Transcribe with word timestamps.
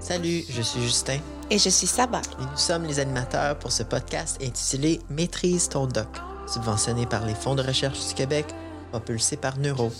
Salut, 0.00 0.42
je 0.48 0.62
suis 0.62 0.82
Justin. 0.82 1.18
Et 1.50 1.58
je 1.58 1.68
suis 1.68 1.86
Saba. 1.86 2.20
Et 2.40 2.42
nous 2.42 2.56
sommes 2.56 2.84
les 2.84 2.98
animateurs 2.98 3.58
pour 3.58 3.70
ce 3.70 3.82
podcast 3.82 4.38
intitulé 4.42 5.00
Maîtrise 5.08 5.68
ton 5.68 5.86
doc, 5.86 6.08
subventionné 6.46 7.06
par 7.06 7.26
les 7.26 7.34
fonds 7.34 7.54
de 7.54 7.62
recherche 7.62 8.08
du 8.08 8.14
Québec, 8.14 8.46
propulsé 8.90 9.36
par 9.36 9.58
Neuro, 9.58 9.92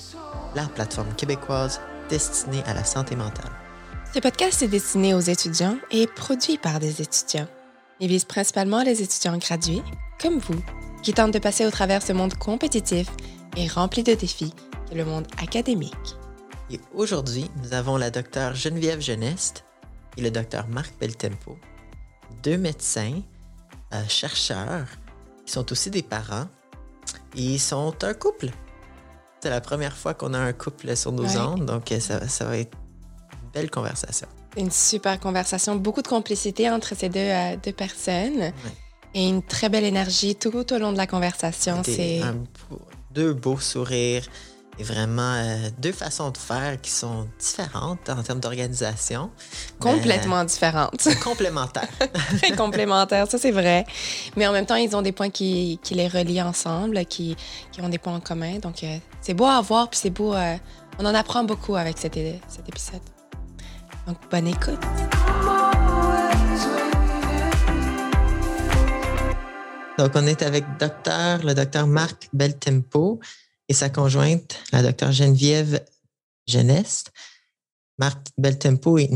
la 0.55 0.65
plateforme 0.65 1.15
québécoise 1.15 1.81
destinée 2.09 2.63
à 2.67 2.75
la 2.75 2.85
santé 2.85 3.15
mentale. 3.15 3.53
Ce 4.13 4.19
podcast 4.19 4.63
est 4.63 4.69
destiné 4.69 5.15
aux 5.15 5.21
étudiants 5.21 5.77
et 5.93 6.09
produit 6.09 6.59
par 6.59 6.81
des 6.81 7.01
étudiants. 7.01 7.47
Il 8.01 8.09
vise 8.09 8.25
principalement 8.25 8.83
les 8.83 9.03
étudiants 9.03 9.39
gradués, 9.39 9.83
comme 10.21 10.39
vous, 10.39 10.61
qui 11.03 11.13
tentent 11.13 11.35
de 11.35 11.39
passer 11.39 11.67
au 11.67 11.71
travers 11.71 12.03
ce 12.03 12.13
monde 12.13 12.35
compétitif 12.35 13.07
et 13.57 13.69
rempli 13.69 14.03
de 14.03 14.15
défis 14.15 14.55
qu'est 14.89 14.97
le 14.97 15.05
monde 15.05 15.29
académique. 15.41 16.17
Et 16.73 16.81
aujourd'hui, 16.95 17.51
nous 17.63 17.75
avons 17.75 17.97
la 17.97 18.11
docteure 18.11 18.55
Geneviève 18.55 19.01
Geneste 19.01 19.65
et 20.17 20.21
le 20.21 20.31
docteur 20.31 20.69
Marc 20.69 20.93
Beltempo, 21.01 21.59
deux 22.45 22.59
médecins, 22.59 23.21
euh, 23.93 24.03
chercheurs, 24.09 24.87
qui 25.45 25.53
sont 25.53 25.73
aussi 25.73 25.91
des 25.91 26.03
parents. 26.03 26.47
Et 27.35 27.43
ils 27.43 27.59
sont 27.59 27.93
un 28.03 28.15
couple. 28.15 28.51
C'est 29.41 29.51
la 29.51 29.61
première 29.61 29.97
fois 29.97 30.15
qu'on 30.15 30.33
a 30.33 30.39
un 30.39 30.53
couple 30.53 30.97
sur 30.97 31.11
nos 31.11 31.27
ondes, 31.37 31.67
donc 31.67 31.91
euh, 31.91 31.99
ça, 31.99 32.29
ça, 32.29 32.45
va 32.45 32.59
être 32.59 32.77
une 33.33 33.51
belle 33.51 33.71
conversation. 33.71 34.29
Une 34.57 34.71
super 34.71 35.19
conversation, 35.19 35.75
beaucoup 35.75 36.03
de 36.03 36.09
complicité 36.09 36.71
entre 36.71 36.95
ces 36.95 37.09
deux, 37.09 37.19
euh, 37.19 37.57
deux 37.57 37.73
personnes. 37.73 38.53
Et 39.13 39.29
une 39.29 39.43
très 39.43 39.69
belle 39.69 39.85
énergie 39.85 40.37
tout 40.37 40.73
au 40.73 40.79
long 40.79 40.93
de 40.93 40.97
la 40.97 41.09
conversation. 41.09 41.83
C'est 41.85 42.21
deux 43.11 43.33
beaux 43.33 43.59
sourires, 43.59 44.29
et 44.81 44.83
vraiment 44.83 45.35
euh, 45.35 45.69
deux 45.79 45.93
façons 45.93 46.31
de 46.31 46.39
faire 46.39 46.81
qui 46.81 46.91
sont 46.91 47.29
différentes 47.39 48.09
en 48.09 48.23
termes 48.23 48.41
d'organisation. 48.41 49.31
Complètement 49.79 50.43
différentes. 50.45 51.07
Complémentaires. 51.23 51.89
Très 52.39 52.53
complémentaires, 52.53 53.31
ça 53.31 53.37
c'est 53.37 53.51
vrai. 53.51 53.85
Mais 54.37 54.47
en 54.47 54.53
même 54.53 54.65
temps, 54.65 54.77
ils 54.77 54.97
ont 54.97 55.03
des 55.03 55.13
points 55.13 55.29
qui, 55.29 55.79
qui 55.83 55.95
les 55.95 56.09
relient 56.09 56.41
ensemble, 56.41 57.05
qui, 57.05 57.37
qui, 57.73 57.81
ont 57.83 57.91
des 57.91 57.99
points 57.99 58.15
en 58.15 58.21
commun. 58.21 58.59
Donc 58.59 58.83
euh, 58.83 58.97
c'est 59.21 59.35
beau 59.35 59.45
à 59.45 59.61
voir, 59.61 59.91
puis 59.91 60.01
c'est 60.03 60.11
beau. 60.11 60.35
Euh, 60.35 60.57
on 60.99 61.05
en 61.05 61.15
apprend 61.15 61.45
beaucoup 61.45 61.77
avec 61.77 61.99
cet, 61.99 62.15
cet 62.15 62.69
épisode. 62.69 63.03
Donc 64.07 64.17
bonne 64.31 64.49
écoute. 64.49 64.81
Donc, 70.01 70.13
on 70.15 70.27
est 70.27 70.41
avec 70.41 70.65
docteur, 70.79 71.45
le 71.45 71.53
docteur 71.53 71.87
Marc 71.87 72.31
Beltempo, 72.33 73.21
et 73.71 73.73
sa 73.73 73.89
conjointe, 73.89 74.59
la 74.73 74.83
docteure 74.83 75.13
Geneviève 75.13 75.81
Geneste. 76.49 77.13
Marc 77.99 78.27
Beltempo 78.37 78.99
est 78.99 79.11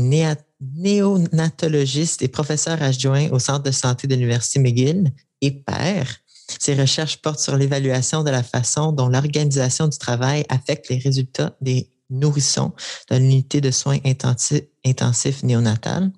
néonatologiste 0.61 2.21
et 2.21 2.29
professeur 2.29 2.81
adjoint 2.81 3.29
au 3.31 3.39
Centre 3.39 3.63
de 3.63 3.71
santé 3.71 4.07
de 4.07 4.15
l'Université 4.15 4.59
McGill 4.59 5.11
et 5.41 5.51
père. 5.51 6.21
Ses 6.57 6.73
recherches 6.73 7.17
portent 7.17 7.41
sur 7.41 7.57
l'évaluation 7.57 8.23
de 8.23 8.29
la 8.29 8.43
façon 8.43 8.93
dont 8.93 9.09
l'organisation 9.09 9.89
du 9.89 9.97
travail 9.97 10.45
affecte 10.47 10.87
les 10.87 10.99
résultats 10.99 11.57
des 11.59 11.91
nourrissons 12.09 12.71
dans 13.09 13.17
l'unité 13.17 13.59
de 13.59 13.71
soins 13.71 13.99
intensifs 14.05 15.43
néonatales. 15.43 16.11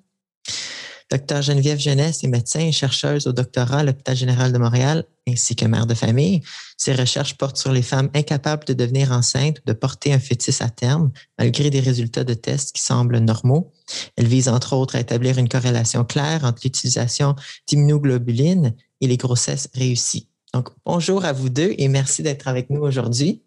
Docteur 1.10 1.40
Geneviève 1.40 1.78
Jeunesse 1.78 2.22
est 2.22 2.28
médecin 2.28 2.60
et 2.60 2.72
chercheuse 2.72 3.26
au 3.26 3.32
doctorat 3.32 3.78
à 3.78 3.82
l'Hôpital 3.82 4.14
général 4.14 4.52
de 4.52 4.58
Montréal 4.58 5.04
ainsi 5.26 5.56
que 5.56 5.64
mère 5.64 5.86
de 5.86 5.94
famille. 5.94 6.42
Ses 6.76 6.94
recherches 6.94 7.36
portent 7.36 7.56
sur 7.56 7.72
les 7.72 7.82
femmes 7.82 8.10
incapables 8.14 8.64
de 8.64 8.72
devenir 8.72 9.12
enceintes 9.12 9.58
ou 9.60 9.62
de 9.66 9.72
porter 9.72 10.12
un 10.12 10.18
fœtus 10.18 10.60
à 10.60 10.68
terme, 10.70 11.10
malgré 11.38 11.70
des 11.70 11.80
résultats 11.80 12.24
de 12.24 12.34
tests 12.34 12.74
qui 12.74 12.82
semblent 12.82 13.18
normaux. 13.18 13.72
Elle 14.16 14.26
vise 14.26 14.48
entre 14.48 14.74
autres 14.74 14.96
à 14.96 15.00
établir 15.00 15.38
une 15.38 15.48
corrélation 15.48 16.04
claire 16.04 16.44
entre 16.44 16.60
l'utilisation 16.64 17.36
d'immunoglobulines 17.66 18.74
et 19.00 19.06
les 19.06 19.16
grossesses 19.16 19.68
réussies. 19.74 20.28
Donc, 20.54 20.68
bonjour 20.84 21.24
à 21.24 21.32
vous 21.32 21.48
deux 21.48 21.74
et 21.76 21.88
merci 21.88 22.22
d'être 22.22 22.48
avec 22.48 22.70
nous 22.70 22.80
aujourd'hui. 22.80 23.42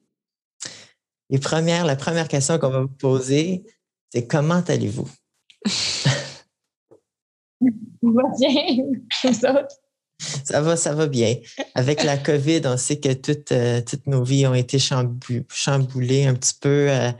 La 1.29 1.95
première 1.95 2.28
question 2.28 2.59
qu'on 2.59 2.69
va 2.69 2.81
vous 2.81 2.88
poser, 2.88 3.63
c'est 4.11 4.28
comment 4.28 4.63
allez-vous? 4.67 5.09
vous? 8.01 8.17
Ça 10.44 10.61
va, 10.61 10.75
ça 10.75 10.94
va 10.94 11.07
bien. 11.07 11.35
Avec 11.73 12.03
la 12.03 12.17
COVID, 12.17 12.61
on 12.66 12.77
sait 12.77 12.99
que 12.99 13.13
toutes, 13.13 13.51
euh, 13.51 13.81
toutes 13.81 14.05
nos 14.07 14.23
vies 14.23 14.45
ont 14.45 14.53
été 14.53 14.77
chamboulées 14.79 16.25
un 16.25 16.35
petit 16.35 16.53
peu. 16.59 16.89
Euh, 16.89 17.11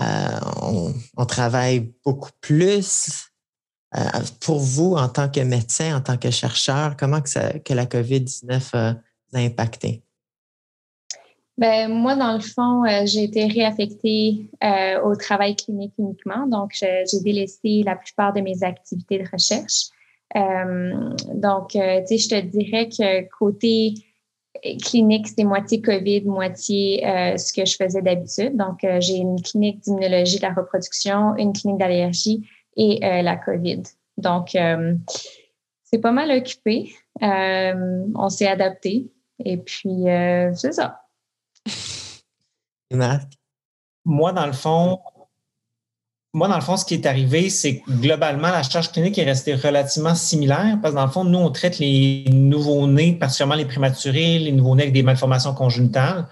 euh, 0.00 0.92
on, 1.16 1.26
travaille 1.26 1.92
beaucoup 2.04 2.30
plus. 2.40 3.28
pour 4.40 4.58
vous, 4.58 4.94
en 4.94 5.08
tant 5.08 5.28
que 5.28 5.40
médecin, 5.40 5.96
en 5.96 6.00
tant 6.00 6.16
que 6.16 6.30
chercheur, 6.30 6.96
comment 6.96 7.20
que, 7.20 7.28
ça, 7.28 7.58
que 7.58 7.74
la 7.74 7.84
COVID-19 7.86 8.74
a 8.74 8.96
impacté? 9.34 10.02
Ben, 11.58 11.92
moi, 11.92 12.16
dans 12.16 12.32
le 12.32 12.40
fond, 12.40 12.82
j'ai 13.04 13.24
été 13.24 13.46
réaffectée 13.46 14.50
au 15.04 15.14
travail 15.16 15.54
clinique 15.54 15.92
uniquement. 15.98 16.46
Donc, 16.46 16.72
j'ai 16.72 17.20
délaissé 17.22 17.82
la 17.84 17.94
plupart 17.94 18.32
de 18.32 18.40
mes 18.40 18.62
activités 18.62 19.18
de 19.18 19.28
recherche. 19.30 19.90
Euh, 20.36 21.14
donc, 21.34 21.76
euh, 21.76 22.00
tu 22.00 22.18
sais, 22.18 22.18
je 22.18 22.28
te 22.28 22.40
dirais 22.46 22.88
que 22.88 23.28
côté 23.38 23.94
clinique, 24.82 25.28
c'est 25.28 25.44
moitié 25.44 25.82
COVID, 25.82 26.24
moitié 26.24 27.06
euh, 27.06 27.36
ce 27.36 27.52
que 27.52 27.64
je 27.64 27.76
faisais 27.76 28.02
d'habitude. 28.02 28.56
Donc, 28.56 28.86
j'ai 29.00 29.16
une 29.16 29.40
clinique 29.40 29.80
d'immunologie 29.80 30.36
de 30.36 30.42
la 30.42 30.52
reproduction, 30.52 31.36
une 31.36 31.52
clinique 31.52 31.78
d'allergie 31.78 32.46
et 32.76 33.00
la 33.00 33.36
COVID. 33.36 33.82
Donc, 34.18 34.56
c'est 35.84 35.98
pas 35.98 36.12
mal 36.12 36.30
occupé. 36.30 36.92
on 37.20 38.28
s'est 38.28 38.46
adapté. 38.46 39.10
Et 39.44 39.56
puis, 39.56 40.04
c'est 40.54 40.72
ça. 40.72 41.01
Moi, 44.04 44.32
dans 44.32 44.46
le 44.46 44.52
fond, 44.52 44.98
moi, 46.34 46.48
dans 46.48 46.56
le 46.56 46.62
fond, 46.62 46.78
ce 46.78 46.86
qui 46.86 46.94
est 46.94 47.04
arrivé, 47.04 47.50
c'est 47.50 47.80
que 47.80 47.90
globalement, 47.90 48.48
la 48.48 48.62
charge 48.62 48.90
clinique 48.90 49.18
est 49.18 49.24
restée 49.24 49.54
relativement 49.54 50.14
similaire 50.14 50.78
parce 50.80 50.94
que 50.94 50.98
dans 50.98 51.04
le 51.04 51.12
fond, 51.12 51.24
nous, 51.24 51.38
on 51.38 51.50
traite 51.50 51.78
les 51.78 52.24
nouveaux-nés, 52.32 53.12
particulièrement 53.12 53.54
les 53.54 53.66
prématurés, 53.66 54.38
les 54.38 54.52
nouveaux-nés 54.52 54.84
avec 54.84 54.94
des 54.94 55.02
malformations 55.02 55.52
conjonctales. 55.52 56.26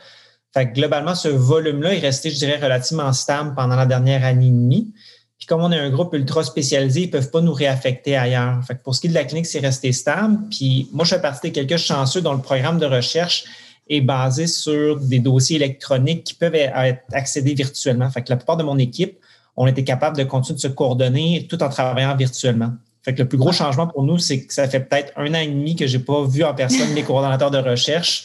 Fait 0.54 0.70
que 0.70 0.74
globalement, 0.74 1.14
ce 1.14 1.28
volume-là 1.28 1.94
est 1.94 1.98
resté, 1.98 2.30
je 2.30 2.38
dirais, 2.38 2.56
relativement 2.56 3.12
stable 3.12 3.54
pendant 3.54 3.76
la 3.76 3.84
dernière 3.84 4.24
année 4.24 4.46
et 4.46 4.50
demie. 4.50 4.92
Puis 5.38 5.46
comme 5.46 5.60
on 5.60 5.70
est 5.70 5.78
un 5.78 5.90
groupe 5.90 6.14
ultra 6.14 6.44
spécialisé, 6.44 7.02
ils 7.02 7.06
ne 7.06 7.12
peuvent 7.12 7.30
pas 7.30 7.42
nous 7.42 7.52
réaffecter 7.52 8.16
ailleurs. 8.16 8.64
Fait 8.64 8.76
que 8.76 8.82
pour 8.82 8.94
ce 8.94 9.02
qui 9.02 9.06
est 9.06 9.10
de 9.10 9.14
la 9.14 9.24
clinique, 9.24 9.46
c'est 9.46 9.60
resté 9.60 9.92
stable. 9.92 10.38
Puis 10.50 10.88
moi, 10.92 11.04
je 11.04 11.14
fais 11.14 11.20
partie 11.20 11.50
des 11.50 11.52
quelques 11.52 11.78
chanceux 11.78 12.22
dont 12.22 12.32
le 12.32 12.40
programme 12.40 12.78
de 12.78 12.86
recherche 12.86 13.44
est 13.90 14.00
basé 14.00 14.46
sur 14.46 14.98
des 14.98 15.18
dossiers 15.18 15.56
électroniques 15.56 16.24
qui 16.24 16.34
peuvent 16.34 16.54
être 16.54 17.02
accédés 17.12 17.52
virtuellement. 17.52 18.08
Fait 18.08 18.22
que 18.22 18.30
la 18.30 18.36
plupart 18.36 18.56
de 18.56 18.62
mon 18.62 18.78
équipe 18.78 19.18
on 19.56 19.66
était 19.66 19.84
capable 19.84 20.16
de 20.16 20.24
continuer 20.24 20.56
de 20.56 20.60
se 20.60 20.68
coordonner 20.68 21.46
tout 21.48 21.62
en 21.62 21.68
travaillant 21.68 22.16
virtuellement. 22.16 22.72
Fait 23.02 23.14
que 23.14 23.22
le 23.22 23.28
plus 23.28 23.36
gros 23.36 23.52
changement 23.52 23.86
pour 23.86 24.02
nous, 24.02 24.18
c'est 24.18 24.44
que 24.44 24.52
ça 24.52 24.68
fait 24.68 24.80
peut-être 24.80 25.12
un 25.16 25.34
an 25.34 25.38
et 25.38 25.48
demi 25.48 25.76
que 25.76 25.86
j'ai 25.86 25.98
pas 25.98 26.22
vu 26.24 26.44
en 26.44 26.54
personne 26.54 26.94
les 26.94 27.02
coordonnateurs 27.02 27.50
de 27.50 27.58
recherche. 27.58 28.24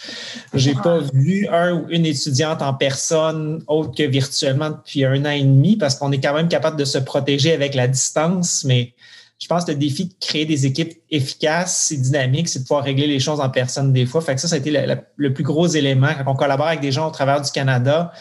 J'ai 0.54 0.74
pas 0.74 1.00
vu 1.14 1.48
un 1.50 1.74
ou 1.74 1.86
une 1.90 2.06
étudiante 2.06 2.62
en 2.62 2.74
personne 2.74 3.64
autre 3.68 3.92
que 3.96 4.04
virtuellement 4.04 4.70
depuis 4.70 5.04
un 5.04 5.26
an 5.26 5.30
et 5.30 5.44
demi 5.44 5.76
parce 5.76 5.96
qu'on 5.96 6.12
est 6.14 6.22
quand 6.22 6.34
même 6.34 6.48
capable 6.48 6.78
de 6.78 6.86
se 6.86 6.98
protéger 6.98 7.54
avec 7.54 7.74
la 7.74 7.88
distance. 7.88 8.66
Mais 8.66 8.94
je 9.40 9.48
pense 9.48 9.66
que 9.66 9.72
le 9.72 9.78
défi 9.78 10.06
de 10.06 10.14
créer 10.20 10.46
des 10.46 10.66
équipes 10.66 10.94
efficaces 11.12 11.92
et 11.92 11.98
dynamiques, 11.98 12.48
c'est 12.48 12.60
de 12.60 12.64
pouvoir 12.64 12.84
régler 12.84 13.08
les 13.08 13.20
choses 13.20 13.40
en 13.40 13.50
personne 13.50 13.92
des 13.92 14.06
fois. 14.06 14.22
Fait 14.22 14.36
que 14.36 14.42
ça, 14.42 14.48
ça 14.48 14.56
a 14.56 14.58
été 14.60 14.72
le, 15.18 15.34
plus 15.34 15.44
gros 15.44 15.68
élément. 15.68 16.08
Quand 16.18 16.32
on 16.32 16.36
collabore 16.36 16.68
avec 16.68 16.80
des 16.80 16.92
gens 16.92 17.08
au 17.08 17.12
travers 17.12 17.42
du 17.42 17.52
Canada, 17.52 18.14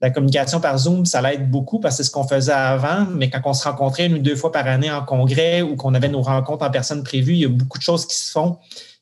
la 0.00 0.10
communication 0.10 0.60
par 0.60 0.78
Zoom, 0.78 1.04
ça 1.06 1.20
l'aide 1.20 1.50
beaucoup 1.50 1.80
parce 1.80 1.96
que 1.96 2.02
c'est 2.02 2.08
ce 2.08 2.12
qu'on 2.12 2.26
faisait 2.26 2.52
avant, 2.52 3.06
mais 3.12 3.28
quand 3.28 3.40
on 3.44 3.52
se 3.52 3.64
rencontrait 3.64 4.06
une 4.06 4.14
ou 4.14 4.18
deux 4.18 4.36
fois 4.36 4.52
par 4.52 4.66
année 4.66 4.90
en 4.90 5.04
congrès 5.04 5.60
ou 5.62 5.76
qu'on 5.76 5.92
avait 5.94 6.08
nos 6.08 6.22
rencontres 6.22 6.64
en 6.64 6.70
personne 6.70 7.02
prévues, 7.02 7.32
il 7.32 7.40
y 7.40 7.44
a 7.44 7.48
beaucoup 7.48 7.78
de 7.78 7.82
choses 7.82 8.06
qui 8.06 8.16
se 8.16 8.30
font 8.30 8.58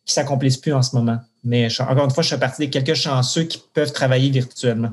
qui 0.08 0.14
s'accomplissent 0.14 0.56
plus 0.56 0.72
en 0.72 0.82
ce 0.82 0.96
moment. 0.96 1.18
Mais 1.44 1.68
encore 1.80 2.06
une 2.06 2.10
fois, 2.10 2.22
je 2.22 2.30
fais 2.30 2.38
partie 2.38 2.62
des 2.62 2.70
quelques 2.70 2.94
chanceux 2.94 3.44
qui 3.44 3.62
peuvent 3.74 3.92
travailler 3.92 4.30
virtuellement. 4.30 4.90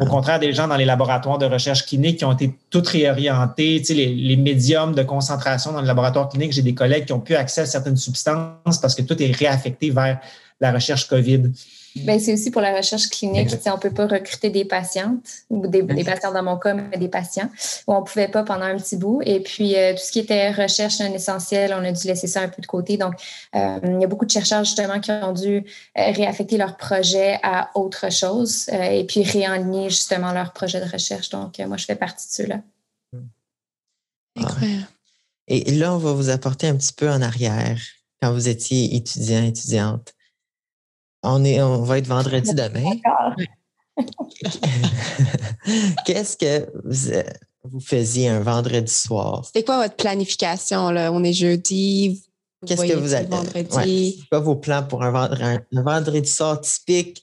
Au 0.00 0.06
contraire 0.06 0.38
des 0.38 0.52
gens 0.52 0.68
dans 0.68 0.76
les 0.76 0.84
laboratoires 0.84 1.38
de 1.38 1.46
recherche 1.46 1.86
clinique 1.86 2.18
qui 2.18 2.24
ont 2.24 2.32
été 2.32 2.54
toutes 2.68 2.88
réorientés, 2.88 3.78
tu 3.78 3.86
sais, 3.86 3.94
les, 3.94 4.14
les 4.14 4.36
médiums 4.36 4.94
de 4.94 5.02
concentration 5.02 5.72
dans 5.72 5.80
le 5.80 5.86
laboratoire 5.86 6.28
clinique, 6.28 6.52
j'ai 6.52 6.62
des 6.62 6.74
collègues 6.74 7.06
qui 7.06 7.12
ont 7.12 7.20
pu 7.20 7.34
accès 7.34 7.62
à 7.62 7.66
certaines 7.66 7.96
substances 7.96 8.78
parce 8.82 8.94
que 8.94 9.02
tout 9.02 9.20
est 9.22 9.30
réaffecté 9.30 9.90
vers 9.90 10.20
la 10.60 10.72
recherche 10.72 11.08
COVID. 11.08 11.52
Ben, 12.04 12.18
c'est 12.20 12.32
aussi 12.32 12.50
pour 12.50 12.60
la 12.60 12.76
recherche 12.76 13.08
clinique. 13.08 13.48
On 13.66 13.72
ne 13.72 13.80
peut 13.80 13.92
pas 13.92 14.06
recruter 14.06 14.50
des 14.50 14.64
patientes, 14.64 15.24
ou 15.50 15.66
des, 15.66 15.82
patients 16.04 16.32
dans 16.32 16.42
mon 16.42 16.56
cas, 16.56 16.74
mais 16.74 16.96
des 16.98 17.08
patients, 17.08 17.48
où 17.86 17.94
on 17.94 18.00
ne 18.00 18.04
pouvait 18.04 18.28
pas 18.28 18.42
pendant 18.42 18.64
un 18.64 18.76
petit 18.76 18.96
bout. 18.96 19.20
Et 19.24 19.40
puis, 19.40 19.76
euh, 19.76 19.92
tout 19.92 20.02
ce 20.02 20.12
qui 20.12 20.20
était 20.20 20.50
recherche 20.50 21.00
non 21.00 21.12
essentiel, 21.12 21.74
on 21.74 21.84
a 21.84 21.92
dû 21.92 22.06
laisser 22.06 22.26
ça 22.26 22.42
un 22.42 22.48
peu 22.48 22.62
de 22.62 22.66
côté. 22.66 22.96
Donc, 22.96 23.14
euh, 23.54 23.78
il 23.84 24.00
y 24.00 24.04
a 24.04 24.06
beaucoup 24.06 24.26
de 24.26 24.30
chercheurs, 24.30 24.64
justement, 24.64 25.00
qui 25.00 25.10
ont 25.10 25.32
dû 25.32 25.56
euh, 25.56 25.62
réaffecter 25.94 26.56
leur 26.56 26.76
projet 26.76 27.38
à 27.42 27.70
autre 27.74 28.10
chose 28.10 28.68
et 28.68 29.04
puis 29.04 29.22
réaligner, 29.22 29.90
justement, 29.90 30.32
leur 30.32 30.52
projet 30.52 30.80
de 30.80 30.90
recherche. 30.90 31.30
Donc, 31.30 31.58
moi, 31.58 31.76
je 31.76 31.84
fais 31.84 31.96
partie 31.96 32.26
de 32.28 32.32
ceux-là. 32.32 32.60
Incroyable. 34.36 34.86
Et 35.48 35.72
là, 35.72 35.94
on 35.94 35.98
va 35.98 36.12
vous 36.12 36.28
apporter 36.28 36.68
un 36.68 36.76
petit 36.76 36.92
peu 36.92 37.10
en 37.10 37.22
arrière 37.22 37.78
quand 38.20 38.32
vous 38.32 38.48
étiez 38.48 38.94
étudiant, 38.94 39.42
étudiante. 39.42 40.14
On, 41.30 41.44
est, 41.44 41.60
on 41.60 41.82
va 41.82 41.98
être 41.98 42.06
vendredi 42.06 42.54
demain. 42.54 42.88
Qu'est-ce 46.06 46.38
que 46.38 46.70
vous, 47.64 47.80
faisiez 47.80 48.30
un 48.30 48.40
vendredi 48.40 48.90
soir? 48.90 49.44
C'était 49.44 49.62
quoi 49.62 49.82
votre 49.82 49.96
planification? 49.96 50.90
Là? 50.90 51.12
On 51.12 51.22
est 51.22 51.34
jeudi. 51.34 52.24
Qu'est-ce 52.66 52.86
que 52.86 52.94
vous 52.94 53.12
avez? 53.12 53.26
Vendredi? 53.26 54.24
quoi 54.30 54.40
vos 54.40 54.56
plans 54.56 54.84
pour 54.84 55.02
un, 55.02 55.58
vendredi 55.70 56.30
soir 56.30 56.62
typique 56.62 57.22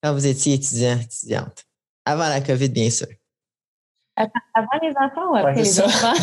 quand 0.00 0.12
vous 0.12 0.28
étiez 0.28 0.54
étudiant, 0.54 1.00
étudiante? 1.00 1.64
Avant 2.04 2.28
la 2.28 2.40
COVID, 2.40 2.68
bien 2.68 2.90
sûr. 2.90 3.08
Avant 4.16 4.78
les 4.80 4.94
enfants 4.96 5.32
ou 5.32 5.36
après 5.36 5.62
les 5.62 5.80
enfants? 5.80 6.14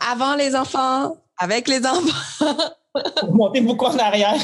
Avant 0.10 0.34
les 0.34 0.56
enfants, 0.56 1.22
avec 1.36 1.68
les 1.68 1.84
enfants. 1.84 2.56
Vous 3.22 3.34
montez 3.34 3.60
beaucoup 3.60 3.86
en 3.86 3.98
arrière. 3.98 4.34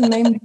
même 0.00 0.38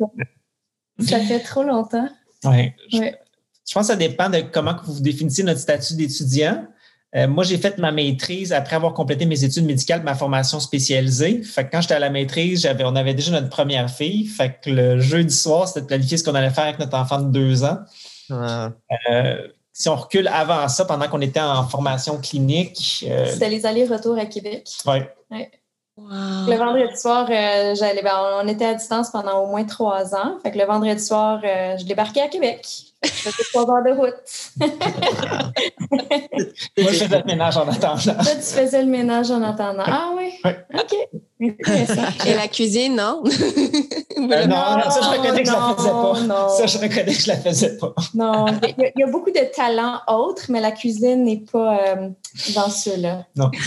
Ça 1.00 1.19
fait 1.19 1.39
trop 1.39 1.63
longtemps. 1.63 2.07
Oui. 2.44 2.71
Je, 2.91 3.73
pense 3.73 3.88
que 3.88 3.94
ça 3.94 3.95
dépend 3.95 4.29
de 4.29 4.41
comment 4.51 4.75
vous 4.85 5.00
définissez 5.00 5.44
notre 5.44 5.59
statut 5.59 5.95
d'étudiant. 5.95 6.65
Euh, 7.13 7.27
moi, 7.27 7.44
j'ai 7.44 7.57
fait 7.57 7.77
ma 7.77 7.91
maîtrise 7.91 8.53
après 8.53 8.77
avoir 8.77 8.94
complété 8.94 9.25
mes 9.25 9.44
études 9.44 9.65
médicales, 9.65 10.01
ma 10.03 10.15
formation 10.15 10.59
spécialisée. 10.59 11.44
Fait 11.44 11.65
que 11.65 11.71
quand 11.71 11.81
j'étais 11.81 11.95
à 11.95 12.00
la 12.00 12.09
maîtrise, 12.09 12.62
j'avais, 12.62 12.85
on 12.85 12.95
avait 12.95 13.13
déjà 13.13 13.31
notre 13.31 13.50
première 13.50 13.89
fille. 13.89 14.25
Fait 14.27 14.57
que 14.63 14.69
le 14.69 15.00
jeudi 15.00 15.35
soir, 15.35 15.67
c'était 15.67 15.81
de 15.81 15.88
planifier 15.88 16.17
ce 16.17 16.24
qu'on 16.24 16.35
allait 16.35 16.50
faire 16.50 16.63
avec 16.65 16.79
notre 16.79 16.97
enfant 16.97 17.19
de 17.19 17.29
deux 17.29 17.63
ans. 17.65 17.79
Euh, 18.31 19.47
si 19.74 19.89
on 19.89 19.95
recule 19.95 20.27
avant 20.27 20.67
ça, 20.67 20.85
pendant 20.85 21.07
qu'on 21.07 21.21
était 21.21 21.41
en 21.41 21.67
formation 21.67 22.17
clinique. 22.19 23.06
Euh, 23.09 23.25
c'était 23.31 23.50
les 23.50 23.65
allers-retours 23.65 24.17
à 24.17 24.25
Québec. 24.25 24.69
Oui. 24.85 25.00
Ouais. 25.31 25.51
Le 26.09 26.57
vendredi 26.57 26.98
soir, 26.98 27.27
euh, 27.30 27.75
j'allais, 27.75 28.01
ben, 28.01 28.42
on 28.44 28.48
était 28.48 28.65
à 28.65 28.74
distance 28.74 29.09
pendant 29.12 29.44
au 29.44 29.48
moins 29.48 29.63
trois 29.63 30.15
ans. 30.15 30.38
Fait 30.44 30.51
que 30.51 30.57
le 30.57 30.65
vendredi 30.65 31.03
soir, 31.03 31.39
euh, 31.44 31.77
je 31.77 31.86
débarquais 31.86 32.21
à 32.21 32.27
Québec. 32.27 32.68
Faisais 33.03 33.44
trois 33.51 33.63
heures 33.63 33.83
de 33.83 33.92
route. 33.92 34.13
Moi, 36.77 36.92
je 36.92 36.98
faisais 37.00 37.18
le 37.19 37.25
ménage 37.25 37.57
en 37.57 37.68
attendant. 37.68 37.98
Toi, 37.98 38.36
tu 38.36 38.42
faisais 38.42 38.81
le 38.83 38.89
ménage 38.89 39.31
en 39.31 39.42
attendant. 39.42 39.83
Ah 39.86 40.12
oui? 40.15 40.33
OK. 40.74 40.95
Et 41.39 42.33
la 42.36 42.48
cuisine, 42.48 42.95
non? 42.95 43.24
Euh, 44.21 44.45
non, 44.45 44.56
ça, 44.92 45.01
je 45.01 45.09
reconnais 45.18 45.42
que 45.42 45.50
je 45.50 45.51
la 45.51 45.74
faisais 45.75 45.89
pas. 45.89 46.50
Ça, 46.50 46.65
je 46.68 46.77
reconnais 46.77 47.13
que 47.13 47.21
je 47.21 47.27
la 47.27 47.38
faisais 47.38 47.77
pas. 47.77 47.94
non, 48.13 48.45
il 48.77 48.92
y, 48.95 49.03
a 49.03 49.07
beaucoup 49.07 49.31
de 49.31 49.51
talents 49.56 50.00
autres, 50.07 50.45
mais 50.50 50.62
la 50.62 50.71
cuisine 50.71 51.24
n'est 51.24 51.44
pas 51.51 51.95
dans 52.53 52.69
ceux-là. 52.69 53.25
Non. 53.36 53.50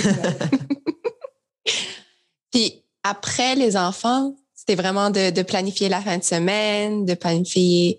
Puis 2.54 2.84
après 3.02 3.56
les 3.56 3.76
enfants, 3.76 4.36
c'était 4.54 4.80
vraiment 4.80 5.10
de, 5.10 5.42
planifier 5.42 5.88
la 5.88 6.00
fin 6.00 6.18
de 6.18 6.22
semaine, 6.22 7.04
de 7.04 7.14
planifier 7.14 7.98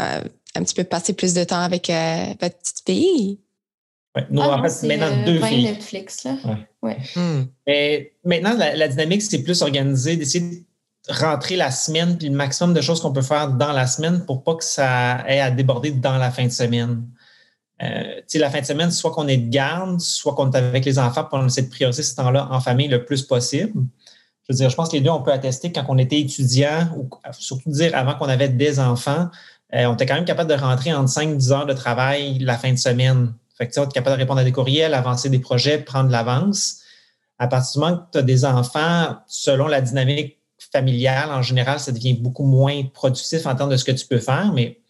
euh, 0.00 0.20
un 0.54 0.62
petit 0.62 0.74
peu 0.74 0.84
passer 0.84 1.14
plus 1.14 1.34
de 1.34 1.42
temps 1.42 1.60
avec 1.60 1.90
euh, 1.90 2.26
votre 2.40 2.56
petite 2.58 2.82
fille. 2.86 3.40
Oui, 4.14 4.22
nous, 4.30 4.40
ah 4.40 4.56
en 4.56 4.68
fait, 4.68 4.86
maintenant 4.86 5.06
euh, 5.10 5.24
deux 5.26 5.44
filles. 5.44 5.64
Netflix, 5.64 6.24
là. 6.24 6.36
Ouais. 6.80 6.96
Hmm. 7.16 7.46
Mais 7.66 8.12
maintenant, 8.24 8.56
la, 8.56 8.86
dynamique, 8.88 9.22
c'est 9.22 9.42
plus 9.42 9.60
organisé, 9.62 10.16
d'essayer 10.16 10.44
de 10.48 11.12
rentrer 11.12 11.56
la 11.56 11.72
semaine, 11.72 12.16
puis 12.16 12.28
le 12.28 12.36
maximum 12.36 12.74
de 12.74 12.80
choses 12.80 13.00
qu'on 13.00 13.12
peut 13.12 13.22
faire 13.22 13.50
dans 13.52 13.72
la 13.72 13.88
semaine 13.88 14.24
pour 14.24 14.44
pas 14.44 14.54
que 14.54 14.64
ça 14.64 15.24
ait 15.26 15.40
à 15.40 15.50
déborder 15.50 15.90
dans 15.90 16.18
la 16.18 16.30
fin 16.30 16.44
de 16.44 16.52
semaine. 16.52 17.02
Euh, 17.82 18.20
la 18.34 18.50
fin 18.50 18.60
de 18.60 18.66
semaine, 18.66 18.90
soit 18.90 19.12
qu'on 19.12 19.28
est 19.28 19.36
de 19.36 19.50
garde, 19.50 20.00
soit 20.00 20.34
qu'on 20.34 20.50
est 20.50 20.56
avec 20.56 20.84
les 20.84 20.98
enfants, 20.98 21.24
pour 21.24 21.44
essayer 21.44 21.66
de 21.66 21.70
prioriser 21.70 22.02
ce 22.02 22.16
temps-là 22.16 22.48
en 22.50 22.60
famille 22.60 22.88
le 22.88 23.04
plus 23.04 23.22
possible. 23.22 23.72
Je 24.48 24.52
veux 24.52 24.56
dire, 24.56 24.70
je 24.70 24.76
pense 24.76 24.88
que 24.88 24.96
les 24.96 25.02
deux, 25.02 25.10
on 25.10 25.22
peut 25.22 25.32
attester 25.32 25.70
quand 25.70 25.84
on 25.88 25.98
était 25.98 26.20
étudiant, 26.20 26.88
ou 26.96 27.08
surtout 27.32 27.70
dire 27.70 27.94
avant 27.94 28.14
qu'on 28.14 28.28
avait 28.28 28.48
des 28.48 28.80
enfants, 28.80 29.28
euh, 29.74 29.84
on 29.86 29.94
était 29.94 30.06
quand 30.06 30.14
même 30.14 30.24
capable 30.24 30.50
de 30.50 30.56
rentrer 30.56 30.92
entre 30.92 31.12
5-10 31.12 31.52
heures 31.52 31.66
de 31.66 31.74
travail 31.74 32.38
la 32.38 32.56
fin 32.56 32.72
de 32.72 32.78
semaine. 32.78 33.34
Fait 33.56 33.68
que 33.68 33.74
tu 33.74 33.80
es 33.80 33.86
capable 33.88 34.16
de 34.16 34.22
répondre 34.22 34.40
à 34.40 34.44
des 34.44 34.52
courriels, 34.52 34.94
avancer 34.94 35.28
des 35.28 35.38
projets, 35.38 35.78
prendre 35.78 36.10
l'avance. 36.10 36.80
À 37.38 37.46
partir 37.46 37.80
du 37.80 37.86
moment 37.86 37.98
que 37.98 38.12
tu 38.12 38.18
as 38.18 38.22
des 38.22 38.44
enfants, 38.44 39.16
selon 39.26 39.66
la 39.66 39.80
dynamique 39.80 40.38
familiale, 40.72 41.30
en 41.30 41.42
général, 41.42 41.78
ça 41.78 41.92
devient 41.92 42.14
beaucoup 42.14 42.44
moins 42.44 42.82
productif 42.92 43.46
en 43.46 43.54
termes 43.54 43.70
de 43.70 43.76
ce 43.76 43.84
que 43.84 43.92
tu 43.92 44.06
peux 44.06 44.18
faire, 44.18 44.52
mais 44.52 44.80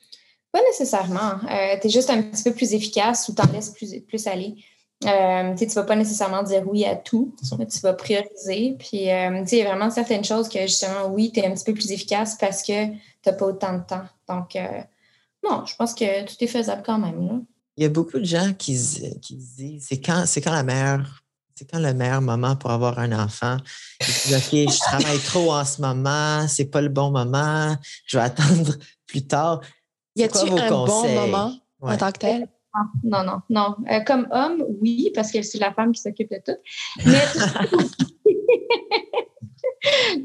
pas 0.53 0.63
nécessairement. 0.63 1.35
Euh, 1.51 1.77
tu 1.81 1.87
es 1.87 1.91
juste 1.91 2.11
un 2.11 2.23
petit 2.23 2.43
peu 2.43 2.53
plus 2.53 2.73
efficace 2.75 3.29
ou 3.29 3.35
t'en 3.35 3.51
laisses 3.53 3.71
plus, 3.71 4.01
plus 4.01 4.27
aller. 4.27 4.57
Euh, 5.05 5.55
tu 5.55 5.65
ne 5.65 5.71
vas 5.71 5.85
pas 5.85 5.95
nécessairement 5.95 6.43
dire 6.43 6.63
oui 6.67 6.85
à 6.85 6.97
tout, 6.97 7.33
tu 7.41 7.81
vas 7.83 7.95
prioriser. 7.95 8.75
Puis, 8.79 9.11
euh, 9.11 9.45
il 9.51 9.59
y 9.59 9.63
a 9.63 9.69
vraiment 9.69 9.91
certaines 9.91 10.25
choses 10.25 10.49
que 10.49 10.61
justement, 10.63 11.07
oui, 11.09 11.31
tu 11.33 11.41
es 11.41 11.47
un 11.47 11.53
petit 11.53 11.65
peu 11.65 11.75
plus 11.75 11.93
efficace 11.93 12.37
parce 12.39 12.63
que 12.63 12.87
tu 12.87 12.99
n'as 13.27 13.33
pas 13.33 13.47
autant 13.47 13.79
de 13.79 13.85
temps. 13.85 14.05
Donc, 14.29 14.57
euh, 14.57 14.81
non, 15.49 15.65
je 15.67 15.77
pense 15.77 15.95
que 15.95 16.25
tout 16.25 16.35
est 16.41 16.49
faisable 16.49 16.83
quand 16.85 16.99
même. 16.99 17.27
Là. 17.27 17.35
Il 17.77 17.85
y 17.85 17.87
a 17.87 17.91
beaucoup 17.91 18.19
de 18.19 18.25
gens 18.25 18.53
qui, 18.59 18.77
qui 19.23 19.37
disent 19.37 19.87
c'est 19.89 20.01
quand, 20.01 20.25
c'est 20.27 20.41
quand 20.41 20.53
la 20.53 20.65
meilleure. 20.65 21.23
C'est 21.55 21.69
quand 21.69 21.81
le 21.81 21.93
meilleur 21.93 22.21
moment 22.21 22.55
pour 22.55 22.71
avoir 22.71 23.01
un 23.01 23.11
enfant? 23.11 23.57
Ils 24.01 24.07
disent, 24.07 24.37
OK, 24.37 24.73
je 24.73 24.79
travaille 24.79 25.19
trop 25.19 25.53
en 25.53 25.65
ce 25.65 25.81
moment, 25.81 26.47
c'est 26.47 26.67
pas 26.67 26.81
le 26.81 26.89
bon 26.89 27.11
moment, 27.11 27.77
je 28.07 28.17
vais 28.17 28.23
attendre 28.23 28.75
plus 29.09 29.27
tard. 29.27 29.61
Y 30.19 30.25
a-t-il 30.25 30.59
un 30.59 30.69
bon 30.69 31.09
moment 31.09 31.53
en 31.81 31.97
tant 31.97 32.11
que 32.11 32.19
tel? 32.19 32.49
Non, 33.05 33.23
non, 33.25 33.41
non. 33.49 33.77
Euh, 33.91 34.01
comme 34.01 34.27
homme, 34.31 34.65
oui, 34.81 35.11
parce 35.15 35.31
que 35.31 35.43
c'est 35.43 35.59
la 35.59 35.73
femme 35.73 35.93
qui 35.93 36.01
s'occupe 36.01 36.31
de 36.31 36.41
tout. 36.45 36.59
Mais 37.07 37.23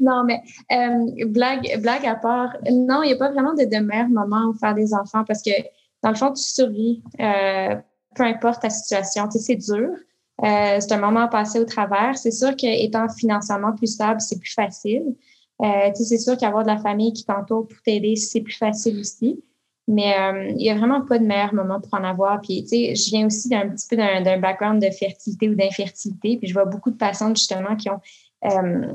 non, 0.00 0.24
mais 0.24 0.42
euh, 0.72 1.26
blague, 1.28 1.80
blague 1.80 2.06
à 2.06 2.16
part, 2.16 2.56
non, 2.70 3.02
il 3.02 3.06
n'y 3.06 3.12
a 3.12 3.16
pas 3.16 3.30
vraiment 3.30 3.54
de, 3.54 3.64
de 3.64 3.78
meilleur 3.78 4.08
moment 4.08 4.48
où 4.48 4.54
faire 4.54 4.74
des 4.74 4.94
enfants 4.94 5.24
parce 5.24 5.42
que 5.42 5.50
dans 6.02 6.10
le 6.10 6.16
fond, 6.16 6.32
tu 6.32 6.42
survis, 6.42 7.02
euh, 7.20 7.76
peu 8.14 8.24
importe 8.24 8.62
ta 8.62 8.70
situation. 8.70 9.28
Tu 9.28 9.38
sais, 9.38 9.44
c'est 9.44 9.56
dur. 9.56 9.90
c'est 10.42 10.92
un 10.92 11.00
moment 11.00 11.20
à 11.20 11.28
passer 11.28 11.60
au 11.60 11.64
travers. 11.64 12.18
C'est 12.18 12.32
sûr 12.32 12.56
qu'étant 12.56 13.08
financièrement 13.08 13.72
plus 13.72 13.94
stable, 13.94 14.20
c'est 14.20 14.38
plus 14.38 14.52
facile. 14.52 15.14
tu 15.60 15.66
sais, 15.94 16.04
c'est 16.04 16.18
sûr 16.18 16.36
qu'avoir 16.36 16.64
de 16.64 16.68
la 16.68 16.78
famille 16.78 17.12
qui 17.12 17.24
t'entoure 17.24 17.66
pour 17.66 17.80
t'aider, 17.84 18.16
c'est 18.16 18.42
plus 18.42 18.56
facile 18.56 18.98
aussi. 18.98 19.42
Mais 19.86 20.18
euh, 20.18 20.48
il 20.50 20.56
n'y 20.56 20.70
a 20.70 20.76
vraiment 20.76 21.02
pas 21.02 21.18
de 21.18 21.24
meilleur 21.24 21.52
moment 21.52 21.80
pour 21.80 21.92
en 21.94 22.04
avoir. 22.04 22.40
Puis, 22.40 22.62
tu 22.62 22.68
sais, 22.68 22.94
je 22.94 23.10
viens 23.10 23.26
aussi 23.26 23.48
d'un 23.48 23.68
petit 23.68 23.86
peu 23.88 23.96
d'un 23.96 24.38
background 24.38 24.80
de 24.82 24.90
fertilité 24.90 25.48
ou 25.48 25.54
d'infertilité. 25.54 26.38
Puis, 26.38 26.48
je 26.48 26.54
vois 26.54 26.64
beaucoup 26.64 26.90
de 26.90 26.96
patientes, 26.96 27.36
justement, 27.36 27.76
qui 27.76 27.90
ont 27.90 28.00
euh, 28.46 28.92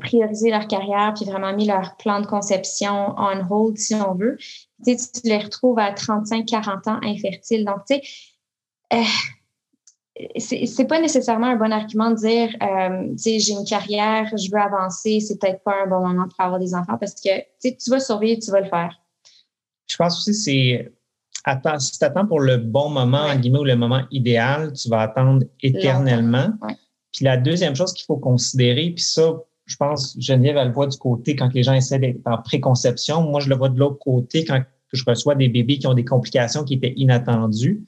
priorisé 0.00 0.50
leur 0.50 0.66
carrière 0.66 1.14
puis 1.14 1.24
vraiment 1.24 1.52
mis 1.54 1.66
leur 1.66 1.96
plan 1.96 2.20
de 2.20 2.26
conception 2.26 3.14
on 3.16 3.46
hold, 3.50 3.78
si 3.78 3.94
on 3.94 4.14
veut. 4.14 4.36
Tu 4.84 4.96
sais, 4.96 5.20
tu 5.22 5.28
les 5.28 5.38
retrouves 5.38 5.78
à 5.78 5.92
35-40 5.92 6.90
ans 6.90 7.00
infertiles. 7.02 7.64
Donc, 7.64 7.84
tu 7.88 7.94
sais, 7.94 8.02
euh, 8.92 9.02
c'est 10.38 10.86
pas 10.86 11.00
nécessairement 11.00 11.48
un 11.48 11.56
bon 11.56 11.72
argument 11.72 12.10
de 12.10 12.16
dire, 12.16 12.48
euh, 12.62 13.10
tu 13.12 13.18
sais, 13.18 13.38
j'ai 13.38 13.52
une 13.52 13.66
carrière, 13.66 14.30
je 14.36 14.50
veux 14.50 14.60
avancer, 14.60 15.20
c'est 15.20 15.38
peut-être 15.38 15.62
pas 15.62 15.82
un 15.84 15.86
bon 15.86 16.00
moment 16.06 16.26
pour 16.28 16.40
avoir 16.40 16.58
des 16.58 16.74
enfants 16.74 16.96
parce 16.98 17.14
que, 17.14 17.38
tu 17.38 17.44
sais, 17.58 17.76
tu 17.76 17.90
vas 17.90 18.00
survivre, 18.00 18.40
tu 18.42 18.50
vas 18.50 18.60
le 18.60 18.68
faire 18.68 18.98
je 19.86 19.96
pense 19.96 20.18
aussi 20.18 20.34
c'est 20.34 20.92
attends, 21.46 21.78
si 21.78 21.98
tu 21.98 22.04
attends 22.04 22.26
pour 22.26 22.40
le 22.40 22.58
bon 22.58 22.90
moment, 22.90 23.22
en 23.22 23.36
guillemets, 23.36 23.60
ou 23.60 23.64
le 23.64 23.76
moment 23.76 24.02
idéal, 24.10 24.72
tu 24.72 24.88
vas 24.88 25.00
attendre 25.02 25.46
éternellement. 25.62 26.52
Puis 27.12 27.24
la 27.24 27.36
deuxième 27.36 27.74
chose 27.74 27.94
qu'il 27.94 28.04
faut 28.04 28.16
considérer, 28.16 28.90
puis 28.90 29.04
ça, 29.04 29.32
je 29.64 29.76
pense, 29.76 30.16
Geneviève, 30.18 30.56
elle 30.56 30.68
le 30.68 30.74
voit 30.74 30.86
du 30.86 30.98
côté 30.98 31.34
quand 31.34 31.52
les 31.54 31.62
gens 31.62 31.72
essaient 31.72 31.98
d'être 31.98 32.20
en 32.26 32.38
préconception. 32.38 33.22
Moi, 33.22 33.40
je 33.40 33.48
le 33.48 33.56
vois 33.56 33.68
de 33.68 33.78
l'autre 33.78 33.98
côté 33.98 34.44
quand 34.44 34.60
je 34.92 35.02
reçois 35.06 35.34
des 35.34 35.48
bébés 35.48 35.78
qui 35.78 35.86
ont 35.86 35.94
des 35.94 36.04
complications 36.04 36.64
qui 36.64 36.74
étaient 36.74 36.94
inattendues. 36.96 37.84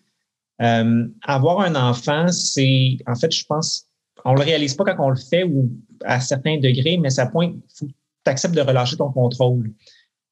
Euh, 0.63 1.07
avoir 1.23 1.61
un 1.61 1.75
enfant, 1.75 2.29
c'est, 2.29 2.97
en 3.07 3.15
fait, 3.15 3.33
je 3.33 3.45
pense, 3.45 3.87
on 4.25 4.35
le 4.35 4.43
réalise 4.43 4.75
pas 4.75 4.85
quand 4.85 5.05
on 5.05 5.11
le 5.11 5.17
fait 5.17 5.45
ou 5.45 5.71
à 6.05 6.21
certains 6.21 6.59
degrés, 6.59 6.97
mais 6.97 7.11
ça 7.11 7.27
pointe, 7.27 7.55
faut 7.75 7.87
que 7.87 7.93
tu 7.93 8.31
acceptes 8.31 8.55
de 8.55 8.61
relâcher 8.61 8.97
ton 8.97 9.11
contrôle. 9.11 9.73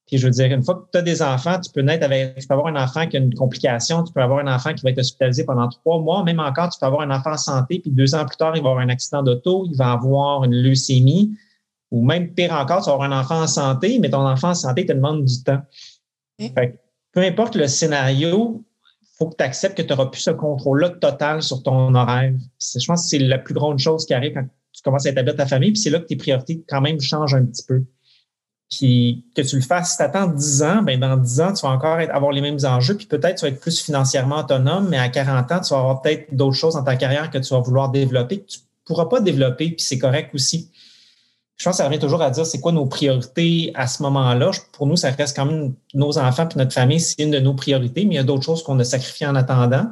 Puis 0.06 0.18
je 0.18 0.26
veux 0.26 0.30
dire, 0.30 0.46
une 0.52 0.62
fois 0.62 0.76
que 0.76 0.90
tu 0.92 0.98
as 0.98 1.02
des 1.02 1.20
enfants, 1.20 1.60
tu 1.60 1.70
peux 1.72 1.80
naître 1.80 2.04
avec, 2.04 2.38
tu 2.38 2.46
peux 2.46 2.54
avoir 2.54 2.68
un 2.68 2.80
enfant 2.80 3.06
qui 3.08 3.16
a 3.16 3.20
une 3.20 3.34
complication, 3.34 4.04
tu 4.04 4.12
peux 4.12 4.22
avoir 4.22 4.38
un 4.38 4.54
enfant 4.54 4.72
qui 4.72 4.82
va 4.84 4.90
être 4.90 4.98
hospitalisé 4.98 5.44
pendant 5.44 5.68
trois 5.68 6.00
mois, 6.00 6.22
même 6.22 6.38
encore, 6.38 6.68
tu 6.68 6.78
peux 6.78 6.86
avoir 6.86 7.02
un 7.02 7.10
enfant 7.10 7.32
en 7.32 7.36
santé, 7.36 7.80
puis 7.80 7.90
deux 7.90 8.14
ans 8.14 8.24
plus 8.24 8.36
tard, 8.36 8.56
il 8.56 8.62
va 8.62 8.70
avoir 8.70 8.84
un 8.84 8.88
accident 8.88 9.22
d'auto, 9.22 9.66
il 9.68 9.76
va 9.76 9.92
avoir 9.92 10.44
une 10.44 10.54
leucémie, 10.54 11.36
ou 11.90 12.04
même 12.04 12.32
pire 12.34 12.52
encore, 12.52 12.82
tu 12.82 12.86
vas 12.86 12.94
avoir 12.94 13.10
un 13.10 13.20
enfant 13.20 13.42
en 13.42 13.46
santé, 13.48 13.98
mais 13.98 14.10
ton 14.10 14.26
enfant 14.26 14.50
en 14.50 14.54
santé 14.54 14.86
te 14.86 14.92
demande 14.92 15.24
du 15.24 15.42
temps. 15.42 15.62
Fait 16.38 16.78
peu 17.12 17.22
importe 17.22 17.56
le 17.56 17.66
scénario, 17.66 18.62
il 19.02 19.06
faut 19.16 19.28
que 19.30 19.36
tu 19.36 19.42
acceptes 19.42 19.76
que 19.76 19.82
tu 19.82 19.88
n'auras 19.88 20.06
plus 20.06 20.20
ce 20.20 20.30
contrôle-là 20.30 20.90
total 20.90 21.42
sur 21.42 21.62
ton 21.62 21.94
horaire. 21.94 22.34
Je 22.60 22.86
pense 22.86 23.04
que 23.04 23.08
c'est 23.08 23.18
la 23.18 23.38
plus 23.38 23.54
grande 23.54 23.78
chose 23.78 24.04
qui 24.04 24.12
arrive 24.12 24.34
quand 24.34 24.46
tu 24.72 24.82
commences 24.82 25.06
à 25.06 25.10
établir 25.10 25.34
ta 25.34 25.46
famille, 25.46 25.72
puis 25.72 25.80
c'est 25.80 25.90
là 25.90 25.98
que 25.98 26.04
tes 26.04 26.16
priorités 26.16 26.62
quand 26.68 26.82
même 26.82 27.00
changent 27.00 27.34
un 27.34 27.44
petit 27.46 27.64
peu. 27.66 27.82
Puis 28.70 29.24
que 29.34 29.42
tu 29.42 29.56
le 29.56 29.62
fasses, 29.62 29.92
si 29.92 29.96
tu 29.96 30.02
attends 30.02 30.26
10 30.26 30.62
ans, 30.62 30.82
ben 30.82 30.98
dans 30.98 31.16
10 31.16 31.40
ans, 31.40 31.52
tu 31.52 31.64
vas 31.64 31.72
encore 31.72 31.98
avoir 31.98 32.32
les 32.32 32.40
mêmes 32.40 32.58
enjeux, 32.64 32.96
puis 32.96 33.06
peut-être 33.06 33.38
tu 33.38 33.42
vas 33.42 33.48
être 33.48 33.60
plus 33.60 33.80
financièrement 33.80 34.38
autonome, 34.38 34.88
mais 34.88 34.98
à 34.98 35.08
40 35.08 35.52
ans, 35.52 35.60
tu 35.60 35.72
vas 35.72 35.80
avoir 35.80 36.02
peut-être 36.02 36.34
d'autres 36.34 36.56
choses 36.56 36.74
dans 36.74 36.82
ta 36.82 36.96
carrière 36.96 37.30
que 37.30 37.38
tu 37.38 37.54
vas 37.54 37.60
vouloir 37.60 37.90
développer, 37.90 38.40
que 38.40 38.46
tu 38.46 38.58
ne 38.58 38.64
pourras 38.84 39.06
pas 39.06 39.20
développer, 39.20 39.70
puis 39.70 39.82
c'est 39.82 39.98
correct 39.98 40.34
aussi. 40.34 40.70
Je 41.56 41.64
pense 41.64 41.74
que 41.74 41.76
ça 41.78 41.86
revient 41.86 41.98
toujours 41.98 42.20
à 42.20 42.30
dire 42.30 42.44
c'est 42.44 42.60
quoi 42.60 42.72
nos 42.72 42.86
priorités 42.86 43.70
à 43.74 43.86
ce 43.86 44.02
moment-là? 44.02 44.50
Pour 44.72 44.86
nous, 44.86 44.96
ça 44.96 45.10
reste 45.10 45.34
quand 45.34 45.46
même 45.46 45.74
nos 45.94 46.18
enfants 46.18 46.46
puis 46.46 46.58
notre 46.58 46.74
famille, 46.74 47.00
c'est 47.00 47.22
une 47.22 47.30
de 47.30 47.38
nos 47.38 47.54
priorités, 47.54 48.04
mais 48.04 48.14
il 48.14 48.16
y 48.16 48.20
a 48.20 48.24
d'autres 48.24 48.44
choses 48.44 48.62
qu'on 48.62 48.78
a 48.78 48.84
sacrifiées 48.84 49.26
en 49.26 49.36
attendant. 49.36 49.86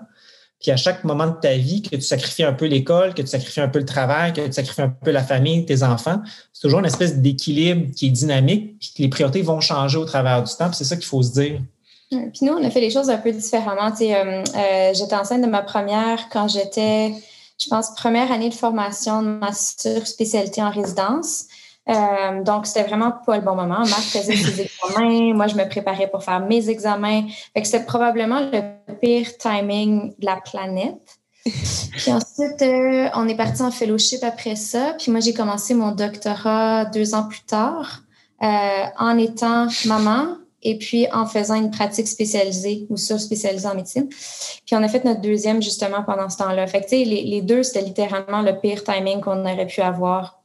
Puis 0.64 0.72
à 0.72 0.78
chaque 0.78 1.04
moment 1.04 1.26
de 1.26 1.34
ta 1.34 1.58
vie, 1.58 1.82
que 1.82 1.94
tu 1.94 2.00
sacrifies 2.00 2.42
un 2.42 2.54
peu 2.54 2.64
l'école, 2.64 3.12
que 3.12 3.20
tu 3.20 3.28
sacrifies 3.28 3.60
un 3.60 3.68
peu 3.68 3.80
le 3.80 3.84
travail, 3.84 4.32
que 4.32 4.40
tu 4.40 4.52
sacrifies 4.54 4.80
un 4.80 4.88
peu 4.88 5.10
la 5.10 5.22
famille, 5.22 5.66
tes 5.66 5.82
enfants, 5.82 6.22
c'est 6.54 6.62
toujours 6.62 6.78
une 6.78 6.86
espèce 6.86 7.18
d'équilibre 7.18 7.92
qui 7.94 8.06
est 8.06 8.10
dynamique, 8.10 8.78
puis 8.78 8.92
que 8.96 9.02
les 9.02 9.08
priorités 9.10 9.42
vont 9.42 9.60
changer 9.60 9.98
au 9.98 10.06
travers 10.06 10.42
du 10.42 10.50
temps. 10.54 10.72
C'est 10.72 10.84
ça 10.84 10.96
qu'il 10.96 11.04
faut 11.04 11.22
se 11.22 11.32
dire. 11.32 11.60
Puis 12.08 12.46
nous, 12.46 12.54
on 12.54 12.64
a 12.64 12.70
fait 12.70 12.80
les 12.80 12.88
choses 12.88 13.10
un 13.10 13.18
peu 13.18 13.30
différemment. 13.30 13.92
Euh, 14.00 14.42
euh, 14.56 14.94
j'étais 14.94 15.14
enceinte 15.14 15.42
de 15.42 15.50
ma 15.50 15.60
première 15.60 16.30
quand 16.30 16.48
j'étais, 16.48 17.12
je 17.58 17.68
pense, 17.68 17.90
première 17.94 18.32
année 18.32 18.48
de 18.48 18.54
formation 18.54 19.20
de 19.20 19.28
ma 19.28 19.52
spécialité 19.52 20.62
en 20.62 20.70
résidence. 20.70 21.44
Euh, 21.88 22.42
donc, 22.42 22.66
c'était 22.66 22.84
vraiment 22.84 23.12
pas 23.26 23.36
le 23.36 23.42
bon 23.42 23.54
moment. 23.54 23.78
Marc 23.78 24.02
faisait 24.02 24.36
ses 24.36 24.60
examens. 24.84 25.34
Moi, 25.34 25.46
je 25.48 25.54
me 25.54 25.68
préparais 25.68 26.08
pour 26.08 26.22
faire 26.22 26.40
mes 26.40 26.70
examens. 26.70 27.24
Fait 27.52 27.62
que 27.62 27.66
c'était 27.66 27.84
probablement 27.84 28.40
le 28.40 28.94
pire 29.00 29.36
timing 29.38 30.14
de 30.18 30.26
la 30.26 30.36
planète. 30.36 31.18
Puis 31.44 32.10
ensuite, 32.10 32.62
euh, 32.62 33.08
on 33.14 33.28
est 33.28 33.36
parti 33.36 33.60
en 33.60 33.70
fellowship 33.70 34.24
après 34.24 34.56
ça. 34.56 34.94
Puis 34.98 35.10
moi, 35.10 35.20
j'ai 35.20 35.34
commencé 35.34 35.74
mon 35.74 35.92
doctorat 35.92 36.86
deux 36.86 37.14
ans 37.14 37.24
plus 37.28 37.42
tard 37.42 38.00
euh, 38.42 38.84
en 38.98 39.18
étant 39.18 39.68
maman 39.84 40.38
et 40.62 40.78
puis 40.78 41.06
en 41.12 41.26
faisant 41.26 41.56
une 41.56 41.70
pratique 41.70 42.08
spécialisée 42.08 42.86
ou 42.88 42.96
sur-spécialisée 42.96 43.68
en 43.68 43.74
médecine. 43.74 44.08
Puis 44.08 44.74
on 44.74 44.82
a 44.82 44.88
fait 44.88 45.04
notre 45.04 45.20
deuxième 45.20 45.62
justement 45.62 46.02
pendant 46.02 46.30
ce 46.30 46.38
temps-là. 46.38 46.66
Fait 46.66 46.80
que, 46.80 46.90
les, 46.90 47.04
les 47.04 47.42
deux, 47.42 47.62
c'était 47.62 47.82
littéralement 47.82 48.40
le 48.40 48.58
pire 48.58 48.82
timing 48.82 49.20
qu'on 49.20 49.42
aurait 49.42 49.66
pu 49.66 49.82
avoir 49.82 50.43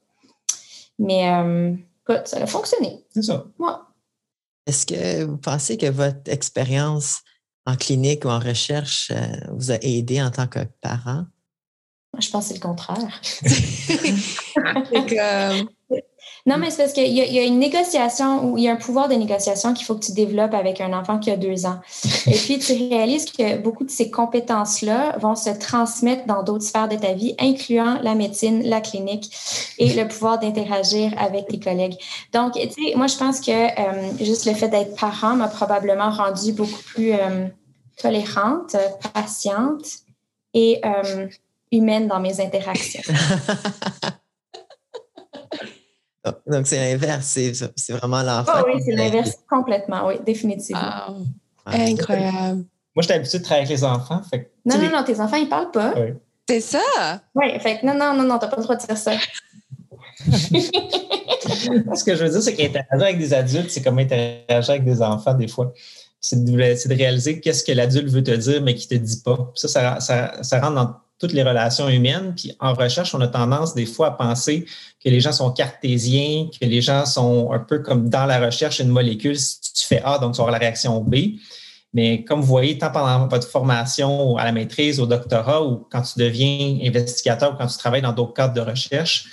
mais 0.99 1.31
euh, 1.31 1.73
écoute, 2.03 2.27
ça 2.27 2.37
a 2.37 2.45
fonctionné. 2.45 3.03
C'est 3.09 3.23
ça. 3.23 3.45
Est-ce 4.67 4.85
que 4.85 5.23
vous 5.23 5.37
pensez 5.37 5.77
que 5.77 5.87
votre 5.87 6.31
expérience 6.31 7.21
en 7.65 7.75
clinique 7.75 8.25
ou 8.25 8.29
en 8.29 8.39
recherche 8.39 9.11
euh, 9.11 9.25
vous 9.51 9.71
a 9.71 9.77
aidé 9.81 10.21
en 10.21 10.29
tant 10.29 10.47
que 10.47 10.59
parent? 10.81 11.25
Je 12.19 12.29
pense 12.29 12.49
que 12.49 12.53
c'est 12.53 12.55
le 12.55 12.67
contraire. 12.67 13.21
Non, 16.49 16.57
mais 16.57 16.71
c'est 16.71 16.81
parce 16.81 16.93
qu'il 16.93 17.13
y, 17.13 17.39
a 17.39 17.43
une 17.43 17.59
négociation 17.59 18.43
ou 18.43 18.57
il 18.57 18.63
y 18.63 18.69
a 18.69 18.71
un 18.71 18.75
pouvoir 18.75 19.07
de 19.07 19.13
négociation 19.13 19.71
qu'il 19.75 19.85
faut 19.85 19.93
que 19.93 20.03
tu 20.03 20.13
développes 20.13 20.55
avec 20.55 20.81
un 20.81 20.93
enfant 20.93 21.19
qui 21.19 21.29
a 21.29 21.37
deux 21.37 21.67
ans. 21.67 21.79
Et 22.25 22.33
puis, 22.33 22.57
tu 22.57 22.73
réalises 22.89 23.25
que 23.25 23.59
beaucoup 23.59 23.83
de 23.83 23.91
ces 23.91 24.09
compétences-là 24.09 25.15
vont 25.19 25.35
se 25.35 25.51
transmettre 25.51 26.25
dans 26.25 26.41
d'autres 26.41 26.63
sphères 26.63 26.87
de 26.87 26.95
ta 26.95 27.13
vie, 27.13 27.35
incluant 27.37 27.99
la 28.01 28.15
médecine, 28.15 28.63
la 28.67 28.81
clinique 28.81 29.31
et 29.77 29.93
le 29.93 30.07
pouvoir 30.07 30.39
d'interagir 30.39 31.13
avec 31.19 31.49
tes 31.49 31.59
collègues. 31.59 31.97
Donc, 32.33 32.53
tu 32.53 32.61
sais, 32.61 32.95
moi, 32.95 33.05
je 33.05 33.17
pense 33.17 33.41
que 33.41 33.51
euh, 33.51 34.11
juste 34.19 34.47
le 34.47 34.55
fait 34.55 34.69
d'être 34.69 34.95
parent 34.95 35.35
m'a 35.35 35.49
probablement 35.49 36.09
rendu 36.09 36.53
beaucoup 36.53 36.81
plus 36.95 37.13
euh, 37.13 37.45
tolérante, 37.95 38.75
patiente 39.13 39.85
et 40.55 40.81
euh, 40.83 41.27
humaine 41.71 42.07
dans 42.07 42.19
mes 42.19 42.41
interactions. 42.41 43.03
Donc, 46.47 46.67
c'est 46.67 46.77
l'inverse, 46.77 47.37
c'est 47.75 47.93
vraiment 47.93 48.21
l'enfant. 48.23 48.51
Oh 48.59 48.65
oui, 48.73 48.81
c'est 48.85 48.93
l'inverse 48.93 49.37
complètement, 49.49 50.07
oui, 50.07 50.15
définitivement. 50.25 51.15
Incroyable. 51.65 52.65
Moi, 52.95 53.03
j'étais 53.03 53.13
habituée 53.13 53.39
de 53.39 53.43
travailler 53.43 53.67
avec 53.67 53.77
les 53.77 53.83
enfants. 53.83 54.21
non, 54.65 54.77
non, 54.77 54.89
non, 54.89 55.03
tes 55.03 55.19
enfants, 55.19 55.37
ils 55.37 55.49
parlent 55.49 55.71
pas. 55.71 55.93
Oui. 55.95 56.13
C'est 56.49 56.61
ça? 56.61 57.21
Oui, 57.35 57.59
fait 57.59 57.83
non, 57.83 57.93
non, 57.93 58.13
non, 58.13 58.23
non, 58.23 58.39
t'as 58.39 58.47
pas 58.47 58.57
le 58.57 58.63
droit 58.63 58.75
de 58.75 58.85
dire 58.85 58.97
ça. 58.97 59.11
Ce 60.25 62.03
que 62.03 62.15
je 62.15 62.23
veux 62.23 62.29
dire, 62.29 62.41
c'est 62.41 62.55
qu'interagir 62.55 63.05
avec 63.05 63.19
des 63.19 63.33
adultes, 63.33 63.69
c'est 63.69 63.83
comme 63.83 63.99
interagir 63.99 64.71
avec 64.71 64.83
des 64.83 65.01
enfants 65.01 65.33
des 65.33 65.47
fois. 65.47 65.71
C'est 66.19 66.43
de, 66.43 66.51
de, 66.51 66.93
réaliser 66.95 67.39
qu'est-ce 67.39 67.63
que 67.63 67.71
l'adulte 67.71 68.09
veut 68.09 68.23
te 68.23 68.31
dire, 68.31 68.61
mais 68.61 68.75
qui 68.75 68.93
ne 68.93 68.99
te 68.99 69.03
dit 69.03 69.21
pas. 69.23 69.51
Ça, 69.55 69.67
ça, 69.67 69.99
ça, 69.99 70.43
ça 70.43 70.59
rentre 70.59 70.75
dans 70.75 70.95
toutes 71.19 71.33
les 71.33 71.43
relations 71.43 71.89
humaines. 71.89 72.33
Puis 72.35 72.55
en 72.59 72.73
recherche, 72.73 73.13
on 73.13 73.21
a 73.21 73.27
tendance 73.27 73.75
des 73.75 73.85
fois 73.85 74.07
à 74.07 74.11
penser 74.11 74.65
que 75.03 75.09
les 75.09 75.19
gens 75.19 75.33
sont 75.33 75.51
cartésiens, 75.51 76.47
que 76.59 76.65
les 76.65 76.81
gens 76.81 77.05
sont 77.05 77.51
un 77.51 77.59
peu 77.59 77.79
comme 77.79 78.09
dans 78.09 78.25
la 78.25 78.39
recherche 78.39 78.79
une 78.79 78.89
molécule. 78.89 79.37
Si 79.37 79.73
tu 79.73 79.85
fais 79.85 80.01
A, 80.03 80.17
donc 80.17 80.33
tu 80.33 80.41
avoir 80.41 80.51
la 80.51 80.57
réaction 80.57 81.01
B. 81.01 81.15
Mais 81.93 82.23
comme 82.23 82.41
vous 82.41 82.47
voyez, 82.47 82.77
tant 82.77 82.91
pendant 82.91 83.27
votre 83.27 83.47
formation 83.47 84.37
à 84.37 84.45
la 84.45 84.51
maîtrise, 84.51 84.99
au 84.99 85.07
doctorat, 85.07 85.63
ou 85.63 85.87
quand 85.91 86.03
tu 86.03 86.19
deviens 86.19 86.77
investigateur 86.83 87.53
ou 87.53 87.57
quand 87.57 87.67
tu 87.67 87.77
travailles 87.77 88.03
dans 88.03 88.13
d'autres 88.13 88.33
cadres 88.33 88.53
de 88.53 88.61
recherche, 88.61 89.25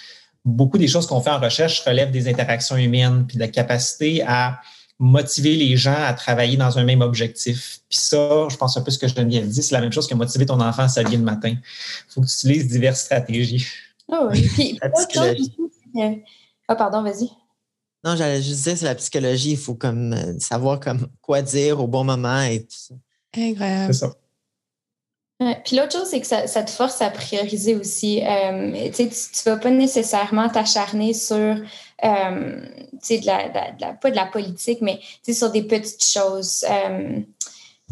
beaucoup 0.44 0.78
des 0.78 0.88
choses 0.88 1.06
qu'on 1.06 1.20
fait 1.20 1.30
en 1.30 1.40
recherche 1.40 1.80
relèvent 1.80 2.10
des 2.10 2.28
interactions 2.28 2.76
humaines, 2.76 3.26
puis 3.26 3.36
de 3.36 3.42
la 3.42 3.48
capacité 3.48 4.22
à 4.26 4.60
motiver 4.98 5.56
les 5.56 5.76
gens 5.76 5.96
à 5.96 6.12
travailler 6.14 6.56
dans 6.56 6.78
un 6.78 6.84
même 6.84 7.02
objectif. 7.02 7.80
Puis 7.88 7.98
ça, 7.98 8.48
je 8.48 8.56
pense 8.56 8.76
un 8.76 8.82
peu 8.82 8.90
ce 8.90 8.98
que 8.98 9.06
je 9.06 9.14
viens 9.14 9.24
de 9.24 9.28
dire, 9.28 9.62
c'est 9.62 9.72
la 9.72 9.80
même 9.80 9.92
chose 9.92 10.06
que 10.06 10.14
motiver 10.14 10.46
ton 10.46 10.60
enfant 10.60 10.82
à 10.82 10.88
s'habiller 10.88 11.18
le 11.18 11.24
matin. 11.24 11.50
Il 11.50 11.60
faut 12.08 12.20
que 12.22 12.26
tu 12.26 12.32
utilises 12.32 12.68
diverses 12.68 13.00
stratégies. 13.00 13.66
Oh 14.08 14.28
oui. 14.30 14.48
Puis, 14.54 14.78
ah, 16.68 16.74
pardon, 16.76 17.02
vas-y. 17.02 17.28
Non, 18.04 18.16
j'allais 18.16 18.42
juste 18.42 18.62
dire, 18.62 18.78
c'est 18.78 18.84
la 18.84 18.94
psychologie. 18.94 19.52
Il 19.52 19.58
faut 19.58 19.74
comme 19.74 20.12
euh, 20.12 20.38
savoir 20.38 20.80
comme 20.80 21.08
quoi 21.20 21.42
dire 21.42 21.80
au 21.80 21.88
bon 21.88 22.04
moment 22.04 22.42
et 22.42 22.60
tout 22.60 22.68
ça. 22.70 22.94
Incroyable. 23.36 23.92
C'est 23.92 24.00
ça. 24.00 24.14
Puis 25.38 25.76
l'autre 25.76 25.92
chose, 25.92 26.08
c'est 26.08 26.20
que 26.20 26.26
ça, 26.26 26.62
te 26.62 26.70
force 26.70 27.02
à 27.02 27.10
prioriser 27.10 27.76
aussi. 27.76 28.22
Euh, 28.24 28.90
tu 28.94 29.02
ne 29.02 29.50
vas 29.50 29.56
pas 29.58 29.70
nécessairement 29.70 30.48
t'acharner 30.48 31.12
sur 31.12 31.36
euh, 31.36 31.60
de 32.02 33.26
la, 33.26 33.48
de, 33.48 33.80
la, 33.80 33.92
pas 33.92 34.10
de 34.10 34.16
la 34.16 34.26
politique, 34.26 34.80
mais 34.80 34.98
sur 35.28 35.50
des 35.50 35.62
petites 35.62 36.04
choses. 36.04 36.64
Euh, 36.70 37.20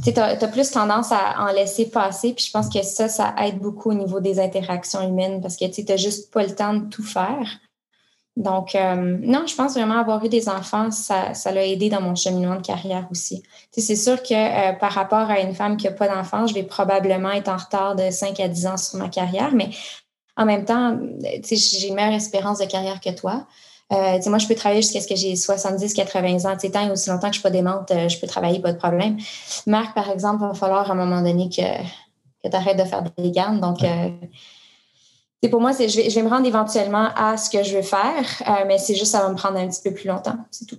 tu 0.03 0.19
as, 0.19 0.37
plus 0.49 0.71
tendance 0.71 1.13
à 1.13 1.37
en 1.39 1.53
laisser 1.53 1.87
passer, 1.91 2.33
puis 2.33 2.47
je 2.47 2.51
pense 2.51 2.69
que 2.69 2.83
ça, 2.83 3.09
ça 3.09 3.35
aide 3.39 3.59
beaucoup 3.59 3.91
au 3.91 3.95
niveau 3.95 4.21
des 4.21 4.41
interactions 4.41 5.07
humaines 5.07 5.41
parce 5.41 5.57
que 5.57 5.67
tu 5.67 5.85
n'as 5.85 5.97
juste 5.97 6.33
pas 6.33 6.43
le 6.43 6.55
temps 6.55 6.75
de 6.75 6.89
tout 6.89 7.05
faire. 7.05 7.61
Donc, 8.37 8.75
euh, 8.75 9.19
non, 9.21 9.47
je 9.47 9.55
pense 9.55 9.75
vraiment 9.75 9.99
avoir 9.99 10.25
eu 10.25 10.29
des 10.29 10.49
enfants, 10.49 10.91
ça, 10.91 11.35
ça 11.35 11.53
l'a 11.53 11.65
aidé 11.65 11.89
dans 11.89 12.01
mon 12.01 12.17
cheminement 12.17 12.57
de 12.57 12.63
carrière 12.63 13.07
aussi. 13.13 13.45
C'est 13.71 13.95
sûr 13.95 14.21
que 14.23 14.35
euh, 14.35 14.73
par 14.73 14.93
rapport 14.93 15.31
à 15.31 15.39
une 15.41 15.55
femme 15.55 15.77
qui 15.77 15.87
n'a 15.87 15.93
pas 15.93 16.09
d'enfants, 16.09 16.47
je 16.49 16.55
vais 16.55 16.65
probablement 16.65 17.31
être 17.31 17.49
en 17.49 17.57
retard 17.57 17.95
de 17.95 18.11
5 18.11 18.41
à 18.41 18.49
10 18.49 18.67
ans 18.67 18.77
sur 18.77 18.99
ma 18.99 19.09
carrière, 19.09 19.53
mais 19.55 19.71
en 20.37 20.47
même 20.47 20.65
temps, 20.65 20.99
j'ai 21.45 21.89
une 21.89 21.95
meilleure 21.95 22.15
espérance 22.15 22.59
de 22.59 22.65
carrière 22.65 23.01
que 23.01 23.11
toi. 23.11 23.47
Euh, 23.93 24.19
moi, 24.27 24.39
je 24.39 24.49
peux 24.49 24.57
travailler 24.57 24.83
jusqu'à 24.83 25.01
ce 25.01 25.07
que 25.07 25.15
j'ai 25.15 25.37
70, 25.37 25.95
80 25.95 26.51
ans. 26.51 26.57
Tant 26.57 26.89
et 26.89 26.91
aussi 26.91 27.11
longtemps 27.11 27.29
que 27.31 27.35
je 27.35 27.39
ne 27.39 27.41
suis 27.41 27.43
pas 27.43 27.51
démente, 27.51 27.91
euh, 27.93 28.09
je 28.09 28.19
peux 28.19 28.27
travailler, 28.27 28.59
pas 28.59 28.73
de 28.73 28.79
problème. 28.79 29.17
Marc, 29.67 29.95
par 29.95 30.11
exemple, 30.11 30.43
il 30.43 30.49
va 30.49 30.55
falloir 30.55 30.91
à 30.91 30.93
un 30.93 30.97
moment 30.97 31.23
donné 31.23 31.49
que, 31.49 31.63
que 32.43 32.49
tu 32.49 32.57
arrêtes 32.57 32.79
de 32.79 32.85
faire 32.85 33.05
des 33.17 33.31
gardes. 33.31 33.61
Donc, 33.61 33.79
euh, 35.45 35.51
pour 35.51 35.61
moi, 35.61 35.73
je 35.73 35.97
vais, 35.97 36.11
je 36.11 36.15
vais 36.15 36.23
me 36.23 36.29
rendre 36.29 36.47
éventuellement 36.47 37.11
à 37.17 37.37
ce 37.37 37.51
que 37.51 37.63
je 37.63 37.77
veux 37.77 37.83
faire, 37.83 38.25
euh, 38.49 38.65
mais 38.67 38.79
c'est 38.79 38.95
juste 38.95 39.13
ça 39.13 39.23
va 39.23 39.29
me 39.29 39.37
prendre 39.37 39.59
un 39.59 39.69
petit 39.69 39.83
peu 39.83 39.93
plus 39.93 40.09
longtemps. 40.09 40.37
C'est 40.51 40.67
tout. 40.67 40.79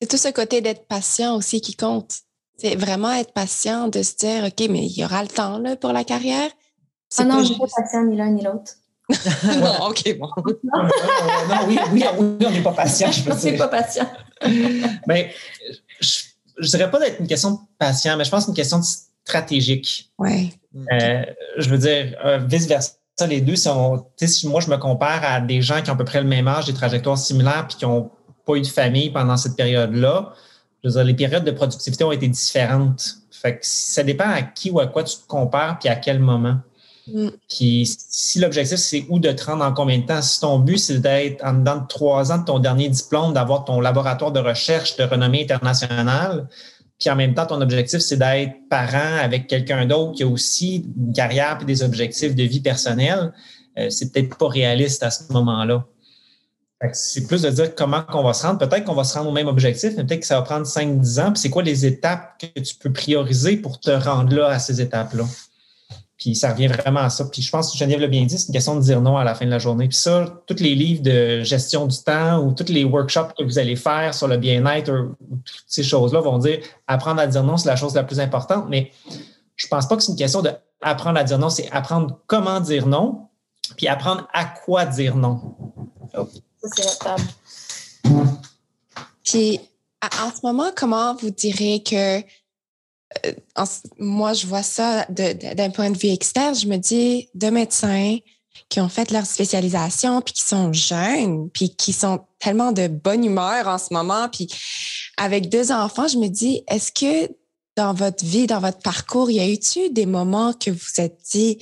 C'est 0.00 0.08
tout 0.08 0.16
ce 0.16 0.28
côté 0.28 0.60
d'être 0.60 0.86
patient 0.86 1.36
aussi 1.36 1.60
qui 1.60 1.74
compte. 1.74 2.12
C'est 2.58 2.74
vraiment 2.76 3.12
être 3.12 3.32
patient, 3.32 3.88
de 3.88 4.02
se 4.02 4.16
dire, 4.16 4.44
OK, 4.44 4.68
mais 4.68 4.86
il 4.86 4.98
y 4.98 5.04
aura 5.04 5.22
le 5.22 5.28
temps 5.28 5.58
là, 5.58 5.76
pour 5.76 5.92
la 5.92 6.04
carrière. 6.04 6.50
Ah 7.18 7.24
non, 7.24 7.36
je 7.36 7.40
ne 7.40 7.44
suis 7.46 7.58
pas 7.58 7.66
patient 7.76 8.04
ni 8.04 8.16
l'un 8.16 8.30
ni 8.30 8.42
l'autre. 8.42 8.72
non, 9.58 9.86
OK, 9.88 10.18
bon. 10.18 10.28
Non, 10.64 11.66
oui, 11.66 11.78
oui, 11.92 12.04
on 12.18 12.50
n'est 12.50 12.62
pas 12.62 12.72
patient, 12.72 13.10
je 13.10 13.30
dire. 13.30 13.58
pas 13.58 13.68
patient. 13.68 14.10
mais 15.06 15.32
je 16.00 16.24
ne 16.58 16.66
dirais 16.66 16.90
pas 16.90 16.98
d'être 16.98 17.20
une 17.20 17.26
question 17.26 17.52
de 17.52 17.58
patient, 17.78 18.16
mais 18.16 18.24
je 18.24 18.30
pense 18.30 18.46
une 18.46 18.54
question 18.54 18.80
stratégique. 19.24 20.10
Oui. 20.18 20.52
Euh, 20.92 21.24
je 21.58 21.68
veux 21.68 21.78
dire, 21.78 22.16
euh, 22.24 22.38
vice-versa, 22.38 22.94
les 23.28 23.40
deux 23.40 23.56
sont. 23.56 24.06
Si 24.16 24.48
moi, 24.48 24.60
je 24.60 24.70
me 24.70 24.76
compare 24.76 25.22
à 25.24 25.40
des 25.40 25.62
gens 25.62 25.82
qui 25.82 25.90
ont 25.90 25.94
à 25.94 25.96
peu 25.96 26.04
près 26.04 26.20
le 26.20 26.28
même 26.28 26.48
âge, 26.48 26.66
des 26.66 26.74
trajectoires 26.74 27.18
similaires, 27.18 27.66
puis 27.68 27.76
qui 27.78 27.84
n'ont 27.84 28.10
pas 28.46 28.56
eu 28.56 28.62
de 28.62 28.66
famille 28.66 29.10
pendant 29.10 29.36
cette 29.36 29.56
période-là, 29.56 30.32
je 30.82 30.88
veux 30.88 30.94
dire, 30.94 31.04
les 31.04 31.14
périodes 31.14 31.44
de 31.44 31.50
productivité 31.50 32.04
ont 32.04 32.12
été 32.12 32.26
différentes. 32.28 33.16
Fait 33.30 33.54
que 33.54 33.60
ça 33.62 34.02
dépend 34.02 34.28
à 34.28 34.42
qui 34.42 34.70
ou 34.70 34.80
à 34.80 34.86
quoi 34.86 35.04
tu 35.04 35.16
te 35.16 35.26
compares, 35.26 35.78
puis 35.78 35.88
à 35.88 35.96
quel 35.96 36.18
moment. 36.18 36.58
Mm. 37.08 37.28
Puis 37.48 37.96
si 38.08 38.38
l'objectif, 38.38 38.78
c'est 38.78 39.06
où 39.08 39.18
de 39.18 39.30
te 39.32 39.44
rendre 39.44 39.64
en 39.64 39.72
combien 39.72 39.98
de 39.98 40.06
temps, 40.06 40.22
si 40.22 40.40
ton 40.40 40.58
but, 40.58 40.78
c'est 40.78 40.98
d'être 40.98 41.44
en 41.44 41.54
dedans 41.54 41.78
de 41.78 41.86
trois 41.88 42.32
ans 42.32 42.38
de 42.38 42.44
ton 42.44 42.58
dernier 42.58 42.88
diplôme, 42.88 43.32
d'avoir 43.32 43.64
ton 43.64 43.80
laboratoire 43.80 44.32
de 44.32 44.40
recherche 44.40 44.96
de 44.96 45.04
renommée 45.04 45.42
internationale, 45.42 46.48
puis 47.02 47.10
en 47.10 47.16
même 47.16 47.34
temps, 47.34 47.46
ton 47.46 47.60
objectif, 47.60 47.98
c'est 47.98 48.16
d'être 48.16 48.68
parent 48.70 49.16
avec 49.20 49.48
quelqu'un 49.48 49.86
d'autre 49.86 50.12
qui 50.12 50.22
a 50.22 50.28
aussi 50.28 50.86
une 50.96 51.12
carrière 51.12 51.58
et 51.60 51.64
des 51.64 51.82
objectifs 51.82 52.36
de 52.36 52.44
vie 52.44 52.60
personnelle, 52.60 53.32
euh, 53.76 53.90
c'est 53.90 54.12
peut-être 54.12 54.38
pas 54.38 54.46
réaliste 54.46 55.02
à 55.02 55.10
ce 55.10 55.32
moment-là. 55.32 55.84
C'est 56.92 57.26
plus 57.26 57.42
de 57.42 57.50
dire 57.50 57.74
comment 57.74 58.04
on 58.10 58.22
va 58.22 58.32
se 58.34 58.46
rendre. 58.46 58.60
Peut-être 58.60 58.84
qu'on 58.84 58.94
va 58.94 59.02
se 59.02 59.18
rendre 59.18 59.30
au 59.30 59.32
même 59.32 59.48
objectif, 59.48 59.94
mais 59.96 60.04
peut-être 60.04 60.20
que 60.20 60.26
ça 60.26 60.36
va 60.36 60.42
prendre 60.42 60.64
5-10 60.64 61.20
ans. 61.20 61.32
Puis 61.32 61.40
c'est 61.40 61.50
quoi 61.50 61.64
les 61.64 61.86
étapes 61.86 62.40
que 62.40 62.60
tu 62.60 62.76
peux 62.76 62.92
prioriser 62.92 63.56
pour 63.56 63.80
te 63.80 63.90
rendre 63.90 64.32
là 64.36 64.46
à 64.46 64.60
ces 64.60 64.80
étapes-là? 64.80 65.24
Puis 66.22 66.36
ça 66.36 66.52
revient 66.52 66.68
vraiment 66.68 67.00
à 67.00 67.10
ça. 67.10 67.24
Puis 67.24 67.42
je 67.42 67.50
pense 67.50 67.72
que 67.72 67.76
Geneviève 67.76 68.00
l'a 68.00 68.06
bien 68.06 68.24
dit, 68.24 68.38
c'est 68.38 68.46
une 68.46 68.52
question 68.52 68.76
de 68.76 68.80
dire 68.80 69.00
non 69.00 69.16
à 69.16 69.24
la 69.24 69.34
fin 69.34 69.44
de 69.44 69.50
la 69.50 69.58
journée. 69.58 69.88
Puis 69.88 69.98
ça, 69.98 70.40
tous 70.46 70.60
les 70.60 70.76
livres 70.76 71.02
de 71.02 71.42
gestion 71.42 71.88
du 71.88 71.98
temps 71.98 72.38
ou 72.44 72.52
tous 72.52 72.72
les 72.72 72.84
workshops 72.84 73.32
que 73.36 73.42
vous 73.42 73.58
allez 73.58 73.74
faire 73.74 74.14
sur 74.14 74.28
le 74.28 74.36
bien-être 74.36 74.92
ou, 74.92 75.16
toutes 75.44 75.64
ces 75.66 75.82
choses-là 75.82 76.20
vont 76.20 76.38
dire 76.38 76.60
apprendre 76.86 77.20
à 77.20 77.26
dire 77.26 77.42
non, 77.42 77.56
c'est 77.56 77.68
la 77.68 77.74
chose 77.74 77.96
la 77.96 78.04
plus 78.04 78.20
importante. 78.20 78.66
Mais 78.68 78.92
je 79.56 79.66
pense 79.66 79.88
pas 79.88 79.96
que 79.96 80.02
c'est 80.04 80.12
une 80.12 80.18
question 80.18 80.42
d'apprendre 80.42 81.18
à 81.18 81.24
dire 81.24 81.40
non, 81.40 81.50
c'est 81.50 81.68
apprendre 81.72 82.20
comment 82.28 82.60
dire 82.60 82.86
non, 82.86 83.26
puis 83.76 83.88
apprendre 83.88 84.28
à 84.32 84.44
quoi 84.44 84.86
dire 84.86 85.16
non. 85.16 85.56
Ça, 86.12 86.24
c'est 86.76 86.84
notable. 86.84 87.24
Puis 89.24 89.58
en 90.02 90.30
ce 90.30 90.46
moment, 90.46 90.70
comment 90.76 91.16
vous 91.16 91.30
direz 91.30 91.82
que 91.82 92.20
euh, 93.26 93.64
moi, 93.98 94.32
je 94.32 94.46
vois 94.46 94.62
ça 94.62 95.06
d'un 95.08 95.70
point 95.70 95.90
de 95.90 95.98
vue 95.98 96.08
externe. 96.08 96.54
Je 96.54 96.66
me 96.66 96.76
dis, 96.76 97.28
deux 97.34 97.50
médecins 97.50 98.18
qui 98.68 98.80
ont 98.80 98.88
fait 98.88 99.10
leur 99.10 99.26
spécialisation, 99.26 100.22
puis 100.22 100.34
qui 100.34 100.42
sont 100.42 100.72
jeunes, 100.72 101.50
puis 101.50 101.74
qui 101.74 101.92
sont 101.92 102.20
tellement 102.38 102.72
de 102.72 102.88
bonne 102.88 103.24
humeur 103.24 103.68
en 103.68 103.78
ce 103.78 103.92
moment, 103.92 104.28
puis 104.30 104.48
avec 105.16 105.48
deux 105.48 105.72
enfants, 105.72 106.08
je 106.08 106.16
me 106.16 106.28
dis, 106.28 106.62
est-ce 106.68 106.90
que 106.90 107.30
dans 107.76 107.94
votre 107.94 108.24
vie, 108.24 108.46
dans 108.46 108.60
votre 108.60 108.78
parcours, 108.78 109.30
y 109.30 109.40
a 109.40 109.48
eu 109.48 109.58
des 109.90 110.06
moments 110.06 110.52
que 110.52 110.70
vous 110.70 110.78
vous 110.78 111.00
êtes 111.00 111.18
dit, 111.30 111.58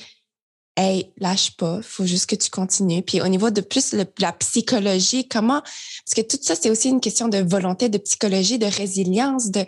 hey, 0.76 1.12
lâche 1.18 1.56
pas, 1.56 1.80
faut 1.82 2.06
juste 2.06 2.26
que 2.26 2.36
tu 2.36 2.50
continues? 2.50 3.02
Puis 3.02 3.20
au 3.20 3.28
niveau 3.28 3.50
de 3.50 3.60
plus 3.60 3.94
la 4.18 4.32
psychologie, 4.32 5.28
comment, 5.28 5.62
parce 5.62 6.14
que 6.14 6.22
tout 6.22 6.38
ça, 6.40 6.54
c'est 6.54 6.70
aussi 6.70 6.88
une 6.88 7.00
question 7.00 7.28
de 7.28 7.38
volonté, 7.38 7.88
de 7.88 7.98
psychologie, 7.98 8.58
de 8.58 8.66
résilience, 8.66 9.50
de, 9.50 9.64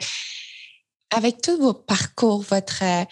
avec 1.14 1.40
tout 1.40 1.57
vos 1.59 1.75
parcours, 1.75 2.42
votre 2.42 2.83
euh, 2.83 3.04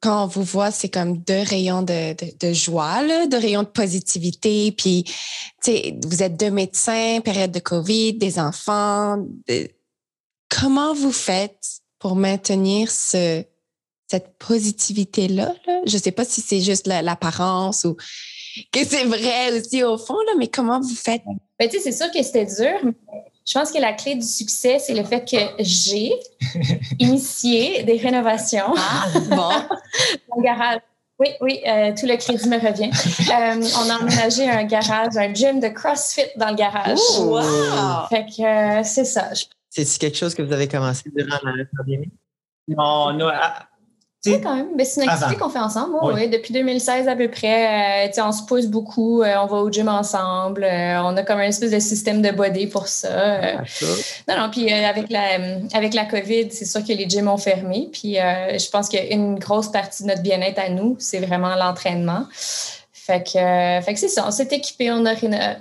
quand 0.00 0.24
on 0.24 0.26
vous 0.26 0.42
voit, 0.42 0.70
c'est 0.70 0.88
comme 0.88 1.18
deux 1.18 1.42
rayons 1.42 1.82
de, 1.82 2.52
joie, 2.52 3.26
deux 3.26 3.38
rayons 3.38 3.62
de 3.62 3.68
positivité. 3.68 4.70
Puis, 4.72 5.04
vous 5.66 6.22
êtes 6.22 6.38
deux 6.38 6.50
médecins, 6.50 7.20
période 7.24 7.50
de 7.50 7.58
COVID, 7.58 8.14
des 8.14 8.38
enfants. 8.38 9.16
Comment 10.48 10.94
vous 10.94 11.12
faites 11.12 11.80
pour 11.98 12.14
maintenir 12.14 12.90
ce, 12.90 13.42
cette 14.08 14.38
positivité-là? 14.38 15.54
Là? 15.66 15.80
Je 15.86 15.96
ne 15.96 16.02
sais 16.02 16.12
pas 16.12 16.24
si 16.24 16.40
c'est 16.40 16.60
juste 16.60 16.86
l'apparence 16.86 17.84
ou 17.84 17.96
que 18.72 18.84
c'est 18.84 19.04
vrai 19.04 19.58
aussi 19.58 19.82
au 19.82 19.98
fond, 19.98 20.18
là, 20.26 20.34
mais 20.38 20.48
comment 20.48 20.80
vous 20.80 20.94
faites? 20.94 21.22
Ben, 21.58 21.68
c'est 21.70 21.92
sûr 21.92 22.10
que 22.12 22.22
c'était 22.22 22.46
dur, 22.46 22.92
je 23.46 23.52
pense 23.52 23.70
que 23.70 23.78
la 23.78 23.92
clé 23.92 24.16
du 24.16 24.26
succès, 24.26 24.78
c'est 24.80 24.94
le 24.94 25.04
fait 25.04 25.24
que 25.24 25.36
j'ai 25.60 26.12
initié 26.98 27.84
des 27.84 27.96
rénovations. 27.96 28.74
Ah, 28.76 29.06
bon. 29.14 29.36
dans 30.28 30.36
le 30.36 30.42
garage. 30.42 30.80
Oui, 31.18 31.28
oui, 31.40 31.60
euh, 31.66 31.94
tout 31.98 32.06
le 32.06 32.16
crédit 32.16 32.48
me 32.48 32.58
revient. 32.58 32.90
Euh, 32.90 33.68
on 33.80 33.90
a 33.90 34.02
emménagé 34.02 34.50
un 34.50 34.64
garage, 34.64 35.16
un 35.16 35.32
gym 35.32 35.60
de 35.60 35.68
CrossFit 35.68 36.26
dans 36.36 36.50
le 36.50 36.56
garage. 36.56 36.98
Oh, 37.18 37.38
wow! 37.38 38.06
Fait 38.10 38.26
que 38.26 38.42
euh, 38.42 38.82
c'est 38.84 39.06
ça. 39.06 39.30
C'est 39.70 39.98
quelque 39.98 40.18
chose 40.18 40.34
que 40.34 40.42
vous 40.42 40.52
avez 40.52 40.68
commencé 40.68 41.04
durant 41.14 41.38
la 41.42 41.64
pandémie? 41.74 42.10
Non, 42.68 43.12
non, 43.14 43.30
oui, 44.26 44.40
quand 44.40 44.56
même. 44.56 44.68
c'est 44.84 45.02
une 45.02 45.08
activité 45.08 45.36
qu'on 45.36 45.48
fait 45.48 45.58
ensemble. 45.58 45.96
Oui. 46.02 46.28
Depuis 46.28 46.52
2016 46.52 47.08
à 47.08 47.16
peu 47.16 47.28
près, 47.28 48.06
euh, 48.06 48.22
on 48.22 48.32
se 48.32 48.42
pousse 48.42 48.66
beaucoup, 48.66 49.22
euh, 49.22 49.34
on 49.42 49.46
va 49.46 49.56
au 49.58 49.70
gym 49.70 49.88
ensemble, 49.88 50.64
euh, 50.64 51.02
on 51.02 51.16
a 51.16 51.22
comme 51.22 51.38
un 51.38 51.48
espèce 51.48 51.70
de 51.70 51.78
système 51.78 52.22
de 52.22 52.30
body 52.30 52.66
pour 52.66 52.88
ça. 52.88 53.54
non, 54.28 54.36
non, 54.36 54.50
puis 54.50 54.72
avec, 54.72 55.10
la, 55.10 55.38
avec 55.74 55.94
la 55.94 56.04
COVID, 56.04 56.50
c'est 56.50 56.64
sûr 56.64 56.84
que 56.84 56.92
les 56.92 57.08
gyms 57.08 57.28
ont 57.28 57.38
fermé. 57.38 57.88
Puis 57.92 58.14
je 58.14 58.70
pense 58.70 58.88
qu'une 58.88 59.38
grosse 59.38 59.70
partie 59.70 60.02
de 60.02 60.08
notre 60.08 60.22
bien-être 60.22 60.58
à 60.58 60.68
nous, 60.68 60.96
c'est 60.98 61.20
vraiment 61.20 61.54
l'entraînement. 61.54 62.26
Fait 62.92 63.22
que, 63.22 63.84
fait 63.84 63.94
que 63.94 64.00
c'est 64.00 64.08
ça, 64.08 64.24
on 64.26 64.32
s'est 64.32 64.48
équipé, 64.50 64.90
on 64.90 65.06
a 65.06 65.12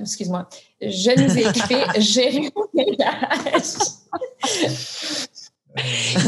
excuse-moi, 0.01 0.47
je 0.81 1.21
nous 1.21 1.37
ai 1.37 1.47
équipés, 1.47 1.83
j'ai 1.99 2.49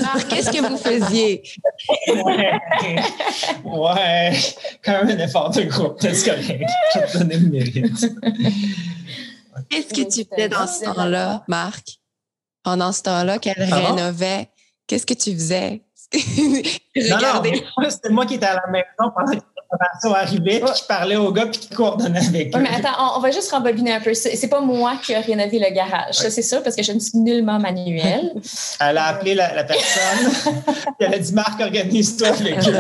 Marc, 0.02 0.28
qu'est-ce 0.28 0.52
que 0.52 0.62
vous 0.62 0.78
faisiez? 0.78 1.44
ouais, 3.64 4.34
quand 4.84 5.04
même 5.04 5.20
un 5.20 5.24
effort 5.24 5.50
de 5.52 5.64
groupe, 5.64 5.98
c'est 6.02 6.30
correct. 6.30 6.70
Je 6.96 7.18
te 7.18 7.24
le 7.24 7.40
mérite. 7.50 8.06
Qu'est-ce 9.70 9.94
que 9.94 10.10
tu 10.10 10.28
fais 10.36 10.50
dans 10.50 10.68
ce 10.68 10.86
temps-là, 10.86 11.44
Marc? 11.48 12.00
Pendant 12.64 12.92
ce 12.92 13.02
temps-là 13.04 13.40
qu'elle 13.40 13.64
rénovait, 13.74 14.50
qu'est-ce 14.88 15.06
que 15.06 15.14
tu 15.14 15.34
faisais? 15.34 15.82
non, 16.16 17.18
non, 17.22 17.90
c'était 17.90 18.10
moi 18.10 18.26
qui 18.26 18.36
étais 18.36 18.46
à 18.46 18.56
la 18.56 18.68
maison 18.72 19.12
pendant 19.14 19.32
ça 20.02 20.16
arrivait, 20.16 20.60
puis 20.60 20.74
qui 20.74 20.84
parlait 20.88 21.16
aux 21.16 21.32
gars, 21.32 21.48
puis 21.48 21.60
qui 21.60 21.70
coordonnait 21.70 22.26
avec 22.26 22.56
eux. 22.56 22.60
mais 22.60 22.70
attends, 22.70 23.18
on, 23.18 23.20
va 23.20 23.32
juste 23.32 23.52
rembobiner 23.52 23.94
un 23.94 24.00
peu. 24.00 24.14
C'est 24.14 24.48
pas 24.48 24.62
moi 24.62 24.98
qui 25.04 25.14
ai 25.14 25.18
rénové 25.18 25.60
le 25.60 25.74
garage, 25.74 26.16
ça 26.16 26.30
c'est 26.30 26.42
sûr, 26.42 26.64
parce 26.64 26.76
que 26.76 26.84
je 26.84 26.92
ne 26.92 27.00
suis 27.00 27.18
nullement 27.18 27.60
manuelle. 27.60 28.34
Elle 28.80 28.98
a 28.98 29.06
appelé 29.06 29.36
la, 29.36 29.64
personne, 29.64 30.54
puis 30.74 30.94
elle 31.00 31.14
a 31.14 31.20
dit 31.20 31.34
Marc, 31.34 31.60
organise-toi 31.60 32.28
avec 32.28 32.58
eux. 32.60 32.62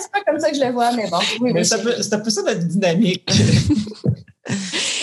c'est 0.00 0.12
pas 0.12 0.20
comme 0.26 0.38
ça 0.38 0.50
que 0.50 0.56
je 0.56 0.64
le 0.64 0.72
vois, 0.72 0.92
mais 0.92 1.08
bon. 1.08 1.18
mais 1.40 1.64
c'est 1.64 2.14
un 2.14 2.18
peu 2.18 2.30
ça 2.30 2.42
notre 2.42 2.64
dynamique. 2.64 3.30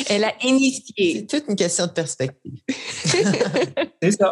Elle 0.10 0.24
a 0.24 0.34
initié. 0.43 1.26
C'est 1.30 1.39
toute 1.39 1.50
une 1.50 1.56
question 1.56 1.88
de 1.88 1.91
perspective. 1.91 2.60
c'est 4.02 4.12
ça. 4.12 4.32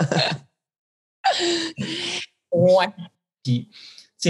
Ouais. 2.51 2.87
Puis, 3.43 3.69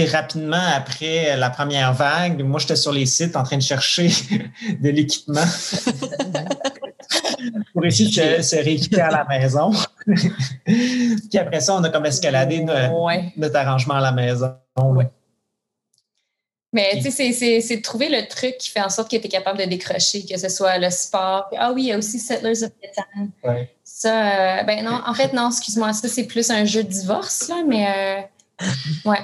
rapidement 0.00 0.64
après 0.74 1.36
la 1.36 1.50
première 1.50 1.92
vague, 1.92 2.42
moi, 2.42 2.58
j'étais 2.58 2.76
sur 2.76 2.92
les 2.92 3.06
sites 3.06 3.36
en 3.36 3.42
train 3.42 3.58
de 3.58 3.62
chercher 3.62 4.08
de 4.80 4.88
l'équipement 4.88 5.44
pour 7.72 7.84
essayer 7.84 8.08
de 8.08 8.42
se, 8.42 8.56
rééquiper 8.56 9.00
à 9.00 9.10
la 9.10 9.24
maison. 9.24 9.72
Puis 10.66 11.38
après 11.38 11.60
ça, 11.60 11.74
on 11.74 11.84
a 11.84 11.90
comme 11.90 12.06
escaladé 12.06 12.64
notre, 12.64 13.56
arrangement 13.56 13.94
à 13.94 14.00
la 14.00 14.12
maison. 14.12 14.54
Mais 16.74 17.00
tu 17.02 17.10
sais, 17.10 17.32
c'est 17.32 17.76
de 17.76 17.82
trouver 17.82 18.08
le 18.08 18.26
truc 18.26 18.56
qui 18.58 18.70
fait 18.70 18.80
en 18.80 18.88
sorte 18.88 19.10
que 19.10 19.16
tu 19.16 19.26
es 19.26 19.28
capable 19.28 19.58
de 19.58 19.64
décrocher, 19.64 20.24
que 20.24 20.38
ce 20.38 20.48
soit 20.48 20.78
le 20.78 20.88
sport. 20.88 21.50
Ah 21.58 21.70
oui, 21.72 21.82
il 21.82 21.88
y 21.88 21.92
a 21.92 21.98
aussi 21.98 22.18
Settlers 22.18 22.64
of 22.64 22.70
Catan. 22.80 23.28
Ça, 23.84 24.60
euh, 24.60 24.62
ben 24.62 24.82
non, 24.82 25.02
en 25.06 25.12
fait, 25.12 25.34
non, 25.34 25.50
excuse-moi, 25.50 25.92
ça, 25.92 26.08
c'est 26.08 26.24
plus 26.24 26.50
un 26.50 26.64
jeu 26.64 26.82
de 26.82 26.88
divorce, 26.88 27.48
là, 27.48 27.62
mais 27.66 27.86
euh, 27.86 28.22
ouais. 29.04 29.18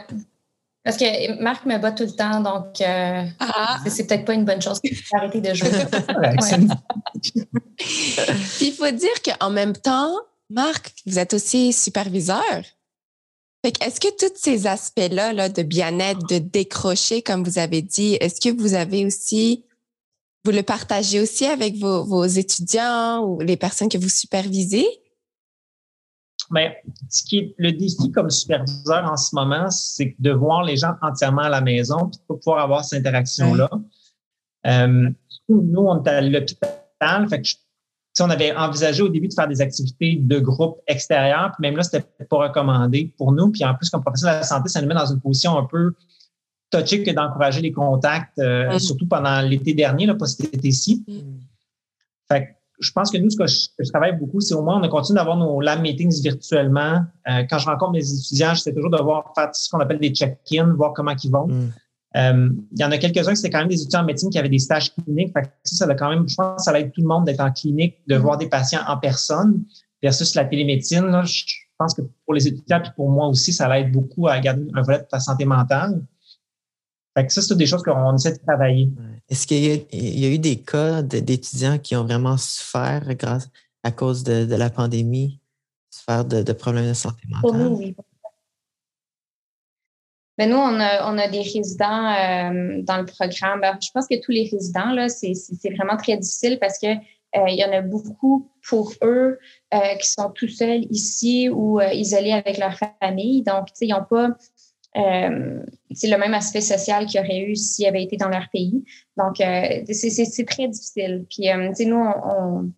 Parce 0.88 0.96
que 0.96 1.38
Marc 1.42 1.66
me 1.66 1.76
bat 1.76 1.92
tout 1.92 2.04
le 2.04 2.12
temps, 2.12 2.40
donc 2.40 2.80
euh, 2.80 3.22
ah. 3.40 3.78
c'est 3.86 4.06
peut-être 4.06 4.24
pas 4.24 4.32
une 4.32 4.46
bonne 4.46 4.62
chose 4.62 4.80
d'arrêter 5.12 5.42
de 5.42 5.52
jouer. 5.52 5.68
Il 8.62 8.72
faut 8.72 8.90
dire 8.92 9.22
qu'en 9.22 9.50
même 9.50 9.76
temps, 9.76 10.14
Marc, 10.48 10.94
vous 11.04 11.18
êtes 11.18 11.34
aussi 11.34 11.74
superviseur. 11.74 12.62
Est-ce 13.64 14.00
que 14.00 14.08
tous 14.16 14.32
ces 14.34 14.66
aspects-là 14.66 15.34
là, 15.34 15.50
de 15.50 15.62
bien-être, 15.62 16.26
de 16.26 16.38
décrocher, 16.38 17.20
comme 17.20 17.44
vous 17.44 17.58
avez 17.58 17.82
dit, 17.82 18.16
est-ce 18.22 18.40
que 18.40 18.58
vous 18.58 18.72
avez 18.72 19.04
aussi, 19.04 19.66
vous 20.46 20.52
le 20.52 20.62
partagez 20.62 21.20
aussi 21.20 21.44
avec 21.44 21.76
vos, 21.76 22.02
vos 22.02 22.24
étudiants 22.24 23.26
ou 23.26 23.42
les 23.42 23.58
personnes 23.58 23.90
que 23.90 23.98
vous 23.98 24.08
supervisez? 24.08 24.88
Mais 26.50 26.82
ce 27.08 27.22
qui 27.24 27.38
est 27.38 27.54
le 27.58 27.72
défi 27.72 28.10
comme 28.12 28.30
superviseur 28.30 29.04
en 29.04 29.16
ce 29.16 29.34
moment, 29.34 29.70
c'est 29.70 30.14
de 30.18 30.30
voir 30.30 30.62
les 30.64 30.76
gens 30.76 30.94
entièrement 31.02 31.42
à 31.42 31.48
la 31.48 31.60
maison 31.60 32.08
puis 32.08 32.18
de 32.18 32.34
pouvoir 32.34 32.60
avoir 32.60 32.84
cette 32.84 33.00
interaction-là. 33.00 33.70
Euh, 34.66 35.10
nous, 35.48 35.80
on 35.80 36.02
est 36.02 36.08
à 36.08 36.20
l'hôpital, 36.20 37.28
fait 37.28 37.42
que 37.42 37.48
on 38.20 38.30
avait 38.30 38.54
envisagé 38.56 39.02
au 39.02 39.08
début 39.08 39.28
de 39.28 39.34
faire 39.34 39.46
des 39.46 39.60
activités 39.60 40.16
de 40.16 40.38
groupe 40.40 40.80
extérieur, 40.88 41.52
puis 41.52 41.68
même 41.68 41.76
là, 41.76 41.82
c'était 41.82 42.04
pas 42.28 42.48
recommandé 42.48 43.12
pour 43.16 43.32
nous. 43.32 43.50
Puis 43.50 43.64
en 43.64 43.74
plus, 43.74 43.90
comme 43.90 44.02
professionnel 44.02 44.36
de 44.36 44.40
la 44.40 44.46
santé, 44.46 44.68
ça 44.68 44.80
nous 44.82 44.88
met 44.88 44.94
dans 44.94 45.06
une 45.06 45.20
position 45.20 45.56
un 45.56 45.64
peu 45.64 45.92
touchée 46.70 47.02
que 47.02 47.10
d'encourager 47.10 47.60
les 47.60 47.72
contacts, 47.72 48.38
euh, 48.38 48.78
surtout 48.78 49.06
pendant 49.06 49.40
l'été 49.40 49.72
dernier, 49.72 50.06
là, 50.06 50.14
pas 50.14 50.26
cet 50.26 50.52
été-ci. 50.52 51.04
Mm. 51.06 51.38
Fait 52.30 52.44
que 52.44 52.48
je 52.80 52.92
pense 52.92 53.10
que 53.10 53.18
nous, 53.18 53.30
ce 53.30 53.36
que 53.36 53.46
je, 53.46 53.90
travaille 53.90 54.16
beaucoup, 54.16 54.40
c'est 54.40 54.54
au 54.54 54.62
moins 54.62 54.80
on 54.80 54.82
a 54.82 54.88
continué 54.88 55.18
d'avoir 55.18 55.36
nos 55.36 55.60
lab 55.60 55.80
meetings 55.80 56.22
virtuellement. 56.22 57.02
Euh, 57.28 57.42
quand 57.48 57.58
je 57.58 57.66
rencontre 57.66 57.92
mes 57.92 58.12
étudiants, 58.12 58.54
j'essaie 58.54 58.72
toujours 58.72 58.90
de 58.90 59.02
voir 59.02 59.32
faire 59.34 59.50
ce 59.52 59.68
qu'on 59.68 59.80
appelle 59.80 59.98
des 59.98 60.10
check-ins, 60.10 60.74
voir 60.74 60.92
comment 60.92 61.14
ils 61.22 61.30
vont. 61.30 61.48
Mm. 61.48 61.72
Euh, 62.16 62.50
il 62.72 62.80
y 62.80 62.84
en 62.84 62.90
a 62.90 62.98
quelques-uns 62.98 63.30
qui 63.30 63.36
c'était 63.36 63.50
quand 63.50 63.58
même 63.58 63.68
des 63.68 63.80
étudiants 63.80 64.00
en 64.00 64.04
médecine 64.04 64.30
qui 64.30 64.38
avaient 64.38 64.48
des 64.48 64.58
stages 64.58 64.94
cliniques. 64.94 65.32
Fait 65.32 65.42
que 65.42 65.48
ça, 65.64 65.86
ça 65.86 65.94
quand 65.94 66.10
même, 66.10 66.28
je 66.28 66.34
pense 66.34 66.56
que 66.56 66.62
ça 66.62 66.78
aide 66.78 66.92
tout 66.92 67.02
le 67.02 67.08
monde 67.08 67.24
d'être 67.24 67.40
en 67.40 67.50
clinique, 67.50 67.96
de 68.06 68.16
mm. 68.16 68.20
voir 68.20 68.38
des 68.38 68.48
patients 68.48 68.80
en 68.86 68.96
personne 68.96 69.64
versus 70.02 70.34
la 70.34 70.44
télémédecine. 70.44 71.06
Là, 71.06 71.24
je 71.24 71.44
pense 71.76 71.94
que 71.94 72.02
pour 72.24 72.34
les 72.34 72.46
étudiants 72.46 72.82
et 72.82 72.90
pour 72.96 73.10
moi 73.10 73.26
aussi, 73.26 73.52
ça 73.52 73.68
l'aide 73.68 73.92
beaucoup 73.92 74.28
à 74.28 74.38
garder 74.40 74.66
un 74.74 74.82
volet 74.82 74.98
de 74.98 75.04
ta 75.04 75.20
santé 75.20 75.44
mentale. 75.44 76.00
Fait 77.16 77.26
que 77.26 77.32
ça, 77.32 77.42
c'est 77.42 77.56
des 77.56 77.66
choses 77.66 77.82
qu'on 77.82 78.14
essaie 78.14 78.32
de 78.32 78.38
travailler. 78.38 78.90
Est-ce 79.28 79.46
qu'il 79.46 79.62
y, 79.92 80.24
a 80.24 80.28
eu 80.28 80.38
des 80.38 80.60
cas 80.60 81.02
d'étudiants 81.02 81.78
qui 81.78 81.94
ont 81.96 82.04
vraiment 82.04 82.38
souffert 82.38 83.14
grâce 83.14 83.48
à 83.82 83.92
cause 83.92 84.24
de, 84.24 84.54
la 84.54 84.70
pandémie, 84.70 85.38
souffert 85.90 86.24
de, 86.24 86.52
problèmes 86.52 86.88
de 86.88 86.94
santé 86.94 87.22
mentale? 87.28 87.42
Pour 87.42 87.54
nous, 87.54 87.76
oui. 87.76 87.94
Mais 90.38 90.46
nous, 90.46 90.56
on 90.56 90.78
a, 90.78 91.28
des 91.28 91.42
résidents 91.42 92.06
euh, 92.06 92.80
dans 92.82 92.98
le 92.98 93.04
programme. 93.04 93.60
Je 93.82 93.90
pense 93.92 94.06
que 94.06 94.20
tous 94.22 94.30
les 94.30 94.48
résidents, 94.50 94.92
là, 94.92 95.08
c'est 95.08 95.34
vraiment 95.76 95.96
très 95.96 96.16
difficile 96.16 96.58
parce 96.60 96.78
que 96.78 96.86
euh, 96.86 97.48
il 97.48 97.56
y 97.56 97.64
en 97.64 97.72
a 97.72 97.82
beaucoup 97.82 98.48
pour 98.66 98.92
eux 99.02 99.38
euh, 99.74 99.94
qui 100.00 100.08
sont 100.08 100.30
tout 100.30 100.48
seuls 100.48 100.84
ici 100.90 101.50
ou 101.50 101.80
isolés 101.80 102.32
avec 102.32 102.56
leur 102.56 102.78
famille. 103.02 103.42
Donc, 103.42 103.66
ils 103.80 103.90
n'ont 103.90 104.04
pas 104.08 104.28
c'est 104.94 106.08
le 106.08 106.18
même 106.18 106.34
aspect 106.34 106.60
social 106.60 107.06
qu'il 107.06 107.20
y 107.20 107.24
aurait 107.24 107.40
eu 107.40 107.56
s'ils 107.56 107.86
avaient 107.86 108.02
été 108.02 108.16
dans 108.16 108.28
leur 108.28 108.48
pays. 108.52 108.84
Donc, 109.16 109.36
c'est 109.36 110.46
très 110.46 110.68
difficile. 110.68 111.26
Puis, 111.28 111.86
nous, 111.86 111.96
on, 111.96 112.72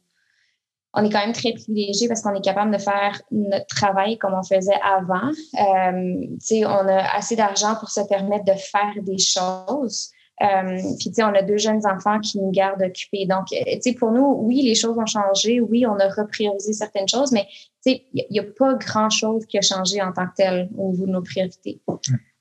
on 0.95 1.05
est 1.05 1.11
quand 1.11 1.21
même 1.21 1.33
très 1.33 1.53
privilégié 1.53 2.09
parce 2.09 2.23
qu'on 2.23 2.35
est 2.35 2.45
capable 2.45 2.73
de 2.73 2.79
faire 2.79 3.21
notre 3.31 3.67
travail 3.67 4.19
comme 4.19 4.35
on 4.35 4.43
faisait 4.43 4.81
avant. 4.83 5.31
Euh, 5.61 6.27
on 6.67 6.89
a 6.89 7.17
assez 7.17 7.37
d'argent 7.37 7.77
pour 7.77 7.91
se 7.91 8.01
permettre 8.01 8.45
de 8.45 8.59
faire 8.59 9.03
des 9.03 9.19
choses. 9.19 10.11
Euh, 10.43 10.79
puis, 10.99 11.13
on 11.19 11.35
a 11.35 11.43
deux 11.43 11.59
jeunes 11.59 11.85
enfants 11.87 12.19
qui 12.21 12.39
nous 12.39 12.51
gardent 12.51 12.83
occupés. 12.83 13.27
Donc, 13.27 13.47
euh, 13.53 13.93
pour 13.99 14.11
nous, 14.11 14.39
oui, 14.41 14.63
les 14.63 14.75
choses 14.75 14.97
ont 14.99 15.07
changé. 15.07 15.61
Oui, 15.61 15.85
on 15.87 15.99
a 15.99 16.09
repriorisé 16.09 16.73
certaines 16.73 17.09
choses, 17.09 17.33
mais 17.33 17.47
il 17.85 18.03
n'y 18.31 18.39
a, 18.39 18.45
pas 18.45 18.75
grand-chose 18.75 19.45
qui 19.47 19.59
a 19.59 19.63
changé 19.63 20.01
en 20.01 20.13
tant 20.13 20.27
que 20.27 20.35
tel 20.37 20.71
au 20.77 20.91
niveau 20.91 21.07
de 21.07 21.13
nos 21.13 21.23
priorités. 21.23 21.81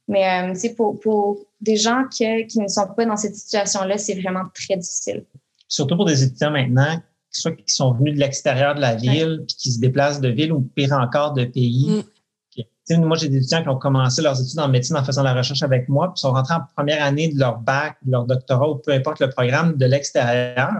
Mais 0.07 0.51
euh, 0.51 0.73
pour, 0.75 0.99
pour 0.99 1.45
des 1.61 1.75
gens 1.75 2.05
qui, 2.09 2.47
qui 2.47 2.59
ne 2.59 2.67
sont 2.67 2.87
pas 2.95 3.05
dans 3.05 3.17
cette 3.17 3.35
situation-là, 3.35 3.97
c'est 3.97 4.19
vraiment 4.19 4.45
très 4.53 4.77
difficile. 4.77 5.25
Surtout 5.67 5.95
pour 5.95 6.05
des 6.05 6.23
étudiants 6.23 6.51
maintenant 6.51 6.99
soit 7.31 7.51
qui 7.51 7.73
sont 7.73 7.93
venus 7.93 8.15
de 8.15 8.19
l'extérieur 8.19 8.75
de 8.75 8.81
la 8.81 8.95
ville, 8.95 9.43
puis 9.47 9.55
qui 9.55 9.71
se 9.71 9.79
déplacent 9.79 10.21
de 10.21 10.29
ville 10.29 10.51
ou 10.51 10.61
pire 10.61 10.93
encore 10.93 11.33
de 11.33 11.45
pays. 11.45 11.89
Mm. 11.89 12.03
Moi, 12.97 13.17
j'ai 13.17 13.29
des 13.29 13.37
étudiants 13.37 13.61
qui 13.61 13.69
ont 13.69 13.77
commencé 13.77 14.21
leurs 14.21 14.41
études 14.41 14.59
en 14.59 14.67
médecine 14.67 14.97
en 14.97 15.03
faisant 15.03 15.23
la 15.23 15.33
recherche 15.33 15.61
avec 15.61 15.87
moi, 15.89 16.11
puis 16.13 16.19
sont 16.19 16.31
rentrés 16.31 16.55
en 16.55 16.61
première 16.75 17.03
année 17.03 17.31
de 17.31 17.39
leur 17.39 17.59
bac, 17.59 17.97
de 18.03 18.11
leur 18.11 18.25
doctorat 18.25 18.69
ou 18.69 18.75
peu 18.75 18.91
importe 18.91 19.19
le 19.19 19.29
programme 19.29 19.77
de 19.77 19.85
l'extérieur. 19.85 20.71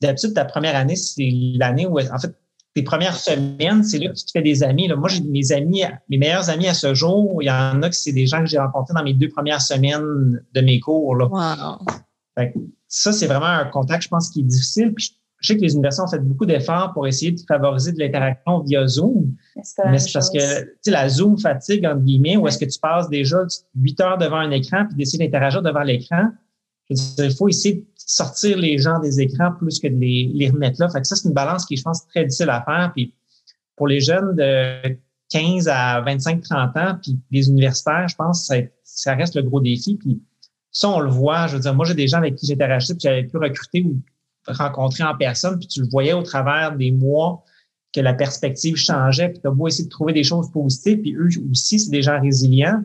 D'habitude, 0.00 0.34
ta 0.34 0.44
première 0.44 0.76
année, 0.76 0.94
c'est 0.94 1.30
l'année 1.54 1.86
où, 1.86 1.98
en 1.98 2.18
fait, 2.18 2.34
tes 2.74 2.82
premières 2.82 3.16
semaines, 3.16 3.82
c'est 3.82 3.98
là 3.98 4.10
que 4.10 4.14
tu 4.14 4.24
te 4.24 4.30
fais 4.30 4.42
des 4.42 4.62
amis. 4.62 4.86
Là. 4.86 4.94
Moi, 4.94 5.08
j'ai 5.08 5.20
mes 5.22 5.50
amis, 5.50 5.82
mes 6.08 6.18
meilleurs 6.18 6.48
amis 6.48 6.68
à 6.68 6.74
ce 6.74 6.94
jour, 6.94 7.42
il 7.42 7.46
y 7.46 7.50
en 7.50 7.82
a 7.82 7.88
que 7.88 7.96
c'est 7.96 8.12
des 8.12 8.26
gens 8.26 8.38
que 8.38 8.46
j'ai 8.46 8.58
rencontrés 8.58 8.94
dans 8.94 9.02
mes 9.02 9.14
deux 9.14 9.28
premières 9.28 9.60
semaines 9.60 10.40
de 10.54 10.60
mes 10.60 10.78
cours. 10.78 11.16
Là. 11.16 11.26
Wow. 11.26 12.44
ça, 12.86 13.12
c'est 13.12 13.26
vraiment 13.26 13.46
un 13.46 13.64
contact, 13.64 14.04
je 14.04 14.08
pense, 14.08 14.30
qui 14.30 14.40
est 14.40 14.44
difficile. 14.44 14.94
Puis 14.94 15.17
je 15.40 15.48
sais 15.48 15.56
que 15.56 15.62
les 15.62 15.74
universités 15.74 16.02
ont 16.02 16.08
fait 16.08 16.18
beaucoup 16.18 16.46
d'efforts 16.46 16.92
pour 16.92 17.06
essayer 17.06 17.32
de 17.32 17.40
favoriser 17.46 17.92
de 17.92 17.98
l'interaction 17.98 18.60
via 18.60 18.86
Zoom. 18.86 19.34
Mais 19.86 19.98
c'est 19.98 20.12
parce 20.12 20.30
que, 20.30 20.62
tu 20.62 20.70
sais, 20.82 20.90
la 20.90 21.08
Zoom 21.08 21.38
fatigue, 21.38 21.86
entre 21.86 22.00
guillemets, 22.00 22.36
où 22.36 22.48
est-ce 22.48 22.58
que 22.58 22.64
tu 22.64 22.78
passes 22.80 23.08
déjà 23.08 23.38
huit 23.76 24.00
heures 24.00 24.18
devant 24.18 24.38
un 24.38 24.50
écran 24.50 24.86
puis 24.86 24.96
d'essayer 24.96 25.24
d'interagir 25.24 25.62
devant 25.62 25.82
l'écran. 25.82 26.30
Il 26.90 27.34
faut 27.36 27.48
essayer 27.48 27.74
de 27.76 27.86
sortir 27.96 28.58
les 28.58 28.78
gens 28.78 28.98
des 28.98 29.20
écrans 29.20 29.52
plus 29.52 29.78
que 29.78 29.86
de 29.86 29.96
les, 29.96 30.30
les 30.34 30.48
remettre 30.48 30.80
là. 30.80 30.88
Fait 30.88 31.00
que 31.00 31.06
ça, 31.06 31.14
c'est 31.14 31.28
une 31.28 31.34
balance 31.34 31.66
qui, 31.66 31.76
je 31.76 31.82
pense, 31.82 32.06
très 32.08 32.24
difficile 32.24 32.50
à 32.50 32.62
faire. 32.62 32.90
Puis 32.94 33.14
pour 33.76 33.86
les 33.86 34.00
jeunes 34.00 34.34
de 34.34 34.96
15 35.30 35.68
à 35.68 36.00
25, 36.00 36.42
30 36.42 36.76
ans, 36.76 36.98
puis 37.00 37.18
les 37.30 37.48
universitaires, 37.48 38.08
je 38.08 38.16
pense 38.16 38.40
que 38.40 38.46
ça, 38.46 38.62
ça 38.82 39.14
reste 39.14 39.36
le 39.36 39.42
gros 39.42 39.60
défi. 39.60 39.96
Puis 39.96 40.20
ça, 40.72 40.88
on 40.88 41.00
le 41.00 41.10
voit. 41.10 41.46
Je 41.46 41.56
veux 41.56 41.62
dire, 41.62 41.74
moi, 41.74 41.84
j'ai 41.84 41.94
des 41.94 42.08
gens 42.08 42.18
avec 42.18 42.34
qui 42.34 42.46
j'ai 42.46 42.54
interagi 42.54 42.94
puis 42.94 43.02
j'avais 43.02 43.24
pu 43.24 43.36
recruter 43.36 43.82
ou 43.82 44.00
rencontrer 44.48 45.04
en 45.04 45.16
personne, 45.16 45.58
puis 45.58 45.68
tu 45.68 45.80
le 45.80 45.88
voyais 45.88 46.12
au 46.12 46.22
travers 46.22 46.76
des 46.76 46.90
mois 46.90 47.44
que 47.92 48.00
la 48.00 48.14
perspective 48.14 48.76
changeait, 48.76 49.30
puis 49.30 49.40
tu 49.40 49.48
as 49.48 49.50
beau 49.50 49.68
essayer 49.68 49.84
de 49.84 49.90
trouver 49.90 50.12
des 50.12 50.24
choses 50.24 50.50
positives, 50.50 51.00
puis 51.00 51.14
eux 51.14 51.28
aussi, 51.50 51.80
c'est 51.80 51.90
des 51.90 52.02
gens 52.02 52.20
résilients. 52.20 52.82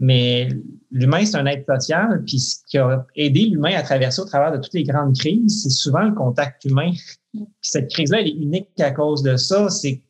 Mais 0.00 0.48
l'humain, 0.90 1.24
c'est 1.24 1.36
un 1.36 1.46
être 1.46 1.66
social, 1.66 2.22
puis 2.26 2.38
ce 2.40 2.56
qui 2.66 2.78
a 2.78 3.06
aidé 3.14 3.46
l'humain 3.46 3.74
à 3.74 3.82
traverser 3.82 4.22
au 4.22 4.24
travers 4.24 4.52
de 4.52 4.58
toutes 4.58 4.74
les 4.74 4.82
grandes 4.82 5.16
crises, 5.16 5.62
c'est 5.62 5.70
souvent 5.70 6.02
le 6.02 6.14
contact 6.14 6.64
humain. 6.64 6.90
Cette 7.60 7.90
crise-là, 7.90 8.20
elle 8.20 8.28
est 8.28 8.36
unique 8.36 8.68
à 8.80 8.90
cause 8.90 9.22
de 9.22 9.36
ça. 9.36 9.68
C'est 9.70 10.02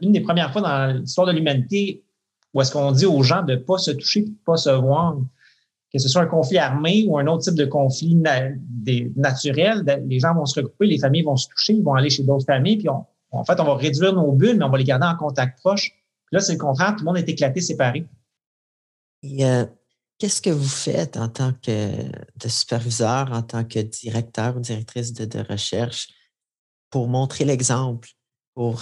une 0.00 0.12
des 0.12 0.20
premières 0.20 0.52
fois 0.52 0.62
dans 0.62 1.00
l'histoire 1.00 1.26
de 1.26 1.32
l'humanité 1.32 2.04
où 2.52 2.60
est-ce 2.60 2.70
qu'on 2.70 2.92
dit 2.92 3.06
aux 3.06 3.22
gens 3.22 3.42
de 3.42 3.54
ne 3.54 3.58
pas 3.58 3.78
se 3.78 3.90
toucher, 3.90 4.22
de 4.22 4.28
ne 4.28 4.34
pas 4.46 4.56
se 4.56 4.70
voir 4.70 5.16
que 5.94 6.00
ce 6.00 6.08
soit 6.08 6.22
un 6.22 6.26
conflit 6.26 6.58
armé 6.58 7.06
ou 7.06 7.16
un 7.18 7.26
autre 7.28 7.44
type 7.44 7.54
de 7.54 7.66
conflit 7.66 8.16
naturel, 9.14 9.84
les 10.08 10.18
gens 10.18 10.34
vont 10.34 10.44
se 10.44 10.58
regrouper, 10.58 10.86
les 10.86 10.98
familles 10.98 11.22
vont 11.22 11.36
se 11.36 11.46
toucher, 11.46 11.74
ils 11.74 11.84
vont 11.84 11.94
aller 11.94 12.10
chez 12.10 12.24
d'autres 12.24 12.46
familles, 12.46 12.78
puis 12.78 12.88
en 12.88 13.44
fait, 13.44 13.60
on 13.60 13.64
va 13.64 13.76
réduire 13.76 14.12
nos 14.12 14.32
bulles, 14.32 14.58
mais 14.58 14.64
on 14.64 14.70
va 14.70 14.78
les 14.78 14.84
garder 14.84 15.06
en 15.06 15.14
contact 15.14 15.60
proche. 15.60 15.92
là, 16.32 16.40
c'est 16.40 16.54
le 16.54 16.58
contraire, 16.58 16.96
tout 16.96 17.04
le 17.04 17.04
monde 17.04 17.18
est 17.18 17.28
éclaté, 17.28 17.60
séparé. 17.60 18.04
Et 19.22 19.46
euh, 19.46 19.66
qu'est-ce 20.18 20.42
que 20.42 20.50
vous 20.50 20.68
faites 20.68 21.16
en 21.16 21.28
tant 21.28 21.52
que 21.62 21.92
superviseur, 22.48 23.30
en 23.30 23.42
tant 23.42 23.62
que 23.62 23.78
directeur 23.78 24.56
ou 24.56 24.60
directrice 24.60 25.12
de, 25.12 25.40
recherche 25.48 26.08
pour 26.90 27.06
montrer 27.06 27.44
l'exemple? 27.44 28.08
Euh, 28.58 28.72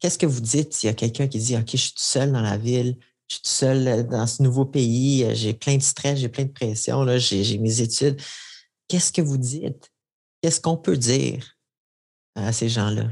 qu'est-ce 0.00 0.18
que 0.18 0.24
vous 0.24 0.40
dites? 0.40 0.72
S'il 0.72 0.86
y 0.86 0.90
a 0.90 0.94
quelqu'un 0.94 1.28
qui 1.28 1.38
dit 1.38 1.56
OK, 1.58 1.68
je 1.72 1.76
suis 1.76 1.92
tout 1.92 2.02
seul 2.02 2.32
dans 2.32 2.40
la 2.40 2.56
ville, 2.56 2.96
je 3.28 3.34
suis 3.34 3.42
tout 3.42 3.50
seul 3.50 3.88
euh, 3.88 4.02
dans 4.02 4.26
ce 4.26 4.42
nouveau 4.42 4.64
pays, 4.64 5.24
euh, 5.24 5.34
j'ai 5.34 5.54
plein 5.54 5.76
de 5.76 5.82
stress, 5.82 6.18
j'ai 6.18 6.28
plein 6.28 6.44
de 6.44 6.52
pression, 6.52 7.06
j'ai 7.18 7.58
mes 7.58 7.80
études. 7.80 8.20
Qu'est-ce 8.88 9.12
que 9.12 9.22
vous 9.22 9.38
dites? 9.38 9.90
Qu'est-ce 10.42 10.60
qu'on 10.60 10.76
peut 10.76 10.96
dire 10.96 11.56
à 12.34 12.52
ces 12.52 12.68
gens-là? 12.68 13.08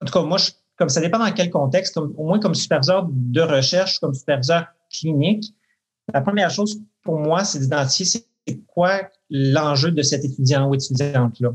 En 0.00 0.06
tout 0.06 0.12
cas, 0.12 0.22
moi, 0.22 0.38
comme 0.76 0.88
ça 0.88 1.00
dépend 1.00 1.18
dans 1.18 1.32
quel 1.32 1.50
contexte, 1.50 1.96
au 1.96 2.24
moins 2.24 2.38
comme 2.38 2.54
superviseur 2.54 3.08
de 3.10 3.40
recherche, 3.40 3.98
comme 3.98 4.14
superviseur 4.14 4.66
clinique, 4.90 5.54
la 6.12 6.20
première 6.20 6.50
chose 6.50 6.80
pour 7.02 7.18
moi, 7.18 7.44
c'est 7.44 7.58
d'identifier 7.58 8.24
c'est 8.46 8.60
quoi 8.66 9.10
l'enjeu 9.28 9.90
de 9.90 10.02
cet 10.02 10.24
étudiant 10.24 10.68
ou 10.68 10.74
étudiante-là. 10.74 11.50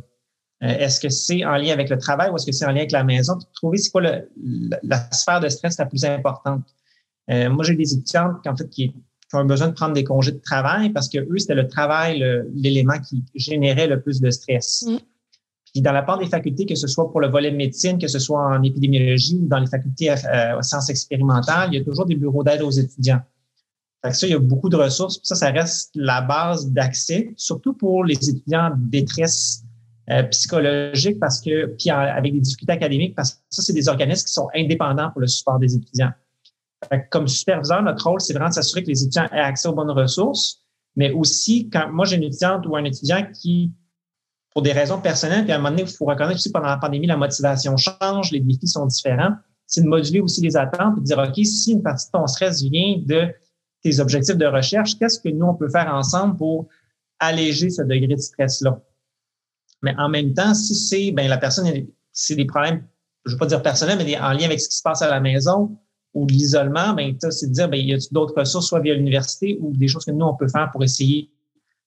Euh, 0.64 0.68
est-ce 0.68 1.00
que 1.00 1.10
c'est 1.10 1.44
en 1.46 1.56
lien 1.56 1.74
avec 1.74 1.90
le 1.90 1.98
travail 1.98 2.30
ou 2.30 2.36
est-ce 2.36 2.46
que 2.46 2.52
c'est 2.52 2.66
en 2.66 2.70
lien 2.70 2.78
avec 2.78 2.92
la 2.92 3.04
maison? 3.04 3.38
Puis 3.38 3.48
trouver 3.54 3.78
c'est 3.78 3.92
quoi 3.92 4.02
la, 4.02 5.12
sphère 5.12 5.40
de 5.40 5.50
stress 5.50 5.78
la 5.78 5.86
plus 5.86 6.06
importante. 6.06 6.64
Euh, 7.30 7.50
moi, 7.50 7.64
j'ai 7.64 7.76
des 7.76 7.94
étudiantes 7.94 8.46
en 8.46 8.56
fait, 8.56 8.70
qui, 8.70 8.94
ont 9.34 9.46
besoin 9.46 9.70
de 9.70 9.74
prendre 9.74 9.94
des 9.94 10.04
congés 10.04 10.32
de 10.32 10.38
travail 10.38 10.92
parce 10.92 11.10
que 11.10 11.18
eux, 11.18 11.38
c'était 11.40 11.56
le 11.56 11.68
travail 11.68 12.24
l'élément 12.54 13.00
qui 13.00 13.24
générait 13.34 13.88
le 13.88 14.00
plus 14.00 14.22
de 14.22 14.30
stress. 14.30 14.86
Mm. 14.88 14.98
Puis 15.74 15.82
dans 15.82 15.92
la 15.92 16.04
part 16.04 16.20
des 16.20 16.28
facultés, 16.28 16.68
que 16.68 16.76
ce 16.76 16.86
soit 16.86 17.10
pour 17.10 17.20
le 17.20 17.30
volet 17.30 17.52
médecine, 17.52 17.98
que 17.98 18.08
ce 18.08 18.20
soit 18.20 18.40
en 18.40 18.62
épidémiologie 18.62 19.40
ou 19.42 19.48
dans 19.48 19.58
les 19.58 19.66
facultés 19.66 20.12
euh, 20.12 20.60
aux 20.60 20.62
sciences 20.62 20.90
expérimentales, 20.90 21.70
il 21.72 21.80
y 21.80 21.82
a 21.82 21.84
toujours 21.84 22.06
des 22.06 22.16
bureaux 22.16 22.44
d'aide 22.44 22.62
aux 22.62 22.70
étudiants. 22.70 23.22
Fait 24.04 24.12
que 24.12 24.18
ça, 24.18 24.28
il 24.28 24.32
y 24.32 24.36
a 24.36 24.40
beaucoup 24.40 24.70
de 24.70 24.76
ressources. 24.76 25.20
ça, 25.24 25.34
ça 25.34 25.50
reste 25.50 25.90
la 25.96 26.22
base 26.22 26.70
d'accès, 26.70 27.34
surtout 27.38 27.74
pour 27.74 28.04
les 28.04 28.18
étudiants 28.30 28.68
en 28.68 28.76
détresse 28.78 29.64
euh, 30.10 30.24
psychologique 30.24 31.18
parce 31.20 31.40
que, 31.40 31.68
puis 31.78 31.90
avec 31.90 32.34
des 32.34 32.42
difficultés 32.42 32.74
académiques, 32.74 33.16
parce 33.16 33.36
que 33.36 33.40
ça, 33.50 33.62
c'est 33.62 33.74
des 33.74 33.88
organismes 33.88 34.26
qui 34.26 34.34
sont 34.34 34.50
indépendants 34.54 35.10
pour 35.12 35.22
le 35.22 35.28
support 35.28 35.60
des 35.60 35.76
étudiants. 35.76 36.12
comme 37.10 37.28
superviseur, 37.30 37.82
notre 37.82 38.06
rôle, 38.06 38.20
c'est 38.20 38.34
vraiment 38.34 38.50
de 38.50 38.54
s'assurer 38.54 38.84
que 38.84 38.90
les 38.90 39.02
étudiants 39.02 39.30
aient 39.32 39.40
accès 39.40 39.70
aux 39.70 39.74
bonnes 39.74 39.92
ressources, 39.92 40.60
mais 40.98 41.12
aussi 41.12 41.70
quand 41.70 41.90
moi 41.90 42.06
j'ai 42.06 42.18
une 42.18 42.24
étudiante 42.24 42.66
ou 42.68 42.76
un 42.76 42.84
étudiant 42.84 43.26
qui, 43.34 43.72
pour 44.52 44.62
des 44.62 44.74
raisons 44.74 45.00
personnelles, 45.00 45.44
puis 45.44 45.54
à 45.54 45.56
un 45.56 45.60
moment 45.60 45.70
donné, 45.70 45.84
il 45.84 45.88
faut 45.88 46.06
reconnaître 46.06 46.36
aussi 46.36 46.52
pendant 46.52 46.68
la 46.68 46.78
pandémie, 46.78 47.08
la 47.08 47.16
motivation 47.16 47.78
change, 47.78 48.32
les 48.32 48.42
défis 48.42 48.68
sont 48.68 48.86
différents, 48.86 49.36
c'est 49.66 49.82
de 49.82 49.88
moduler 49.88 50.20
aussi 50.20 50.42
les 50.42 50.58
attentes 50.58 50.98
et 50.98 51.00
de 51.00 51.06
dire, 51.06 51.18
OK, 51.18 51.46
si 51.46 51.72
une 51.72 51.82
partie 51.82 52.08
de 52.08 52.12
ton 52.12 52.28
stress 52.28 52.62
vient 52.62 52.98
de 53.06 53.34
tes 53.82 54.00
objectifs 54.00 54.38
de 54.38 54.46
recherche, 54.46 55.00
qu'est-ce 55.00 55.20
que 55.20 55.30
nous, 55.30 55.46
on 55.46 55.56
peut 55.56 55.70
faire 55.70 55.94
ensemble 55.94 56.36
pour 56.36 56.68
alléger 57.20 57.70
ce 57.70 57.82
degré 57.82 58.16
de 58.16 58.22
stress-là? 58.22 58.82
Mais 59.84 59.94
en 59.98 60.10
même 60.10 60.34
temps, 60.34 60.54
si 60.54 60.74
c'est 60.74 61.12
ben 61.12 61.28
la 61.28 61.38
personne, 61.38 61.70
c'est 62.12 62.36
des 62.36 62.46
problèmes, 62.46 62.84
je 63.26 63.32
ne 63.32 63.36
veux 63.36 63.40
pas 63.40 63.46
dire 63.46 63.62
personnels, 63.62 64.00
mais 64.04 64.18
en 64.18 64.32
lien 64.32 64.46
avec 64.46 64.60
ce 64.60 64.70
qui 64.70 64.78
se 64.78 64.82
passe 64.82 65.02
à 65.02 65.10
la 65.10 65.20
maison 65.20 65.78
ou 66.14 66.26
l'isolement, 66.26 66.94
ben 66.94 67.16
c'est 67.30 67.48
de 67.48 67.54
dire 67.54 67.70
ben 67.70 67.78
y 67.78 67.94
a 67.94 67.98
d'autres 68.12 68.38
ressources, 68.38 68.68
soit 68.68 68.80
via 68.80 68.96
l'université 68.96 69.58
ou 69.62 69.76
des 69.76 69.88
choses 69.88 70.06
que 70.06 70.12
nous 70.12 70.26
on 70.26 70.36
peut 70.36 70.48
faire 70.48 70.72
pour 70.72 70.84
essayer 70.84 71.30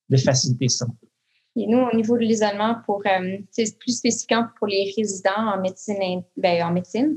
de 0.09 0.17
faciliter 0.17 0.69
ça? 0.69 0.87
Et 1.59 1.67
nous, 1.67 1.79
au 1.79 1.97
niveau 1.97 2.17
de 2.17 2.23
l'isolement, 2.23 2.77
pour 2.85 3.03
euh, 3.07 3.39
c'est 3.51 3.79
plus 3.79 3.97
spécifiquement 3.97 4.47
pour 4.59 4.67
les 4.67 4.93
résidents 4.95 5.55
en 5.55 5.61
médecine, 5.61 6.23
ben, 6.37 6.63
en 6.63 6.71
médecine, 6.71 7.17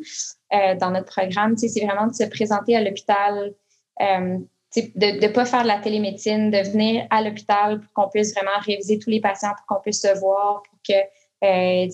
euh, 0.53 0.75
dans 0.79 0.91
notre 0.91 1.07
programme, 1.07 1.57
c'est 1.57 1.85
vraiment 1.85 2.07
de 2.07 2.13
se 2.13 2.23
présenter 2.23 2.77
à 2.77 2.83
l'hôpital. 2.83 3.53
Euh, 4.01 4.37
de 4.75 5.25
ne 5.25 5.27
pas 5.33 5.45
faire 5.45 5.63
de 5.63 5.67
la 5.67 5.79
télémédecine, 5.79 6.51
de 6.51 6.69
venir 6.69 7.07
à 7.09 7.21
l'hôpital 7.21 7.79
pour 7.81 7.93
qu'on 7.93 8.09
puisse 8.09 8.33
vraiment 8.33 8.59
réviser 8.65 8.99
tous 8.99 9.09
les 9.09 9.19
patients, 9.19 9.51
pour 9.57 9.65
qu'on 9.65 9.81
puisse 9.81 10.01
se 10.01 10.19
voir, 10.19 10.61
pour 10.63 10.79
que 10.87 10.93
euh, 11.43 11.87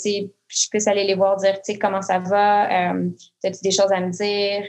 je 0.47 0.69
puisse 0.69 0.87
aller 0.87 1.05
les 1.05 1.15
voir, 1.15 1.37
dire 1.37 1.55
comment 1.79 2.01
ça 2.01 2.19
va, 2.19 2.91
euh, 2.91 3.09
as-tu 3.43 3.61
des 3.61 3.71
choses 3.71 3.91
à 3.91 3.99
me 3.99 4.11
dire, 4.11 4.67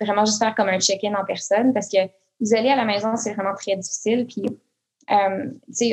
vraiment 0.00 0.24
juste 0.24 0.38
faire 0.38 0.54
comme 0.54 0.68
un 0.68 0.78
check-in 0.78 1.14
en 1.14 1.24
personne 1.24 1.72
parce 1.72 1.88
que 1.88 1.98
vous 2.40 2.54
allez 2.54 2.68
à 2.68 2.76
la 2.76 2.84
maison, 2.84 3.16
c'est 3.16 3.34
vraiment 3.34 3.54
très 3.54 3.76
difficile. 3.76 4.26
Puis, 4.26 4.44
euh, 5.10 5.50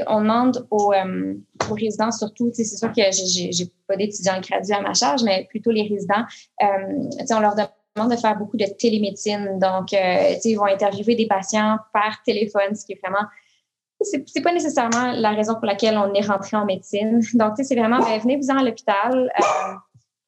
on 0.08 0.21
demande 0.21 0.67
aux, 0.71 0.93
euh, 0.93 1.36
aux 1.69 1.73
résidents 1.73 2.12
surtout, 2.12 2.51
c'est 2.54 2.65
sûr 2.65 2.91
que 2.91 3.01
j'ai 3.12 3.71
pas 3.88 3.95
d'étudiants 3.95 4.41
gradués 4.41 4.75
à 4.75 4.82
ma 4.82 4.93
charge, 4.93 5.23
mais 5.23 5.47
plutôt 5.49 5.71
les 5.71 5.84
résidents, 5.84 6.25
euh, 6.62 7.28
on 7.32 7.39
leur 7.39 7.56
demande 7.56 7.69
de 7.96 8.16
faire 8.18 8.38
beaucoup 8.38 8.58
de 8.58 8.66
télémédecine. 8.78 9.58
Donc, 9.60 9.94
euh, 9.94 10.36
ils 10.44 10.56
vont 10.56 10.66
interviewer 10.66 11.16
des 11.16 11.28
patients 11.28 11.78
par 11.94 12.22
téléphone, 12.26 12.76
ce 12.76 12.86
qui 12.86 12.94
est 12.94 13.00
vraiment 13.02 13.26
c'est 14.02 14.42
pas 14.42 14.52
nécessairement 14.52 15.14
la 15.14 15.32
raison 15.32 15.54
pour 15.56 15.66
laquelle 15.66 15.98
on 15.98 16.14
est 16.14 16.26
rentré 16.26 16.58
en 16.58 16.66
médecine. 16.66 17.22
Donc, 17.34 17.54
c'est 17.56 17.76
vraiment, 17.76 18.00
ben, 18.00 18.20
venez-vous-en 18.20 18.58
à 18.58 18.64
l'hôpital. 18.64 19.32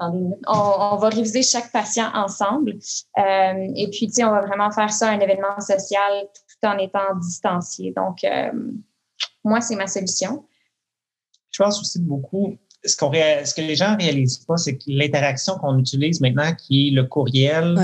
Euh, 0.01 0.05
on, 0.47 0.95
va 0.97 1.09
réviser 1.09 1.41
chaque 1.41 1.71
patient 1.71 2.09
ensemble. 2.13 2.77
Euh, 3.17 3.67
et 3.75 3.89
puis, 3.91 4.11
on 4.19 4.31
va 4.31 4.41
vraiment 4.41 4.71
faire 4.71 4.91
ça 4.91 5.09
un 5.09 5.19
événement 5.19 5.59
social 5.59 6.27
tout 6.33 6.67
en 6.67 6.77
étant 6.77 7.15
distancié. 7.19 7.93
Donc, 7.95 8.23
euh, 8.23 8.51
moi, 9.43 9.59
c'est 9.61 9.75
ma 9.75 9.87
solution. 9.87 10.45
Je 11.51 11.63
pense 11.63 11.79
aussi 11.81 11.99
beaucoup, 11.99 12.57
ce, 12.87 12.97
qu'on 12.97 13.11
ce 13.11 13.53
que 13.53 13.61
les 13.61 13.75
gens 13.75 13.91
ne 13.91 13.97
réalisent 13.97 14.39
pas, 14.39 14.57
c'est 14.57 14.77
que 14.77 14.83
l'interaction 14.87 15.57
qu'on 15.57 15.77
utilise 15.77 16.21
maintenant, 16.21 16.53
qui 16.55 16.87
est 16.87 16.91
le 16.91 17.03
courriel, 17.03 17.77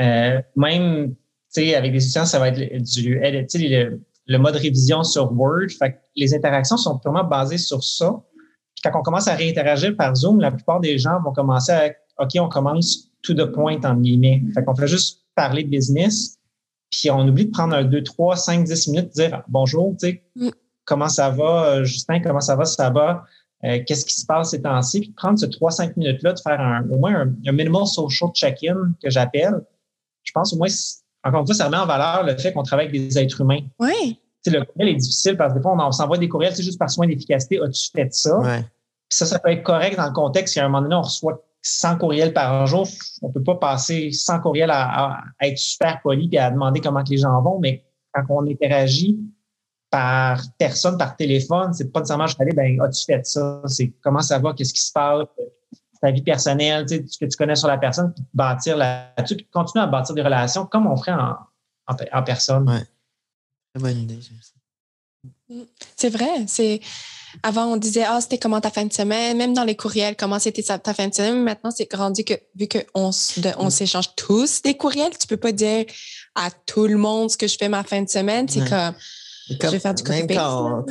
euh, 0.00 0.40
même 0.56 1.14
avec 1.56 1.92
des 1.92 2.04
étudiants, 2.04 2.26
ça 2.26 2.38
va 2.38 2.48
être 2.48 2.82
du, 2.82 3.18
le, 3.18 4.00
le 4.26 4.38
mode 4.38 4.56
révision 4.56 5.02
sur 5.02 5.32
Word. 5.32 5.70
Fait 5.78 5.98
les 6.14 6.34
interactions 6.34 6.76
sont 6.76 6.98
purement 6.98 7.24
basées 7.24 7.58
sur 7.58 7.82
ça. 7.82 8.12
quand 8.82 8.90
on 8.94 9.02
commence 9.02 9.28
à 9.28 9.34
réinteragir 9.34 9.96
par 9.96 10.14
Zoom, 10.14 10.40
la 10.40 10.50
plupart 10.50 10.80
des 10.80 10.98
gens 10.98 11.20
vont 11.22 11.32
commencer 11.32 11.72
à 11.72 11.92
OK, 12.18 12.30
on 12.38 12.48
commence 12.48 13.10
to 13.22 13.34
the 13.34 13.46
point, 13.52 13.80
en 13.84 13.96
guillemets. 13.96 14.42
Fait 14.54 14.64
qu'on 14.64 14.74
fait 14.74 14.88
juste 14.88 15.24
parler 15.34 15.64
de 15.64 15.68
business, 15.68 16.38
puis 16.90 17.10
on 17.10 17.26
oublie 17.26 17.46
de 17.46 17.50
prendre 17.50 17.74
un 17.74 17.84
2, 17.84 18.02
3, 18.02 18.36
5, 18.36 18.64
10 18.64 18.88
minutes, 18.88 19.14
dire 19.14 19.42
bonjour, 19.48 19.94
tu 20.00 20.08
sais, 20.08 20.22
mm. 20.34 20.48
comment 20.84 21.08
ça 21.08 21.30
va, 21.30 21.66
euh, 21.66 21.84
Justin, 21.84 22.20
comment 22.20 22.40
ça 22.40 22.56
va, 22.56 22.64
ça 22.64 22.88
va, 22.90 23.24
euh, 23.64 23.80
qu'est-ce 23.86 24.04
qui 24.04 24.14
se 24.14 24.26
passe 24.26 24.50
ces 24.50 24.62
temps-ci, 24.62 25.00
puis 25.00 25.10
prendre 25.10 25.38
ce 25.38 25.46
3-5 25.46 25.94
minutes-là, 25.96 26.34
de 26.34 26.40
faire 26.40 26.60
un, 26.60 26.88
au 26.90 26.98
moins 26.98 27.14
un, 27.14 27.34
un 27.46 27.52
minimal 27.52 27.86
social 27.86 28.30
check-in 28.32 28.92
que 29.02 29.10
j'appelle. 29.10 29.60
Je 30.22 30.32
pense 30.32 30.52
au 30.52 30.56
moins 30.56 30.68
encore 31.26 31.40
une 31.40 31.46
fois, 31.46 31.54
ça 31.54 31.68
met 31.68 31.76
en 31.76 31.86
valeur 31.86 32.24
le 32.24 32.36
fait 32.36 32.52
qu'on 32.52 32.62
travaille 32.62 32.86
avec 32.86 33.00
des 33.00 33.18
êtres 33.18 33.40
humains. 33.40 33.60
Oui. 33.80 34.20
le 34.46 34.64
courriel 34.64 34.94
est 34.94 34.98
difficile 34.98 35.36
parce 35.36 35.52
que 35.52 35.58
des 35.58 35.62
fois, 35.62 35.76
on, 35.76 35.92
s'envoie 35.92 36.18
des 36.18 36.28
courriels, 36.28 36.54
c'est 36.54 36.62
juste 36.62 36.78
par 36.78 36.90
soin 36.90 37.06
d'efficacité. 37.06 37.60
As-tu 37.60 37.90
fait 37.92 38.12
ça? 38.14 38.38
Ouais. 38.38 38.60
Puis 38.60 39.18
ça, 39.18 39.26
ça 39.26 39.38
peut 39.38 39.50
être 39.50 39.64
correct 39.64 39.96
dans 39.96 40.06
le 40.06 40.12
contexte 40.12 40.54
qu'à 40.54 40.64
un 40.64 40.68
moment 40.68 40.82
donné, 40.82 40.94
on 40.94 41.02
reçoit 41.02 41.42
100 41.62 41.98
courriels 41.98 42.32
par 42.32 42.66
jour. 42.66 42.86
On 43.22 43.30
peut 43.30 43.42
pas 43.42 43.56
passer 43.56 44.12
100 44.12 44.40
courriels 44.40 44.70
à, 44.70 45.20
être 45.40 45.58
super 45.58 46.00
poli 46.00 46.28
et 46.30 46.38
à 46.38 46.50
demander 46.50 46.80
comment 46.80 47.02
que 47.02 47.10
les 47.10 47.18
gens 47.18 47.42
vont, 47.42 47.58
mais 47.58 47.84
quand 48.12 48.22
on 48.28 48.46
interagit 48.48 49.18
par 49.90 50.42
personne, 50.58 50.98
par 50.98 51.16
téléphone, 51.16 51.72
c'est 51.72 51.92
pas 51.92 52.00
nécessairement 52.00 52.26
je 52.26 52.36
aller, 52.40 52.52
ben, 52.52 52.80
as-tu 52.82 53.04
fait 53.04 53.24
ça? 53.24 53.62
C'est 53.66 53.92
comment 54.02 54.20
ça 54.20 54.38
va? 54.38 54.52
Qu'est-ce 54.52 54.74
qui 54.74 54.82
se 54.82 54.92
passe? 54.92 55.26
ta 56.00 56.10
vie 56.10 56.22
personnelle, 56.22 56.86
tu 56.86 56.96
sais, 56.96 57.04
ce 57.08 57.18
que 57.18 57.24
tu 57.24 57.36
connais 57.36 57.56
sur 57.56 57.68
la 57.68 57.78
personne, 57.78 58.12
puis 58.12 58.24
bâtir 58.34 58.76
là-dessus, 58.76 59.36
puis 59.36 59.46
continuer 59.52 59.84
à 59.84 59.86
bâtir 59.86 60.14
des 60.14 60.22
relations 60.22 60.66
comme 60.66 60.86
on 60.86 60.96
ferait 60.96 61.12
en, 61.12 61.36
en, 61.86 62.22
personne. 62.22 62.68
Ouais. 62.68 62.84
Très 63.74 63.82
bonne 63.82 63.98
idée, 63.98 64.18
mm. 65.48 65.62
C'est 65.96 66.10
vrai. 66.10 66.46
C'est 66.46 66.80
avant 67.42 67.66
on 67.66 67.76
disait 67.76 68.04
ah 68.06 68.20
c'était 68.20 68.38
comment 68.38 68.60
ta 68.60 68.70
fin 68.70 68.84
de 68.84 68.92
semaine, 68.92 69.36
même 69.36 69.52
dans 69.52 69.64
les 69.64 69.76
courriels 69.76 70.16
comment 70.16 70.38
c'était 70.38 70.62
ta 70.62 70.94
fin 70.94 71.08
de 71.08 71.14
semaine? 71.14 71.42
Maintenant 71.42 71.70
c'est 71.70 71.92
rendu 71.92 72.24
que 72.24 72.34
vu 72.54 72.66
que 72.66 72.78
on, 72.94 73.10
on 73.58 73.66
mm. 73.66 73.70
s'échange 73.70 74.14
tous 74.16 74.62
des 74.62 74.76
courriels, 74.76 75.16
tu 75.18 75.26
peux 75.26 75.36
pas 75.36 75.52
dire 75.52 75.84
à 76.34 76.50
tout 76.50 76.86
le 76.86 76.96
monde 76.96 77.30
ce 77.30 77.36
que 77.36 77.46
je 77.46 77.56
fais 77.58 77.68
ma 77.68 77.82
fin 77.82 78.02
de 78.02 78.08
semaine. 78.08 78.48
C'est 78.48 78.68
comme, 78.68 78.94
je 79.48 79.68
vais 79.68 79.78
faire 79.78 79.94
du 79.94 80.02
Même 80.04 80.26
quand, 80.26 80.84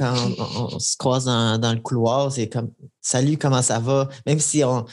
on, 0.74 0.80
se 0.80 0.96
croise 0.98 1.26
dans, 1.26 1.58
dans 1.58 1.74
le 1.74 1.80
couloir, 1.80 2.32
c'est 2.32 2.48
comme 2.48 2.72
Salut, 3.02 3.38
comment 3.38 3.62
ça 3.62 3.80
va? 3.80 4.10
Même 4.26 4.40
si 4.40 4.64
on, 4.64 4.86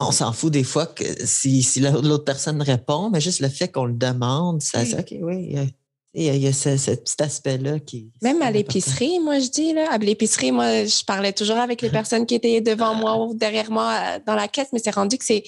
on 0.00 0.10
s'en 0.10 0.32
fout 0.32 0.52
des 0.52 0.64
fois 0.64 0.86
que 0.86 1.04
si, 1.26 1.62
si 1.62 1.80
l'autre 1.80 2.24
personne 2.24 2.62
répond, 2.62 3.10
mais 3.10 3.20
juste 3.20 3.40
le 3.40 3.48
fait 3.48 3.68
qu'on 3.68 3.84
le 3.84 3.94
demande, 3.94 4.62
ça, 4.62 4.82
oui. 4.82 4.94
OK, 4.98 5.14
oui, 5.20 5.56
il 6.14 6.24
y 6.24 6.46
a, 6.48 6.52
ce, 6.52 6.94
petit 6.94 7.22
aspect-là 7.22 7.78
qui. 7.78 8.10
Même 8.22 8.42
à 8.42 8.50
l'épicerie, 8.50 9.20
moi, 9.20 9.38
je 9.38 9.48
dis, 9.48 9.72
là. 9.74 9.92
À 9.92 9.98
l'épicerie, 9.98 10.50
moi, 10.50 10.84
je 10.84 11.04
parlais 11.04 11.32
toujours 11.32 11.58
avec 11.58 11.82
les 11.82 11.90
personnes 11.98 12.26
qui 12.26 12.34
étaient 12.34 12.60
devant 12.60 12.94
moi 12.94 13.16
ou 13.22 13.34
derrière 13.34 13.70
moi 13.70 13.92
euh, 13.92 14.18
dans 14.26 14.34
la 14.34 14.48
caisse, 14.48 14.68
mais 14.72 14.80
c'est 14.82 14.94
rendu 14.94 15.18
que 15.18 15.24
c'est 15.24 15.44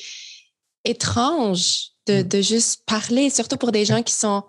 étrange 0.85 1.93
de, 2.07 2.23
mm. 2.23 2.29
de, 2.29 2.41
juste 2.43 2.83
parler, 2.87 3.31
surtout 3.31 3.57
pour 3.57 3.73
des 3.73 3.85
gens 3.85 4.03
qui 4.03 4.15
sont 4.15 4.45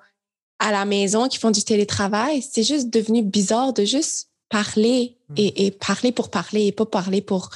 à 0.64 0.72
la 0.72 0.86
maison, 0.86 1.28
qui 1.28 1.38
font 1.38 1.52
du 1.52 1.64
télétravail. 1.64 2.42
C'est 2.42 2.64
juste 2.64 2.90
devenu 2.90 3.22
bizarre 3.22 3.74
de 3.74 3.84
juste 3.84 4.30
parler 4.50 5.18
mm. 5.30 5.34
et, 5.38 5.66
et 5.66 5.72
parler 5.72 6.12
pour 6.12 6.30
parler 6.30 6.68
et 6.68 6.72
pas 6.72 6.86
parler 6.86 7.22
pour 7.22 7.50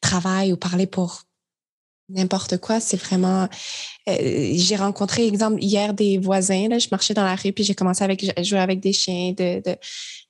travail 0.00 0.52
ou 0.52 0.56
parler 0.56 0.86
pour 0.86 1.22
n'importe 2.08 2.56
quoi. 2.58 2.80
C'est 2.80 2.96
vraiment. 2.96 3.48
Euh, 4.08 4.50
j'ai 4.54 4.76
rencontré, 4.76 5.26
exemple, 5.26 5.62
hier 5.62 5.92
des 5.92 6.18
voisins. 6.18 6.68
Là, 6.68 6.78
je 6.78 6.88
marchais 6.90 7.14
dans 7.14 7.24
la 7.24 7.34
rue, 7.34 7.52
puis 7.52 7.64
j'ai 7.64 7.74
commencé 7.74 8.02
avec 8.04 8.24
jouer 8.42 8.60
avec 8.60 8.80
des 8.80 8.92
chiens, 8.92 9.32
de, 9.32 9.62
de 9.64 9.76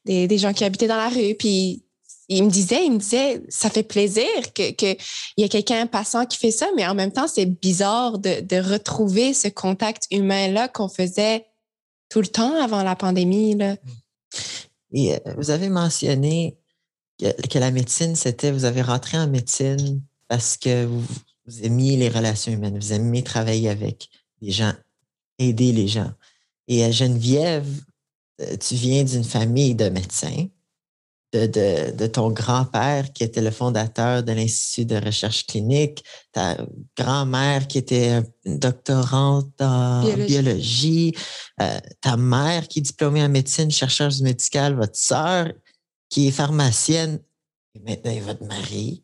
des, 0.04 0.26
des, 0.26 0.38
gens 0.38 0.52
qui 0.52 0.64
habitaient 0.64 0.88
dans 0.88 0.96
la 0.96 1.08
rue. 1.08 1.34
Puis 1.34 1.84
ils 2.28 2.42
me 2.42 2.50
disaient, 2.50 2.84
ils 2.84 2.92
me 2.92 2.98
disaient, 2.98 3.42
ça 3.48 3.70
fait 3.70 3.82
plaisir 3.84 4.26
que 4.52 4.70
qu'il 4.70 4.96
y 5.36 5.44
ait 5.44 5.48
quelqu'un 5.48 5.86
passant 5.86 6.26
qui 6.26 6.38
fait 6.38 6.50
ça, 6.50 6.66
mais 6.74 6.86
en 6.86 6.94
même 6.94 7.12
temps, 7.12 7.28
c'est 7.28 7.46
bizarre 7.46 8.18
de, 8.18 8.40
de 8.40 8.56
retrouver 8.56 9.32
ce 9.32 9.48
contact 9.48 10.06
humain-là 10.10 10.68
qu'on 10.68 10.88
faisait 10.88 11.46
tout 12.08 12.20
le 12.20 12.26
temps 12.26 12.60
avant 12.62 12.82
la 12.82 12.96
pandémie. 12.96 13.54
Là. 13.54 13.76
Et 14.92 15.14
euh, 15.14 15.18
vous 15.36 15.50
avez 15.50 15.68
mentionné 15.68 16.56
que, 17.18 17.30
que 17.48 17.58
la 17.58 17.70
médecine, 17.70 18.16
c'était, 18.16 18.52
vous 18.52 18.64
avez 18.64 18.82
rentré 18.82 19.18
en 19.18 19.26
médecine 19.26 20.02
parce 20.28 20.56
que 20.56 20.84
vous, 20.84 21.04
vous 21.46 21.64
aimiez 21.64 21.96
les 21.96 22.08
relations 22.08 22.52
humaines, 22.52 22.78
vous 22.78 22.92
aimiez 22.92 23.22
travailler 23.22 23.68
avec 23.68 24.08
les 24.40 24.50
gens, 24.50 24.74
aider 25.38 25.72
les 25.72 25.88
gens. 25.88 26.12
Et 26.68 26.84
à 26.84 26.90
Geneviève, 26.90 27.68
euh, 28.40 28.56
tu 28.56 28.74
viens 28.74 29.04
d'une 29.04 29.24
famille 29.24 29.74
de 29.74 29.88
médecins, 29.88 30.46
de, 31.32 31.46
de, 31.46 31.90
de 31.92 32.06
ton 32.06 32.30
grand-père 32.30 33.12
qui 33.12 33.24
était 33.24 33.42
le 33.42 33.50
fondateur 33.50 34.22
de 34.22 34.32
l'Institut 34.32 34.86
de 34.86 34.96
recherche 34.96 35.46
clinique, 35.46 36.04
ta 36.32 36.56
grand-mère 36.96 37.66
qui 37.66 37.78
était 37.78 38.22
doctorante 38.44 39.60
en 39.60 40.04
biologie, 40.14 41.14
euh, 41.60 41.78
ta 42.00 42.16
mère 42.16 42.68
qui 42.68 42.78
est 42.78 42.82
diplômée 42.82 43.22
en 43.22 43.28
médecine, 43.28 43.70
chercheuse 43.70 44.22
médicale, 44.22 44.76
votre 44.76 44.96
sœur 44.96 45.52
qui 46.08 46.28
est 46.28 46.32
pharmacienne, 46.32 47.20
et 47.74 47.80
maintenant 47.80 48.20
votre 48.20 48.44
mari 48.44 49.02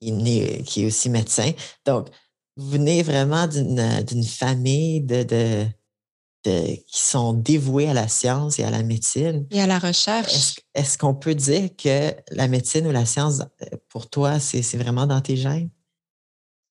qui 0.00 0.82
est 0.82 0.86
aussi 0.86 1.08
médecin. 1.08 1.52
Donc, 1.86 2.08
vous 2.56 2.70
venez 2.70 3.02
vraiment 3.02 3.46
d'une 3.46 4.24
famille 4.24 5.00
de, 5.00 5.22
de, 5.22 5.66
qui 6.44 7.00
sont 7.00 7.32
dévoués 7.32 7.88
à 7.88 7.94
la 7.94 8.08
science 8.08 8.58
et 8.58 8.64
à 8.64 8.70
la 8.70 8.82
médecine. 8.82 9.46
Et 9.50 9.60
à 9.60 9.66
la 9.66 9.78
recherche. 9.78 10.60
Est-ce 10.74 10.98
qu'on 10.98 11.14
peut 11.14 11.34
dire 11.34 11.70
que 11.76 12.10
la 12.30 12.48
médecine 12.48 12.86
ou 12.86 12.90
la 12.90 13.06
science, 13.06 13.40
euh, 13.40 13.76
pour 13.88 14.10
toi, 14.10 14.38
c'est 14.38 14.76
vraiment 14.76 15.06
dans 15.06 15.20
tes 15.20 15.36
gènes? 15.36 15.70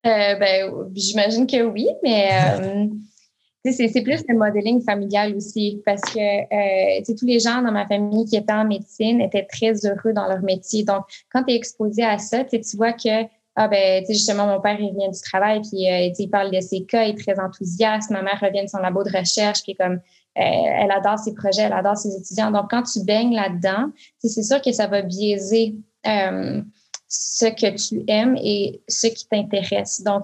Euh, 0.05 0.36
ben, 0.36 0.69
j'imagine 0.93 1.47
que 1.47 1.63
oui, 1.63 1.88
mais 2.03 2.29
euh, 2.62 3.71
c'est 3.71 4.01
plus 4.01 4.21
le 4.27 4.38
modeling 4.38 4.83
familial 4.83 5.36
aussi 5.36 5.81
parce 5.86 6.01
que 6.01 6.19
euh, 6.19 7.01
tous 7.05 7.25
les 7.25 7.39
gens 7.39 7.62
dans 7.62 7.71
ma 7.71 7.88
famille 7.88 8.25
qui 8.25 8.36
étaient 8.36 8.51
en 8.51 8.65
médecine 8.65 9.21
étaient 9.21 9.45
très 9.45 9.86
heureux 9.86 10.13
dans 10.13 10.27
leur 10.27 10.41
métier. 10.41 10.83
Donc, 10.83 11.05
quand 11.31 11.43
tu 11.43 11.53
es 11.53 11.55
exposé 11.55 12.03
à 12.03 12.17
ça, 12.17 12.43
tu 12.43 12.59
vois 12.75 12.91
que 12.91 13.23
ah 13.55 13.67
ben 13.67 14.03
justement 14.09 14.47
mon 14.47 14.59
père 14.59 14.79
il 14.79 14.95
vient 14.95 15.09
du 15.09 15.21
travail 15.21 15.61
puis 15.61 15.89
euh, 15.89 16.09
il 16.17 16.29
parle 16.29 16.51
de 16.51 16.59
ses 16.59 16.85
cas, 16.85 17.03
il 17.03 17.11
est 17.11 17.21
très 17.21 17.39
enthousiaste. 17.39 18.09
Ma 18.09 18.21
mère 18.21 18.39
revient 18.41 18.63
de 18.63 18.69
son 18.69 18.79
labo 18.79 19.03
de 19.03 19.15
recherche 19.15 19.61
qui 19.61 19.71
est 19.71 19.75
comme 19.75 19.93
euh, 19.93 19.99
elle 20.35 20.91
adore 20.91 21.19
ses 21.19 21.33
projets, 21.35 21.63
elle 21.63 21.73
adore 21.73 21.97
ses 21.97 22.15
étudiants. 22.15 22.51
Donc 22.51 22.71
quand 22.71 22.83
tu 22.83 23.03
baignes 23.03 23.35
là-dedans, 23.35 23.91
c'est 24.17 24.43
sûr 24.43 24.61
que 24.61 24.71
ça 24.71 24.87
va 24.87 25.03
biaiser 25.03 25.75
euh, 26.07 26.61
ce 27.07 27.45
que 27.45 27.75
tu 27.75 28.03
aimes 28.07 28.35
et 28.41 28.81
ce 28.87 29.07
qui 29.07 29.27
t'intéresse. 29.27 30.01
Donc 30.01 30.23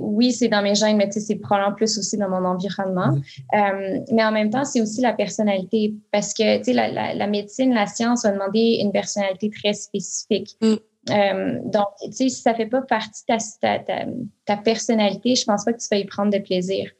oui, 0.00 0.32
c'est 0.32 0.48
dans 0.48 0.62
mes 0.62 0.74
gènes, 0.74 0.96
mais 0.96 1.10
c'est 1.10 1.36
probablement 1.36 1.76
plus 1.76 1.98
aussi 1.98 2.16
dans 2.16 2.28
mon 2.28 2.44
environnement. 2.44 3.14
Euh, 3.54 4.00
mais 4.10 4.24
en 4.24 4.32
même 4.32 4.50
temps, 4.50 4.64
c'est 4.64 4.80
aussi 4.80 5.00
la 5.00 5.12
personnalité 5.12 5.94
parce 6.12 6.32
que 6.32 6.72
la, 6.72 6.88
la, 6.88 7.14
la, 7.14 7.26
médecine, 7.26 7.74
la 7.74 7.86
science 7.86 8.24
va 8.24 8.32
demander 8.32 8.78
une 8.80 8.90
personnalité 8.90 9.50
très 9.50 9.74
spécifique. 9.74 10.56
Mm. 10.62 10.76
Euh, 11.10 11.58
donc, 11.64 11.86
tu 12.02 12.12
sais, 12.12 12.28
si 12.28 12.42
ça 12.42 12.54
fait 12.54 12.66
pas 12.66 12.82
partie 12.82 13.22
de 13.28 13.36
ta, 13.60 13.78
ta, 13.78 14.06
ta, 14.44 14.56
personnalité, 14.56 15.34
je 15.34 15.44
pense 15.44 15.64
pas 15.64 15.72
que 15.72 15.78
tu 15.78 15.86
vas 15.90 15.98
y 15.98 16.04
prendre 16.04 16.32
de 16.32 16.38
plaisir. 16.38 16.90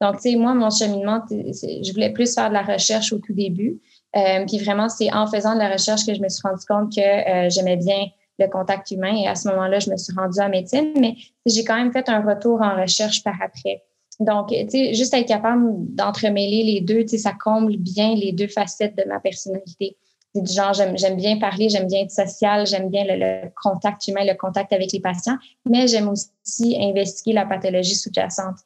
Donc, 0.00 0.16
tu 0.16 0.30
sais, 0.30 0.36
moi, 0.36 0.54
mon 0.54 0.70
cheminement, 0.70 1.22
je 1.30 1.92
voulais 1.92 2.12
plus 2.12 2.34
faire 2.34 2.48
de 2.48 2.54
la 2.54 2.62
recherche 2.62 3.12
au 3.12 3.18
tout 3.18 3.32
début. 3.32 3.80
Euh, 4.16 4.44
puis 4.46 4.58
vraiment, 4.58 4.88
c'est 4.88 5.12
en 5.12 5.26
faisant 5.26 5.54
de 5.54 5.60
la 5.60 5.72
recherche 5.72 6.06
que 6.06 6.14
je 6.14 6.20
me 6.20 6.28
suis 6.28 6.46
rendu 6.46 6.64
compte 6.66 6.94
que 6.94 7.00
euh, 7.00 7.48
j'aimais 7.48 7.76
bien 7.76 8.06
le 8.38 8.48
contact 8.48 8.90
humain. 8.90 9.14
Et 9.16 9.26
à 9.26 9.34
ce 9.34 9.48
moment-là, 9.48 9.78
je 9.78 9.90
me 9.90 9.96
suis 9.96 10.14
rendue 10.14 10.40
en 10.40 10.48
médecine, 10.48 10.92
mais 10.98 11.14
j'ai 11.46 11.64
quand 11.64 11.76
même 11.76 11.92
fait 11.92 12.08
un 12.08 12.20
retour 12.20 12.60
en 12.60 12.80
recherche 12.80 13.22
par 13.22 13.34
après. 13.40 13.82
donc, 14.20 14.48
tu 14.48 14.68
sais, 14.68 14.94
juste 14.94 15.14
être 15.14 15.26
capable 15.26 15.64
d'entremêler 15.94 16.62
les 16.64 16.80
deux, 16.80 17.02
tu 17.02 17.08
sais, 17.08 17.18
ça 17.18 17.32
comble 17.32 17.76
bien 17.76 18.14
les 18.14 18.32
deux 18.32 18.48
facettes 18.48 18.96
de 18.96 19.04
ma 19.08 19.20
personnalité. 19.20 19.96
Du 20.34 20.52
genre, 20.52 20.72
j'aime 20.72 21.16
bien 21.16 21.38
parler, 21.38 21.68
j'aime 21.68 21.86
bien 21.86 22.00
être 22.00 22.10
social, 22.10 22.66
j'aime 22.66 22.90
bien 22.90 23.04
le, 23.06 23.48
contact 23.62 24.08
humain, 24.08 24.24
le 24.24 24.34
contact 24.36 24.72
avec 24.72 24.90
les 24.92 25.00
patients, 25.00 25.36
mais 25.64 25.86
j'aime 25.86 26.08
aussi 26.08 26.76
investiguer 26.80 27.34
la 27.34 27.46
pathologie 27.46 27.94
sous-jacente. 27.94 28.56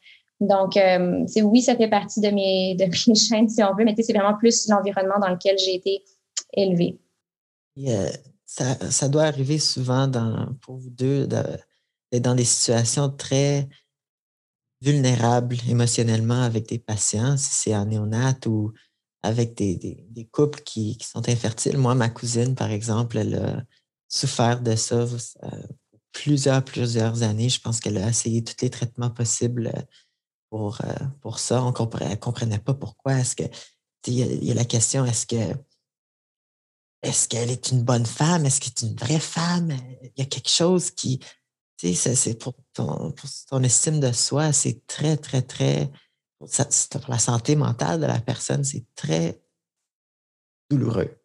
Donc, 0.40 0.76
euh, 0.76 1.26
oui, 1.42 1.60
ça 1.60 1.76
fait 1.76 1.88
partie 1.88 2.20
de 2.20 2.30
mes, 2.30 2.74
de 2.74 2.84
mes 2.84 3.14
chaînes, 3.14 3.48
si 3.48 3.62
on 3.62 3.74
veut, 3.74 3.84
mais 3.84 3.94
c'est 4.00 4.12
vraiment 4.12 4.36
plus 4.36 4.68
l'environnement 4.68 5.18
dans 5.20 5.28
lequel 5.28 5.58
j'ai 5.58 5.74
été 5.74 6.02
élevée. 6.54 6.98
Euh, 7.86 8.08
ça, 8.46 8.74
ça, 8.90 9.08
doit 9.08 9.24
arriver 9.24 9.58
souvent 9.58 10.06
dans, 10.06 10.48
pour 10.62 10.76
vous 10.76 10.90
deux 10.90 11.26
d'être 11.26 12.22
dans 12.22 12.34
des 12.34 12.44
situations 12.44 13.10
très 13.10 13.68
vulnérables 14.80 15.56
émotionnellement 15.68 16.42
avec 16.42 16.68
des 16.68 16.78
patients, 16.78 17.36
si 17.36 17.50
c'est 17.52 17.76
en 17.76 17.86
néonate 17.86 18.46
ou 18.46 18.72
avec 19.22 19.54
des, 19.54 20.28
couples 20.30 20.60
qui, 20.60 20.98
sont 21.00 21.28
infertiles. 21.28 21.78
Moi, 21.78 21.94
ma 21.94 22.08
cousine, 22.08 22.54
par 22.54 22.70
exemple, 22.70 23.18
elle 23.18 23.34
a 23.34 23.62
souffert 24.08 24.60
de 24.60 24.74
ça 24.76 24.96
euh, 24.96 25.62
plusieurs, 26.12 26.64
plusieurs 26.64 27.22
années. 27.22 27.48
Je 27.48 27.60
pense 27.60 27.80
qu'elle 27.80 27.98
a 27.98 28.08
essayé 28.08 28.42
tous 28.42 28.62
les 28.62 28.70
traitements 28.70 29.10
possibles 29.10 29.72
pour, 30.50 30.80
euh, 30.84 30.92
pour 31.20 31.38
ça. 31.38 31.62
On 31.62 31.68
ne 31.68 32.16
comprenait, 32.16 32.58
pas 32.58 32.74
pourquoi. 32.74 33.14
Est-ce 33.14 33.36
que 33.36 33.44
il 34.06 34.44
y, 34.44 34.52
a 34.52 34.54
la 34.54 34.64
question 34.64 35.04
est-ce 35.04 35.26
que 35.26 35.54
est-ce 37.02 37.28
qu'elle 37.28 37.50
est 37.50 37.70
une 37.70 37.82
bonne 37.82 38.06
femme? 38.06 38.46
Est-ce 38.46 38.60
qu'elle 38.60 38.70
est 38.70 38.90
une 38.90 38.96
vraie 38.96 39.20
femme? 39.20 39.72
Il 40.02 40.12
y 40.16 40.22
a 40.22 40.24
quelque 40.24 40.48
chose 40.48 40.90
qui, 40.90 41.18
tu 41.76 41.94
sais, 41.94 42.14
c'est 42.14 42.34
pour 42.34 42.54
ton 42.74 43.62
estime 43.62 44.00
de 44.00 44.12
soi, 44.12 44.52
c'est 44.52 44.86
très, 44.86 45.16
très, 45.16 45.42
très, 45.42 45.90
pour 46.38 47.10
la 47.10 47.18
santé 47.18 47.56
mentale 47.56 48.00
de 48.00 48.06
la 48.06 48.20
personne, 48.20 48.64
c'est 48.64 48.84
très 48.94 49.40
douloureux. 50.70 51.18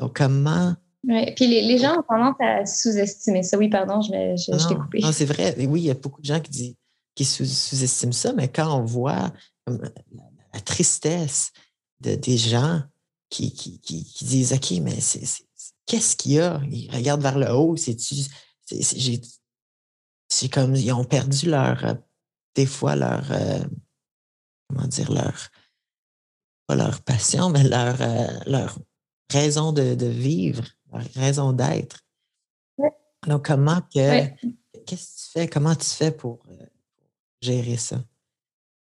Donc, 0.00 0.16
comment. 0.16 0.74
Oui, 1.04 1.32
puis 1.34 1.46
les, 1.46 1.78
gens 1.78 1.98
ont 1.98 2.02
tendance 2.02 2.36
à 2.40 2.66
sous-estimer 2.66 3.42
ça. 3.42 3.56
Oui, 3.56 3.68
pardon, 3.68 4.00
je, 4.00 4.10
je, 4.10 4.68
t'ai 4.68 4.74
coupé. 4.74 5.00
Non, 5.00 5.12
c'est 5.12 5.24
vrai. 5.24 5.54
Oui, 5.66 5.82
il 5.82 5.86
y 5.86 5.90
a 5.90 5.94
beaucoup 5.94 6.20
de 6.20 6.26
gens 6.26 6.40
qui 6.40 6.50
disent 6.50 6.74
qui 7.18 7.24
sous-estiment 7.24 8.12
ça, 8.12 8.32
mais 8.32 8.46
quand 8.46 8.78
on 8.78 8.84
voit 8.84 9.32
la, 9.66 10.60
tristesse 10.60 11.50
de, 12.00 12.14
des 12.14 12.36
gens 12.36 12.82
qui, 13.28 13.52
qui, 13.52 13.80
qui, 13.80 14.24
disent 14.24 14.52
OK, 14.52 14.70
mais 14.82 15.00
c'est, 15.00 15.24
qu'est-ce 15.84 16.14
qu'il 16.14 16.32
y 16.32 16.40
a? 16.40 16.60
Ils 16.70 16.88
regardent 16.94 17.22
vers 17.22 17.38
le 17.38 17.50
haut, 17.50 17.76
c'est-tu. 17.76 18.14
C'est, 20.28 20.48
comme 20.48 20.76
ils 20.76 20.92
ont 20.92 21.04
perdu 21.04 21.50
leur. 21.50 21.84
Euh, 21.84 21.94
des 22.54 22.66
fois, 22.66 22.94
leur. 22.94 23.24
Euh, 24.70 24.74
comment 24.74 24.86
dire, 24.86 25.12
leur. 25.12 25.48
Pas 26.66 26.74
leur 26.74 27.00
passion, 27.02 27.48
mais 27.50 27.64
leur, 27.64 28.00
euh, 28.00 28.26
leur 28.46 28.78
raison 29.30 29.72
de, 29.72 29.94
de, 29.94 30.06
vivre, 30.06 30.64
leur 30.92 31.02
raison 31.14 31.52
d'être. 31.52 32.00
Donc, 33.26 33.46
comment 33.46 33.80
que. 33.94 34.26
Qu'est-ce 34.86 35.06
que 35.06 35.20
tu 35.20 35.30
fais? 35.32 35.48
Comment 35.48 35.74
tu 35.74 35.86
fais 35.86 36.12
pour 36.12 36.40
gérer 37.40 37.76
ça? 37.76 37.98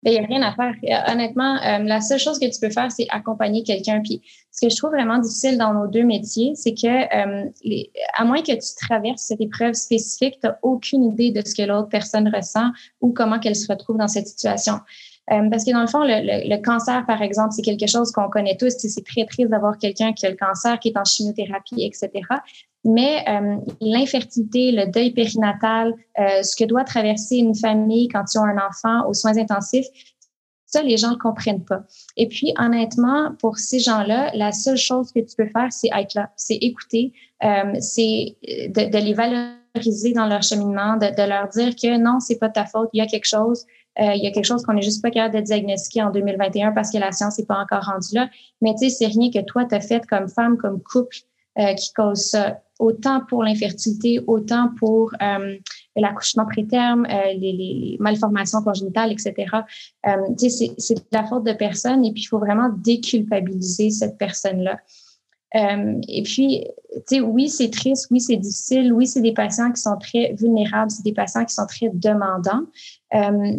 Il 0.06 0.12
n'y 0.12 0.18
a 0.18 0.22
rien 0.22 0.42
à 0.42 0.54
faire. 0.54 0.74
Honnêtement, 1.08 1.56
euh, 1.56 1.78
la 1.80 2.00
seule 2.00 2.20
chose 2.20 2.38
que 2.38 2.46
tu 2.46 2.60
peux 2.60 2.70
faire, 2.70 2.92
c'est 2.92 3.06
accompagner 3.10 3.64
quelqu'un. 3.64 4.00
Puis, 4.02 4.22
ce 4.52 4.64
que 4.64 4.70
je 4.70 4.76
trouve 4.76 4.90
vraiment 4.90 5.18
difficile 5.18 5.58
dans 5.58 5.74
nos 5.74 5.88
deux 5.88 6.04
métiers, 6.04 6.54
c'est 6.54 6.74
que, 6.74 6.86
euh, 6.86 7.50
à 8.14 8.24
moins 8.24 8.40
que 8.40 8.52
tu 8.52 8.86
traverses 8.86 9.22
cette 9.22 9.40
épreuve 9.40 9.74
spécifique, 9.74 10.38
tu 10.40 10.46
n'as 10.46 10.58
aucune 10.62 11.02
idée 11.02 11.32
de 11.32 11.44
ce 11.44 11.56
que 11.56 11.62
l'autre 11.62 11.88
personne 11.88 12.32
ressent 12.32 12.70
ou 13.00 13.12
comment 13.12 13.40
qu'elle 13.40 13.56
se 13.56 13.66
retrouve 13.66 13.98
dans 13.98 14.06
cette 14.06 14.28
situation. 14.28 14.74
Euh, 15.32 15.50
parce 15.50 15.64
que 15.64 15.72
dans 15.72 15.80
le 15.80 15.88
fond, 15.88 16.02
le, 16.02 16.48
le, 16.48 16.62
cancer, 16.62 17.04
par 17.04 17.20
exemple, 17.20 17.52
c'est 17.52 17.62
quelque 17.62 17.88
chose 17.88 18.12
qu'on 18.12 18.28
connaît 18.28 18.56
tous. 18.56 18.74
C'est 18.78 19.04
très 19.04 19.24
triste 19.26 19.50
d'avoir 19.50 19.76
quelqu'un 19.76 20.12
qui 20.12 20.24
a 20.26 20.30
le 20.30 20.36
cancer, 20.36 20.78
qui 20.78 20.88
est 20.88 20.96
en 20.96 21.04
chimiothérapie, 21.04 21.82
etc. 21.82 22.10
Mais 22.84 23.24
euh, 23.28 23.56
l'infertilité, 23.80 24.70
le 24.70 24.86
deuil 24.86 25.10
périnatal, 25.10 25.94
euh, 26.20 26.42
ce 26.42 26.54
que 26.54 26.64
doit 26.64 26.84
traverser 26.84 27.36
une 27.36 27.56
famille 27.56 28.06
quand 28.06 28.22
ils 28.32 28.38
ont 28.38 28.44
un 28.44 28.58
enfant 28.58 29.08
aux 29.08 29.14
soins 29.14 29.36
intensifs, 29.36 29.88
ça, 30.66 30.82
les 30.82 30.96
gens 30.96 31.12
ne 31.12 31.16
comprennent 31.16 31.64
pas. 31.64 31.82
Et 32.16 32.28
puis, 32.28 32.52
honnêtement, 32.58 33.32
pour 33.40 33.58
ces 33.58 33.80
gens-là, 33.80 34.30
la 34.34 34.52
seule 34.52 34.76
chose 34.76 35.12
que 35.12 35.20
tu 35.20 35.34
peux 35.36 35.48
faire, 35.48 35.72
c'est 35.72 35.88
être 35.96 36.14
là, 36.14 36.30
c'est 36.36 36.56
écouter, 36.56 37.12
euh, 37.44 37.74
c'est 37.80 38.36
de, 38.42 38.90
de, 38.90 38.98
les 38.98 39.14
valoriser 39.14 39.56
dans 40.14 40.26
leur 40.26 40.42
cheminement, 40.42 40.96
de, 40.96 41.06
de, 41.06 41.28
leur 41.28 41.48
dire 41.48 41.74
que 41.74 41.98
non, 41.98 42.20
c'est 42.20 42.38
pas 42.38 42.48
ta 42.48 42.66
faute, 42.66 42.88
il 42.92 42.98
y 42.98 43.00
a 43.00 43.06
quelque 43.06 43.26
chose, 43.26 43.64
euh, 43.98 44.12
il 44.14 44.22
y 44.22 44.26
a 44.26 44.30
quelque 44.30 44.44
chose 44.44 44.62
qu'on 44.62 44.74
n'est 44.74 44.82
juste 44.82 45.02
pas 45.02 45.10
capable 45.10 45.36
de 45.36 45.40
diagnostiquer 45.40 46.02
en 46.02 46.10
2021 46.10 46.72
parce 46.72 46.90
que 46.90 46.98
la 46.98 47.12
science 47.12 47.38
n'est 47.38 47.46
pas 47.46 47.58
encore 47.58 47.84
rendue 47.84 48.14
là. 48.14 48.28
Mais 48.60 48.74
tu 48.74 48.88
sais, 48.88 48.90
c'est 48.90 49.06
rien 49.06 49.30
que 49.30 49.44
toi, 49.44 49.64
tu 49.64 49.74
as 49.74 49.80
fait 49.80 50.06
comme 50.06 50.28
femme, 50.28 50.56
comme 50.56 50.82
couple 50.82 51.16
euh, 51.58 51.72
qui 51.74 51.92
cause 51.94 52.30
ça 52.30 52.60
autant 52.78 53.22
pour 53.26 53.42
l'infertilité, 53.42 54.20
autant 54.26 54.70
pour 54.78 55.10
euh, 55.22 55.56
l'accouchement 55.96 56.44
préterme, 56.44 57.06
les, 57.06 57.52
les, 57.52 57.96
malformations 57.98 58.62
congénitales, 58.62 59.10
etc. 59.12 59.34
Euh, 60.06 60.10
c'est 60.36 60.94
de 60.94 61.00
la 61.12 61.24
faute 61.24 61.44
de 61.44 61.54
personne 61.54 62.04
et 62.04 62.12
puis 62.12 62.24
il 62.24 62.26
faut 62.26 62.38
vraiment 62.38 62.68
déculpabiliser 62.68 63.88
cette 63.88 64.18
personne-là. 64.18 64.78
Euh, 65.56 66.00
et 66.08 66.22
puis, 66.22 66.66
oui, 67.20 67.48
c'est 67.48 67.70
triste, 67.70 68.08
oui, 68.10 68.20
c'est 68.20 68.36
difficile, 68.36 68.92
oui, 68.92 69.06
c'est 69.06 69.20
des 69.20 69.32
patients 69.32 69.72
qui 69.72 69.80
sont 69.80 69.96
très 69.96 70.34
vulnérables, 70.34 70.90
c'est 70.90 71.04
des 71.04 71.12
patients 71.12 71.44
qui 71.44 71.54
sont 71.54 71.66
très 71.66 71.90
demandants. 71.92 72.64
Euh, 73.14 73.58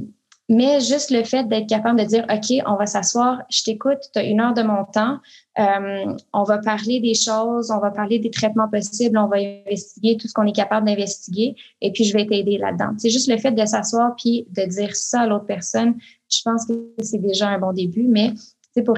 mais 0.50 0.80
juste 0.80 1.12
le 1.12 1.26
fait 1.26 1.46
d'être 1.46 1.68
capable 1.68 2.00
de 2.00 2.06
dire, 2.06 2.26
OK, 2.32 2.64
on 2.66 2.76
va 2.76 2.86
s'asseoir, 2.86 3.42
je 3.50 3.64
t'écoute, 3.64 3.98
tu 4.14 4.20
as 4.20 4.24
une 4.24 4.40
heure 4.40 4.54
de 4.54 4.62
mon 4.62 4.86
temps, 4.86 5.18
euh, 5.60 6.14
on 6.32 6.44
va 6.44 6.60
parler 6.60 7.02
des 7.02 7.16
choses, 7.16 7.70
on 7.70 7.80
va 7.80 7.92
parler 7.92 8.18
des 8.20 8.32
traitements 8.32 8.70
possibles, 8.70 9.18
on 9.18 9.28
va 9.28 9.38
investiguer 9.38 10.16
tout 10.16 10.30
ce 10.30 10.34
qu'on 10.34 10.46
est 10.46 10.56
capable 10.56 10.88
d'investiguer 10.88 11.56
et 11.82 11.92
puis 11.92 12.06
je 12.06 12.14
vais 12.14 12.26
t'aider 12.26 12.58
là-dedans. 12.58 12.92
C'est 12.98 13.10
juste 13.10 13.30
le 13.30 13.38
fait 13.38 13.52
de 13.52 13.66
s'asseoir 13.66 14.16
puis 14.16 14.48
de 14.56 14.64
dire 14.64 14.96
ça 14.96 15.22
à 15.22 15.28
l'autre 15.28 15.46
personne, 15.46 15.96
je 16.30 16.42
pense 16.46 16.66
que 16.66 16.94
c'est 17.02 17.22
déjà 17.22 17.50
un 17.50 17.60
bon 17.60 17.74
début, 17.74 18.08
mais 18.08 18.32
pour 18.86 18.96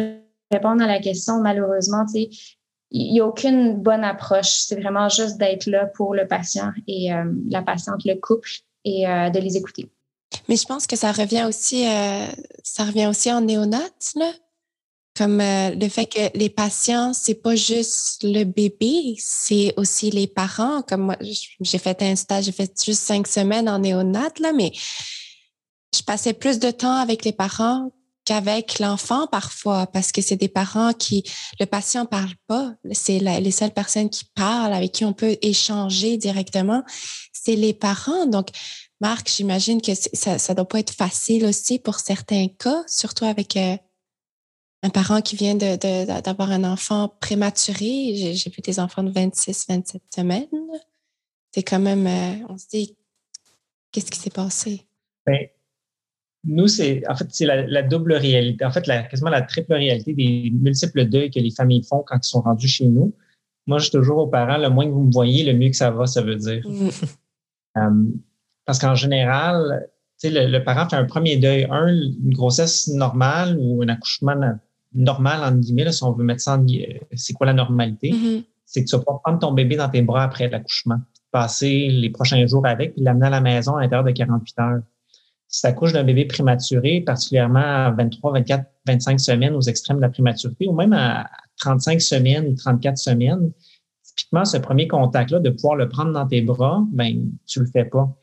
répondre 0.52 0.84
à 0.84 0.88
la 0.88 1.00
question, 1.00 1.42
malheureusement, 1.42 2.06
il 2.92 3.14
n'y 3.14 3.20
a 3.20 3.26
aucune 3.26 3.76
bonne 3.76 4.04
approche. 4.04 4.50
C'est 4.50 4.80
vraiment 4.80 5.10
juste 5.10 5.38
d'être 5.38 5.68
là 5.68 5.86
pour 5.86 6.14
le 6.16 6.28
patient 6.28 6.72
et 6.88 7.14
euh, 7.14 7.26
la 7.50 7.62
patiente, 7.62 8.04
le 8.06 8.16
couple 8.16 8.50
et 8.84 9.08
euh, 9.08 9.30
de 9.30 9.40
les 9.40 9.58
écouter. 9.58 9.90
Mais 10.48 10.56
je 10.56 10.66
pense 10.66 10.88
que 10.88 10.96
ça 10.96 11.12
revient 11.12 11.46
aussi, 11.48 11.88
euh, 11.88 12.26
ça 12.64 12.86
revient 12.86 13.08
aussi 13.08 13.32
en 13.32 13.42
néonate. 13.42 14.14
Comme 15.18 15.40
le 15.40 15.90
fait 15.90 16.06
que 16.06 16.38
les 16.38 16.50
patients, 16.50 17.12
c'est 17.14 17.42
pas 17.42 17.56
juste 17.56 18.24
le 18.24 18.46
bébé, 18.46 19.16
c'est 19.18 19.74
aussi 19.76 20.12
les 20.12 20.28
parents. 20.28 20.82
Comme 20.82 21.02
moi, 21.02 21.18
j'ai 21.20 21.78
fait 21.78 22.02
un 22.04 22.16
stage, 22.16 22.46
j'ai 22.46 22.54
fait 22.54 22.72
juste 22.82 23.04
cinq 23.04 23.28
semaines 23.28 23.68
en 23.68 23.80
néonate, 23.80 24.40
là, 24.40 24.54
mais 24.54 24.72
je 25.94 26.02
passais 26.04 26.32
plus 26.32 26.60
de 26.60 26.72
temps 26.72 26.96
avec 26.96 27.26
les 27.26 27.34
parents 27.34 27.92
qu'avec 28.30 28.78
l'enfant 28.78 29.26
parfois, 29.26 29.88
parce 29.88 30.12
que 30.12 30.22
c'est 30.22 30.36
des 30.36 30.50
parents 30.50 30.94
qui, 30.94 31.24
le 31.60 31.66
patient 31.66 32.06
parle 32.06 32.36
pas, 32.46 32.76
c'est 32.92 33.18
les 33.18 33.52
seules 33.52 33.72
personnes 33.72 34.12
qui 34.12 34.26
parlent, 34.36 34.74
avec 34.74 34.92
qui 34.92 35.04
on 35.04 35.14
peut 35.14 35.36
échanger 35.42 36.16
directement, 36.16 36.84
c'est 37.34 37.56
les 37.56 37.74
parents. 37.74 38.28
Donc, 38.28 38.50
Marc, 39.02 39.32
j'imagine 39.36 39.82
que 39.82 39.96
ça 39.96 40.36
ne 40.36 40.54
doit 40.54 40.68
pas 40.68 40.78
être 40.78 40.94
facile 40.94 41.44
aussi 41.44 41.80
pour 41.80 41.96
certains 41.96 42.50
cas, 42.50 42.84
surtout 42.86 43.26
avec 43.26 43.58
euh, 43.58 43.76
un 44.84 44.90
parent 44.92 45.22
qui 45.22 45.36
vient 45.36 45.56
d'avoir 45.56 46.52
un 46.52 46.66
enfant 46.66 47.08
prématuré. 47.20 48.14
J'ai 48.36 48.52
vu 48.52 48.62
des 48.62 48.80
enfants 48.80 49.02
de 49.02 49.10
26, 49.10 49.66
27 49.68 50.04
semaines. 50.14 50.48
C'est 51.52 51.64
quand 51.64 51.80
même, 51.80 52.06
euh, 52.06 52.46
on 52.48 52.60
se 52.60 52.68
dit, 52.68 52.96
qu'est-ce 53.92 54.12
qui 54.12 54.20
s'est 54.20 54.30
passé? 54.30 54.86
Ben, 55.26 55.48
nous, 56.46 56.68
c'est 56.68 57.04
en 57.10 57.16
fait, 57.16 57.28
c'est 57.30 57.46
la, 57.46 57.84
double 57.84 58.14
réalité. 58.14 58.64
En 58.64 58.72
fait, 58.72 58.88
la, 58.88 59.04
quasiment 59.04 59.30
la 59.30 59.42
triple 59.42 59.74
réalité 59.74 60.14
des 60.14 60.52
multiples 60.54 61.06
deuils 61.06 61.32
que 61.32 61.40
les 61.40 61.52
familles 61.52 61.84
font 61.84 62.04
quand 62.06 62.18
ils 62.18 62.28
sont 62.28 62.42
rendus 62.42 62.68
chez 62.68 62.86
nous. 62.86 63.14
Moi, 63.68 63.78
je 63.80 63.84
suis 63.84 63.92
toujours 63.92 64.20
aux 64.20 64.28
parents, 64.28 64.58
le 64.58 64.70
moins 64.70 64.86
que 64.86 64.92
vous 64.92 65.04
me 65.04 65.12
voyez, 65.12 65.44
le 65.44 65.58
mieux 65.58 65.70
que 65.70 65.76
ça 65.76 65.92
va, 65.92 66.08
ça 66.08 66.22
veut 66.22 66.36
dire. 66.36 66.62
Mm. 66.66 66.90
Euh, 67.78 68.04
parce 68.66 68.80
qu'en 68.80 68.96
général, 68.96 69.88
le, 70.24 70.48
le 70.48 70.64
parent 70.64 70.90
fait 70.90 70.96
un 70.96 71.06
premier 71.06 71.38
deuil. 71.38 71.68
Un, 71.70 71.88
une 71.88 72.34
grossesse 72.34 72.88
normale 72.88 73.56
ou 73.60 73.84
un 73.84 73.90
accouchement 73.90 74.36
normal, 74.94 75.44
en 75.44 75.56
guillemets, 75.56 75.92
si 75.92 76.04
on 76.04 76.14
veut 76.14 76.24
mettre 76.24 76.42
ça 76.42 76.58
en 76.58 76.66
c'est 77.14 77.34
quoi 77.34 77.46
la 77.46 77.54
normalité? 77.54 78.12
Mm-hmm. 78.12 78.44
C'est 78.66 78.84
que 78.84 78.90
tu 78.90 78.96
vas 78.96 79.04
pas 79.04 79.22
prendre 79.24 79.40
ton 79.40 79.52
bébé 79.52 79.76
dans 79.76 79.90
tes 79.90 80.02
bras 80.02 80.24
après 80.24 80.50
l'accouchement, 80.50 81.00
passer 81.32 81.90
les 81.90 82.10
prochains 82.10 82.46
jours 82.48 82.66
avec, 82.66 82.94
puis 82.94 83.04
l'amener 83.04 83.28
à 83.28 83.32
la 83.32 83.42
maison 83.42 83.76
à 83.76 83.82
l'intérieur 83.82 84.04
de 84.04 84.12
48 84.12 84.60
heures. 84.60 84.82
Si 85.52 85.62
tu 85.62 85.68
accouches 85.68 85.94
d'un 85.94 86.04
bébé 86.04 86.26
prématuré, 86.26 87.02
particulièrement 87.02 87.88
à 87.88 87.92
23, 87.92 88.34
24, 88.34 88.66
25 88.86 89.20
semaines 89.20 89.56
aux 89.56 89.62
extrêmes 89.62 89.98
de 89.98 90.04
la 90.04 90.10
prématurité, 90.10 90.68
ou 90.68 90.74
même 90.74 90.94
à 90.94 91.28
35 91.60 92.00
semaines 92.00 92.48
ou 92.48 92.56
34 92.56 92.98
semaines, 92.98 93.52
typiquement, 94.04 94.46
ce 94.46 94.58
premier 94.58 94.88
contact-là, 94.88 95.40
de 95.40 95.50
pouvoir 95.50 95.76
le 95.76 95.90
prendre 95.90 96.12
dans 96.12 96.28
tes 96.28 96.42
bras, 96.42 96.86
ben, 96.92 97.32
tu 97.48 97.62
le 97.62 97.66
fais 97.66 97.86
pas. 97.86 98.16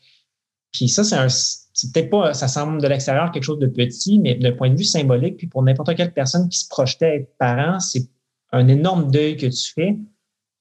Puis 0.72 0.88
ça, 0.88 1.02
c'est 1.02 1.16
un, 1.16 1.28
c'est 1.28 1.92
peut-être 1.92 2.10
pas, 2.10 2.32
ça 2.32 2.46
semble 2.46 2.80
de 2.80 2.86
l'extérieur 2.86 3.32
quelque 3.32 3.42
chose 3.42 3.58
de 3.58 3.66
petit, 3.66 4.20
mais 4.20 4.36
d'un 4.36 4.52
point 4.52 4.70
de 4.70 4.76
vue 4.76 4.84
symbolique, 4.84 5.36
puis 5.36 5.48
pour 5.48 5.62
n'importe 5.62 5.96
quelle 5.96 6.12
personne 6.12 6.48
qui 6.48 6.60
se 6.60 6.68
projetait 6.68 7.06
à 7.06 7.14
être 7.16 7.36
parent, 7.38 7.80
c'est 7.80 8.08
un 8.52 8.68
énorme 8.68 9.10
deuil 9.10 9.36
que 9.36 9.46
tu 9.46 9.72
fais. 9.74 9.96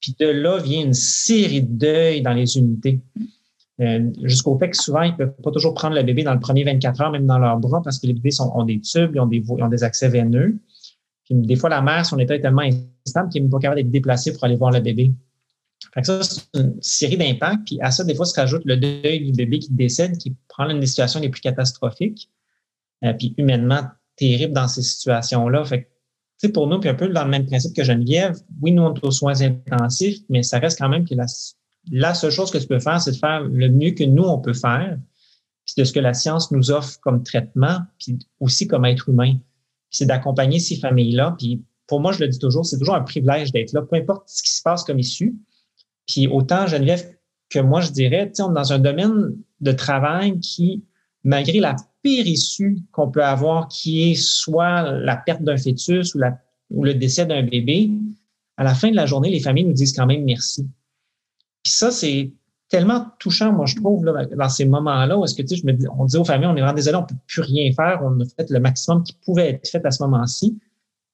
Puis 0.00 0.16
de 0.18 0.26
là 0.26 0.58
vient 0.58 0.82
une 0.82 0.94
série 0.94 1.62
de 1.62 1.78
deuils 1.78 2.22
dans 2.22 2.32
les 2.32 2.58
unités. 2.58 3.00
Euh, 3.80 4.10
jusqu'au 4.22 4.58
fait 4.58 4.70
que 4.70 4.76
souvent, 4.76 5.02
ils 5.02 5.12
ne 5.12 5.16
peuvent 5.16 5.34
pas 5.42 5.50
toujours 5.50 5.74
prendre 5.74 5.94
le 5.94 6.02
bébé 6.02 6.22
dans 6.22 6.32
le 6.32 6.40
premier 6.40 6.64
24 6.64 7.00
heures, 7.02 7.10
même 7.10 7.26
dans 7.26 7.38
leurs 7.38 7.58
bras, 7.58 7.82
parce 7.82 7.98
que 7.98 8.06
les 8.06 8.14
bébés 8.14 8.30
ont 8.40 8.64
des 8.64 8.80
tubes, 8.80 9.12
ils 9.14 9.20
ont 9.20 9.26
des, 9.26 9.38
ils 9.46 9.62
ont 9.62 9.68
des 9.68 9.84
accès 9.84 10.08
veineux. 10.08 10.58
Puis 11.24 11.34
des 11.34 11.56
fois, 11.56 11.68
la 11.68 11.82
mère, 11.82 12.06
son 12.06 12.18
état 12.18 12.34
est 12.34 12.40
tellement 12.40 12.62
instable 13.06 13.28
qu'elle 13.30 13.44
n'est 13.44 13.50
pas 13.50 13.58
capable 13.58 13.82
d'être 13.82 13.90
déplacée 13.90 14.32
pour 14.32 14.44
aller 14.44 14.56
voir 14.56 14.70
le 14.70 14.80
bébé. 14.80 15.12
Fait 15.92 16.00
que 16.00 16.06
ça, 16.06 16.22
c'est 16.22 16.42
une 16.54 16.80
série 16.80 17.16
d'impacts. 17.16 17.66
Puis 17.66 17.78
à 17.80 17.90
ça, 17.90 18.04
des 18.04 18.14
fois, 18.14 18.24
se 18.24 18.38
rajoute 18.38 18.62
le 18.64 18.76
deuil 18.76 19.24
du 19.24 19.32
bébé 19.32 19.58
qui 19.58 19.72
décède, 19.72 20.16
qui 20.16 20.34
prend 20.48 20.64
l'une 20.64 20.80
des 20.80 20.86
situations 20.86 21.20
les 21.20 21.28
plus 21.28 21.40
catastrophiques, 21.40 22.30
euh, 23.04 23.12
puis 23.12 23.34
humainement 23.36 23.82
terrible 24.16 24.54
dans 24.54 24.68
ces 24.68 24.82
situations-là. 24.82 25.64
Fait 25.64 25.82
que, 25.82 25.86
tu 25.86 26.46
sais, 26.46 26.52
pour 26.52 26.66
nous, 26.66 26.80
puis 26.80 26.88
un 26.88 26.94
peu 26.94 27.08
dans 27.08 27.24
le 27.24 27.30
même 27.30 27.46
principe 27.46 27.74
que 27.74 27.84
Geneviève, 27.84 28.36
oui, 28.62 28.72
nous, 28.72 28.82
on 28.82 28.94
est 28.94 29.04
aux 29.04 29.10
soins 29.10 29.40
intensifs, 29.42 30.20
mais 30.30 30.42
ça 30.42 30.58
reste 30.58 30.78
quand 30.78 30.88
même 30.88 31.06
que 31.06 31.14
la, 31.14 31.26
la 31.90 32.14
seule 32.14 32.30
chose 32.30 32.50
que 32.50 32.58
tu 32.58 32.66
peux 32.66 32.80
faire, 32.80 33.00
c'est 33.00 33.12
de 33.12 33.16
faire 33.16 33.42
le 33.42 33.68
mieux 33.68 33.90
que 33.90 34.04
nous, 34.04 34.24
on 34.24 34.38
peut 34.38 34.54
faire, 34.54 34.98
puis 35.64 35.74
de 35.78 35.84
ce 35.84 35.92
que 35.92 36.00
la 36.00 36.14
science 36.14 36.50
nous 36.50 36.70
offre 36.70 36.98
comme 37.00 37.22
traitement, 37.22 37.78
puis 37.98 38.18
aussi 38.40 38.66
comme 38.66 38.84
être 38.84 39.08
humain. 39.08 39.36
c'est 39.90 40.06
d'accompagner 40.06 40.58
ces 40.58 40.76
familles-là. 40.76 41.36
Puis 41.38 41.62
pour 41.86 42.00
moi, 42.00 42.12
je 42.12 42.20
le 42.20 42.28
dis 42.28 42.38
toujours, 42.38 42.66
c'est 42.66 42.78
toujours 42.78 42.96
un 42.96 43.02
privilège 43.02 43.52
d'être 43.52 43.72
là, 43.72 43.82
peu 43.82 43.96
importe 43.96 44.28
ce 44.28 44.42
qui 44.42 44.50
se 44.50 44.62
passe 44.62 44.84
comme 44.84 44.98
issue. 44.98 45.34
Puis 46.06 46.26
autant 46.26 46.66
Geneviève 46.66 47.16
que 47.48 47.58
moi, 47.58 47.80
je 47.80 47.90
dirais, 47.90 48.30
on 48.40 48.50
est 48.50 48.54
dans 48.54 48.72
un 48.72 48.78
domaine 48.78 49.36
de 49.60 49.72
travail 49.72 50.38
qui, 50.40 50.84
malgré 51.24 51.60
la 51.60 51.76
pire 52.02 52.26
issue 52.26 52.78
qu'on 52.92 53.10
peut 53.10 53.24
avoir, 53.24 53.68
qui 53.68 54.10
est 54.10 54.14
soit 54.14 54.82
la 54.92 55.16
perte 55.16 55.42
d'un 55.42 55.56
fœtus 55.56 56.14
ou, 56.70 56.84
le 56.84 56.94
décès 56.94 57.26
d'un 57.26 57.42
bébé, 57.42 57.90
à 58.56 58.64
la 58.64 58.74
fin 58.74 58.90
de 58.90 58.96
la 58.96 59.06
journée, 59.06 59.30
les 59.30 59.40
familles 59.40 59.64
nous 59.64 59.72
disent 59.72 59.92
quand 59.92 60.06
même 60.06 60.24
merci. 60.24 60.68
Puis 61.66 61.72
ça, 61.72 61.90
c'est 61.90 62.30
tellement 62.68 63.08
touchant, 63.18 63.52
moi, 63.52 63.66
je 63.66 63.74
trouve, 63.74 64.04
là, 64.04 64.24
dans 64.24 64.48
ces 64.48 64.66
moments-là 64.66 65.18
où 65.18 65.24
est-ce 65.24 65.34
que, 65.34 65.42
tu 65.42 65.56
sais, 65.56 65.72
dis, 65.72 65.86
on 65.98 66.04
dit 66.04 66.16
aux 66.16 66.24
familles, 66.24 66.46
on 66.46 66.54
est 66.54 66.60
vraiment 66.60 66.74
désolé, 66.74 66.96
on 66.96 67.00
ne 67.00 67.06
peut 67.06 67.16
plus 67.26 67.40
rien 67.40 67.72
faire, 67.72 68.02
on 68.04 68.20
a 68.20 68.24
fait 68.24 68.48
le 68.50 68.60
maximum 68.60 69.02
qui 69.02 69.14
pouvait 69.24 69.50
être 69.50 69.68
fait 69.68 69.84
à 69.84 69.90
ce 69.90 70.00
moment-ci. 70.04 70.56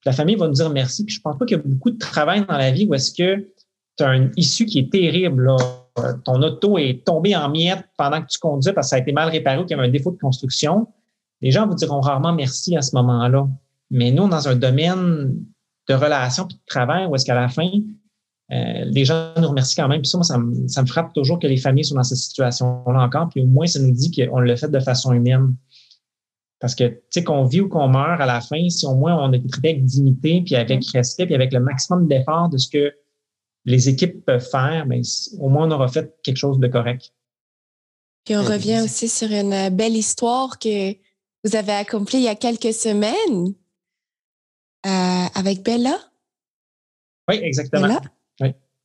la 0.05 0.13
famille 0.13 0.35
va 0.35 0.47
nous 0.47 0.53
dire 0.53 0.69
merci. 0.69 1.07
Puis 1.07 1.15
je 1.15 1.23
pense 1.23 1.39
pas 1.39 1.47
qu'il 1.47 1.57
y 1.57 1.61
a 1.61 1.63
beaucoup 1.65 1.91
de 1.91 1.97
travail 1.97 2.45
dans 2.45 2.59
la 2.59 2.71
vie 2.71 2.87
où 2.87 2.93
est-ce 2.93 3.13
que 3.15 3.49
tu 3.97 4.05
as 4.05 4.15
une 4.15 4.31
issue 4.37 4.67
qui 4.67 4.79
est 4.81 4.93
terrible. 4.93 5.47
Là. 5.47 5.57
Ton 6.27 6.43
auto 6.43 6.77
est 6.77 7.03
tombé 7.03 7.35
en 7.35 7.49
miettes 7.49 7.87
pendant 7.97 8.21
que 8.21 8.27
tu 8.27 8.39
conduis 8.39 8.75
parce 8.75 8.89
que 8.89 8.91
ça 8.91 8.97
a 8.97 8.99
été 8.99 9.13
mal 9.13 9.31
réparé 9.31 9.57
ou 9.57 9.63
qu'il 9.63 9.75
y 9.75 9.81
avait 9.81 9.89
un 9.89 9.91
défaut 9.91 10.11
de 10.11 10.19
construction. 10.19 10.87
Les 11.41 11.51
gens 11.51 11.67
vous 11.67 11.77
diront 11.77 12.03
rarement 12.03 12.35
merci 12.35 12.77
à 12.77 12.83
ce 12.83 12.95
moment-là. 12.97 13.49
Mais 13.91 14.11
nous, 14.11 14.29
dans 14.29 14.49
un 14.49 14.57
domaine 14.57 15.35
de 15.89 15.95
relations 15.95 16.47
et 16.47 16.53
de 16.53 16.61
travail, 16.67 17.07
où 17.07 17.17
est-ce 17.17 17.25
qu'à 17.25 17.35
la 17.35 17.49
fin, 17.49 17.71
euh, 18.53 18.85
les 18.85 19.05
gens 19.05 19.33
nous 19.39 19.49
remercient 19.49 19.77
quand 19.77 19.89
même. 19.89 20.03
Puis 20.03 20.11
ça, 20.11 20.19
moi, 20.19 20.25
ça 20.25 20.39
me, 20.39 20.69
ça 20.69 20.83
me 20.83 20.87
frappe 20.87 21.13
toujours 21.15 21.39
que 21.39 21.47
les 21.47 21.57
familles 21.57 21.85
sont 21.85 21.95
dans 21.95 22.03
cette 22.03 22.19
situation-là 22.19 23.01
encore. 23.01 23.29
Puis 23.31 23.41
au 23.41 23.47
moins, 23.47 23.67
ça 23.67 23.81
nous 23.81 23.93
dit 23.93 24.11
qu'on 24.11 24.41
le 24.41 24.57
fait 24.57 24.71
de 24.71 24.81
façon 24.81 25.13
humaine. 25.13 25.55
Parce 26.61 26.75
que, 26.75 26.85
tu 26.85 27.01
sais, 27.11 27.25
qu'on 27.25 27.45
vit 27.45 27.61
ou 27.61 27.69
qu'on 27.69 27.89
meurt 27.89 28.21
à 28.21 28.27
la 28.27 28.41
fin, 28.41 28.69
si 28.69 28.87
au 28.87 28.95
moins 28.95 29.17
on 29.17 29.33
est 29.33 29.51
traité 29.51 29.71
avec 29.71 29.85
dignité, 29.85 30.43
puis 30.45 30.55
avec 30.55 30.85
respect, 30.91 31.27
puis 31.27 31.35
avec 31.35 31.53
le 31.53 31.61
maximum 31.61 32.07
d'effort 32.07 32.51
de 32.51 32.59
ce 32.59 32.69
que 32.69 32.93
les 33.65 33.89
équipes 33.89 34.25
peuvent 34.25 34.49
faire, 34.49 34.87
mais 34.87 35.01
au 35.39 35.49
moins 35.49 35.67
on 35.67 35.71
aura 35.73 35.89
fait 35.89 36.15
quelque 36.23 36.37
chose 36.37 36.59
de 36.59 36.69
correct. 36.69 37.13
Puis 38.25 38.37
on 38.37 38.43
revient 38.45 38.81
aussi 38.85 39.09
sur 39.09 39.31
une 39.33 39.71
belle 39.71 39.97
histoire 39.97 40.59
que 40.59 40.93
vous 41.45 41.57
avez 41.57 41.73
accomplie 41.73 42.19
il 42.19 42.25
y 42.25 42.29
a 42.29 42.37
quelques 42.37 42.73
semaines 42.73 43.55
euh, 44.87 45.27
avec 45.35 45.63
Bella. 45.65 45.99
Oui, 47.29 47.41
exactement. 47.43 47.89
Oui. 47.89 48.09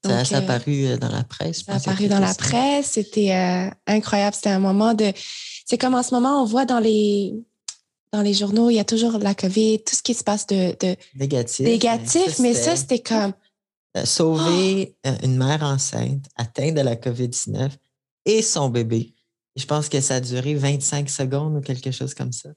Ça, 0.08 0.38
a 0.38 0.40
apparu 0.40 0.86
euh, 0.86 0.98
dans 0.98 1.10
la 1.10 1.24
presse. 1.24 1.64
Ça 1.64 1.74
a 1.74 1.76
apparu 1.78 2.08
dans 2.08 2.20
la 2.20 2.34
presse. 2.34 2.92
C'était 2.92 3.36
euh, 3.36 3.70
incroyable. 3.88 4.36
C'était 4.36 4.50
un 4.50 4.60
moment 4.60 4.94
de. 4.94 5.12
C'est 5.66 5.78
comme 5.78 5.96
en 5.96 6.04
ce 6.04 6.14
moment, 6.14 6.42
on 6.42 6.46
voit 6.46 6.66
dans 6.66 6.80
les 6.80 7.34
dans 8.14 8.22
les 8.22 8.34
journaux, 8.34 8.70
il 8.70 8.76
y 8.76 8.80
a 8.80 8.86
toujours 8.86 9.18
la 9.20 9.36
COVID, 9.36 9.84
tout 9.84 9.96
ce 9.96 10.02
qui 10.02 10.14
se 10.14 10.24
passe 10.24 10.48
de, 10.48 10.76
de 10.80 10.96
négatif. 11.16 11.66
Négatif, 11.66 12.40
mais 12.40 12.54
ça, 12.54 12.76
c'était 12.76 13.00
comme 13.00 13.34
euh, 13.98 14.06
sauver 14.06 14.96
euh, 15.06 15.16
une 15.24 15.38
mère 15.38 15.64
enceinte 15.64 16.26
atteinte 16.36 16.76
de 16.76 16.82
la 16.82 16.96
COVID-19 16.96 17.72
et 18.26 18.42
son 18.42 18.70
bébé. 18.70 19.14
Je 19.56 19.66
pense 19.66 19.90
que 19.90 20.02
ça 20.02 20.16
a 20.16 20.20
duré 20.20 20.56
25 20.56 21.10
secondes 21.10 21.58
ou 21.58 21.62
quelque 21.62 21.92
chose 21.92 22.14
comme 22.14 22.32
ça. 22.32 22.50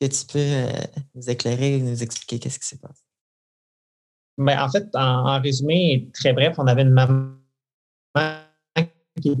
Est-ce 0.00 0.24
que 0.24 0.32
tu 0.32 0.32
peux 0.32 0.38
euh, 0.38 0.82
nous 1.14 1.30
éclairer 1.30 1.76
et 1.76 1.78
nous 1.78 2.02
expliquer 2.02 2.38
qu'est-ce 2.38 2.58
qui 2.58 2.66
s'est 2.66 2.78
passé? 2.78 3.02
Mais 4.38 4.56
ben, 4.56 4.64
en 4.64 4.68
fait, 4.70 4.88
en, 4.94 5.40
résumé, 5.40 6.08
très 6.14 6.32
bref, 6.32 6.54
on 6.58 6.66
avait 6.66 6.82
une 6.82 6.90
maman 6.90 7.30
qui 9.20 9.36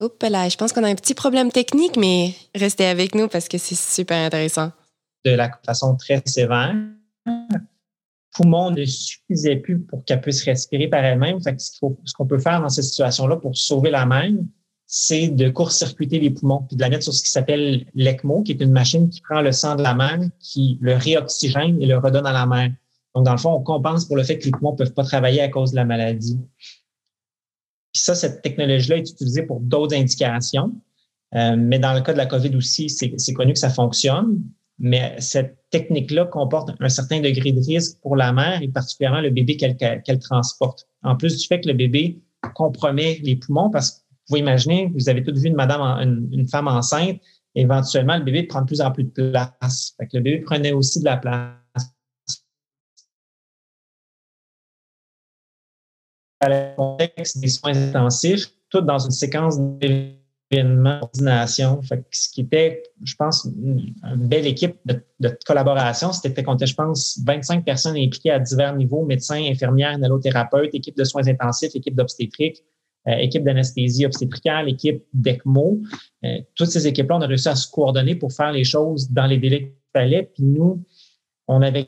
Oups 0.00 0.30
là, 0.30 0.48
je 0.48 0.56
pense 0.56 0.72
qu'on 0.72 0.84
a 0.84 0.88
un 0.88 0.94
petit 0.94 1.14
problème 1.14 1.50
technique, 1.50 1.96
mais 1.96 2.32
restez 2.54 2.86
avec 2.86 3.14
nous 3.14 3.26
parce 3.26 3.48
que 3.48 3.58
c'est 3.58 3.74
super 3.74 4.24
intéressant. 4.24 4.70
De 5.24 5.32
la 5.32 5.50
façon 5.66 5.96
très 5.96 6.22
sévère 6.24 6.74
poumons 8.38 8.70
ne 8.70 8.84
suffisait 8.84 9.56
plus 9.56 9.80
pour 9.80 10.04
qu'elle 10.04 10.20
puisse 10.20 10.44
respirer 10.44 10.86
par 10.88 11.04
elle-même. 11.04 11.38
ce 11.40 11.80
qu'on 11.80 12.26
peut 12.26 12.38
faire 12.38 12.60
dans 12.60 12.68
cette 12.68 12.84
situation-là 12.84 13.36
pour 13.36 13.56
sauver 13.56 13.90
la 13.90 14.06
mère, 14.06 14.30
c'est 14.86 15.28
de 15.28 15.50
court-circuiter 15.50 16.18
les 16.18 16.30
poumons, 16.30 16.62
puis 16.66 16.76
de 16.76 16.80
la 16.80 16.88
mettre 16.88 17.02
sur 17.02 17.12
ce 17.12 17.22
qui 17.22 17.30
s'appelle 17.30 17.84
l'ECMO, 17.94 18.42
qui 18.42 18.52
est 18.52 18.62
une 18.62 18.72
machine 18.72 19.10
qui 19.10 19.20
prend 19.20 19.42
le 19.42 19.52
sang 19.52 19.74
de 19.76 19.82
la 19.82 19.94
mère, 19.94 20.20
qui 20.40 20.78
le 20.80 20.94
réoxygène 20.94 21.80
et 21.82 21.86
le 21.86 21.98
redonne 21.98 22.26
à 22.26 22.32
la 22.32 22.46
mère. 22.46 22.70
Donc, 23.14 23.24
dans 23.24 23.32
le 23.32 23.38
fond, 23.38 23.52
on 23.52 23.62
compense 23.62 24.04
pour 24.04 24.16
le 24.16 24.22
fait 24.22 24.38
que 24.38 24.44
les 24.44 24.50
poumons 24.50 24.72
ne 24.72 24.76
peuvent 24.76 24.94
pas 24.94 25.04
travailler 25.04 25.40
à 25.40 25.48
cause 25.48 25.70
de 25.70 25.76
la 25.76 25.84
maladie. 25.84 26.38
Puis 27.92 28.02
ça, 28.02 28.14
cette 28.14 28.42
technologie-là 28.42 28.98
est 28.98 29.10
utilisée 29.10 29.42
pour 29.42 29.60
d'autres 29.60 29.96
indications. 29.96 30.72
Euh, 31.34 31.56
mais 31.58 31.78
dans 31.78 31.94
le 31.94 32.00
cas 32.00 32.12
de 32.12 32.18
la 32.18 32.26
COVID 32.26 32.54
aussi, 32.56 32.88
c'est 32.88 33.32
connu 33.32 33.52
que 33.52 33.58
ça 33.58 33.70
fonctionne. 33.70 34.42
Mais 34.78 35.16
cette 35.18 35.58
technique-là 35.70 36.26
comporte 36.26 36.70
un 36.78 36.88
certain 36.88 37.20
degré 37.20 37.52
de 37.52 37.60
risque 37.60 37.98
pour 38.00 38.16
la 38.16 38.32
mère 38.32 38.62
et 38.62 38.68
particulièrement 38.68 39.20
le 39.20 39.30
bébé 39.30 39.56
qu'elle 39.56 40.18
transporte. 40.20 40.86
En 41.02 41.16
plus 41.16 41.36
du 41.36 41.46
fait 41.46 41.60
que 41.60 41.68
le 41.68 41.74
bébé 41.74 42.20
compromet 42.54 43.18
les 43.22 43.36
poumons, 43.36 43.70
parce 43.70 43.90
que 43.90 43.96
vous 43.96 44.24
pouvez 44.28 44.40
imaginer, 44.40 44.92
vous 44.94 45.08
avez 45.08 45.22
toutes 45.22 45.38
vu 45.38 45.48
une 45.48 45.56
madame, 45.56 45.80
une, 46.32 46.46
femme 46.46 46.68
enceinte, 46.68 47.18
éventuellement, 47.54 48.16
le 48.16 48.24
bébé 48.24 48.44
prend 48.44 48.60
de 48.60 48.66
plus 48.66 48.80
en 48.80 48.92
plus 48.92 49.04
de 49.04 49.30
place. 49.30 49.94
Fait 49.98 50.06
que 50.06 50.16
le 50.16 50.22
bébé 50.22 50.40
prenait 50.40 50.72
aussi 50.72 51.00
de 51.00 51.06
la 51.06 51.16
place. 51.16 51.57
Le 56.42 56.76
contexte 56.76 57.40
des 57.40 57.48
soins 57.48 57.74
intensifs, 57.74 58.46
tout 58.70 58.80
dans 58.80 58.98
une 58.98 59.10
séquence 59.10 59.58
de 59.58 60.12
coordination. 60.50 61.80
ce 62.10 62.28
qui 62.30 62.42
était, 62.42 62.82
je 63.02 63.14
pense, 63.16 63.44
une, 63.44 63.94
belle 64.16 64.46
équipe 64.46 64.76
de, 64.86 65.02
collaboration, 65.46 66.12
c'était 66.12 66.42
qu'on 66.42 66.56
je 66.58 66.74
pense, 66.74 67.20
25 67.24 67.64
personnes 67.64 67.96
impliquées 67.96 68.30
à 68.30 68.38
divers 68.38 68.74
niveaux, 68.74 69.04
médecins, 69.04 69.42
infirmières, 69.50 69.98
nalothérapeutes, 69.98 70.74
équipe 70.74 70.96
de 70.96 71.04
soins 71.04 71.26
intensifs, 71.26 71.74
équipe 71.74 71.94
d'obstétrique, 71.94 72.64
euh, 73.08 73.16
équipe 73.16 73.44
d'anesthésie 73.44 74.06
obstétricale, 74.06 74.68
équipe 74.68 75.04
d'ECMO. 75.12 75.80
Euh, 76.24 76.38
toutes 76.54 76.70
ces 76.70 76.86
équipes-là, 76.86 77.16
on 77.16 77.20
a 77.22 77.26
réussi 77.26 77.48
à 77.48 77.54
se 77.54 77.70
coordonner 77.70 78.14
pour 78.14 78.32
faire 78.32 78.52
les 78.52 78.64
choses 78.64 79.10
dans 79.10 79.26
les 79.26 79.38
délais 79.38 79.60
qu'il 79.60 79.72
fallait. 79.92 80.22
Puis 80.34 80.44
nous, 80.44 80.82
on 81.46 81.62
avait 81.62 81.86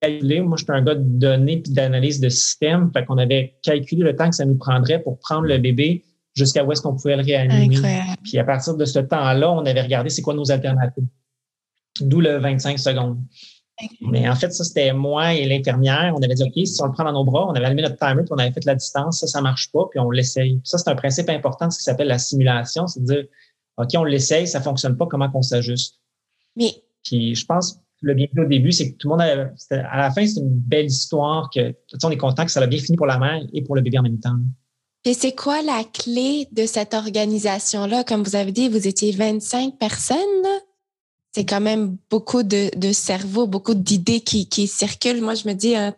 calculé, 0.00 0.40
moi, 0.40 0.56
je 0.56 0.64
suis 0.64 0.72
un 0.72 0.82
gars 0.82 0.94
de 0.94 1.04
données 1.04 1.62
et 1.66 1.70
d'analyse 1.70 2.20
de 2.20 2.28
système, 2.28 2.90
fait 2.92 3.04
qu'on 3.04 3.18
avait 3.18 3.58
calculé 3.62 4.02
le 4.02 4.16
temps 4.16 4.28
que 4.28 4.36
ça 4.36 4.44
nous 4.44 4.56
prendrait 4.56 5.00
pour 5.02 5.18
prendre 5.18 5.46
le 5.46 5.58
bébé 5.58 6.04
jusqu'à 6.34 6.64
où 6.64 6.72
est-ce 6.72 6.82
qu'on 6.82 6.94
pouvait 6.94 7.16
le 7.16 7.22
réanimer. 7.22 7.76
Puis 8.22 8.38
à 8.38 8.44
partir 8.44 8.76
de 8.76 8.84
ce 8.84 8.98
temps-là, 8.98 9.50
on 9.50 9.64
avait 9.66 9.82
regardé 9.82 10.10
c'est 10.10 10.22
quoi 10.22 10.34
nos 10.34 10.50
alternatives. 10.50 11.06
D'où 12.00 12.20
le 12.20 12.38
25 12.38 12.78
secondes. 12.78 13.18
Mais 14.00 14.28
en 14.28 14.34
fait, 14.34 14.50
ça, 14.52 14.62
c'était 14.62 14.92
moi 14.92 15.34
et 15.34 15.46
l'infirmière. 15.46 16.12
On 16.16 16.22
avait 16.22 16.34
dit, 16.34 16.42
OK, 16.42 16.66
si 16.66 16.82
on 16.82 16.86
le 16.86 16.92
prend 16.92 17.04
dans 17.04 17.12
nos 17.12 17.24
bras, 17.24 17.46
on 17.48 17.52
avait 17.52 17.64
allumé 17.64 17.82
notre 17.82 17.96
timer, 17.96 18.22
puis 18.22 18.32
on 18.32 18.38
avait 18.38 18.52
fait 18.52 18.64
la 18.64 18.74
distance, 18.74 19.20
ça, 19.20 19.26
ça 19.26 19.40
marche 19.40 19.72
pas, 19.72 19.86
puis 19.90 19.98
on 19.98 20.10
l'essaye. 20.10 20.60
Ça, 20.64 20.76
c'est 20.76 20.90
un 20.90 20.94
principe 20.94 21.30
important 21.30 21.66
de 21.66 21.72
ce 21.72 21.78
qui 21.78 21.84
s'appelle 21.84 22.08
la 22.08 22.18
simulation, 22.18 22.86
c'est 22.86 23.00
de 23.00 23.06
dire, 23.06 23.24
OK, 23.78 23.88
on 23.96 24.04
l'essaye, 24.04 24.46
ça 24.46 24.60
fonctionne 24.60 24.96
pas, 24.96 25.06
comment 25.06 25.30
qu'on 25.30 25.42
s'ajuste? 25.42 25.98
Mais. 26.56 26.74
Puis 27.02 27.34
je 27.34 27.46
pense 27.46 27.80
le 28.00 28.14
bien 28.14 28.26
au 28.38 28.44
début, 28.44 28.72
c'est 28.72 28.92
que 28.92 28.96
tout 28.96 29.08
le 29.08 29.16
monde 29.16 29.22
à 29.22 29.96
la 29.96 30.10
fin, 30.10 30.26
c'est 30.26 30.40
une 30.40 30.48
belle 30.48 30.86
histoire 30.86 31.50
que, 31.54 31.74
on 32.02 32.10
est 32.10 32.16
content 32.16 32.44
que 32.44 32.50
ça 32.50 32.60
a 32.60 32.66
bien 32.66 32.80
fini 32.80 32.96
pour 32.96 33.06
la 33.06 33.18
mère 33.18 33.42
et 33.52 33.62
pour 33.62 33.76
le 33.76 33.82
bébé 33.82 33.98
en 33.98 34.02
même 34.02 34.18
temps. 34.18 34.36
Et 35.04 35.14
c'est 35.14 35.34
quoi 35.34 35.62
la 35.62 35.84
clé 35.84 36.46
de 36.52 36.66
cette 36.66 36.94
organisation-là? 36.94 38.04
Comme 38.04 38.22
vous 38.22 38.36
avez 38.36 38.52
dit, 38.52 38.68
vous 38.68 38.86
étiez 38.86 39.12
25 39.12 39.78
personnes. 39.78 40.18
C'est 41.32 41.44
quand 41.44 41.60
même 41.60 41.96
beaucoup 42.10 42.42
de, 42.42 42.76
de 42.76 42.92
cerveaux, 42.92 43.46
beaucoup 43.46 43.74
d'idées 43.74 44.20
qui, 44.20 44.48
qui 44.48 44.66
circulent. 44.66 45.22
Moi, 45.22 45.34
je 45.34 45.46
me 45.48 45.54
dis, 45.54 45.76
hein, 45.76 45.94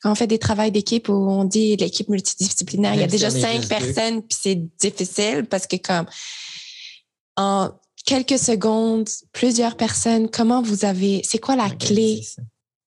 quand 0.00 0.12
on 0.12 0.14
fait 0.14 0.28
des 0.28 0.38
travaux 0.38 0.70
d'équipe 0.70 1.08
où 1.08 1.12
on 1.12 1.44
dit 1.44 1.76
l'équipe 1.76 2.08
multidisciplinaire, 2.08 2.94
il 2.94 3.00
y 3.00 3.04
a 3.04 3.08
déjà 3.08 3.30
cinq 3.30 3.66
personnes, 3.66 4.22
puis 4.22 4.38
c'est 4.40 4.76
difficile 4.78 5.46
parce 5.50 5.66
que 5.66 5.76
comme 5.76 6.06
en 7.36 7.70
quelques 8.06 8.38
secondes, 8.38 9.08
plusieurs 9.32 9.76
personnes, 9.76 10.30
comment 10.30 10.62
vous 10.62 10.86
avez, 10.86 11.20
c'est 11.24 11.38
quoi 11.38 11.56
la 11.56 11.68
clé 11.68 12.22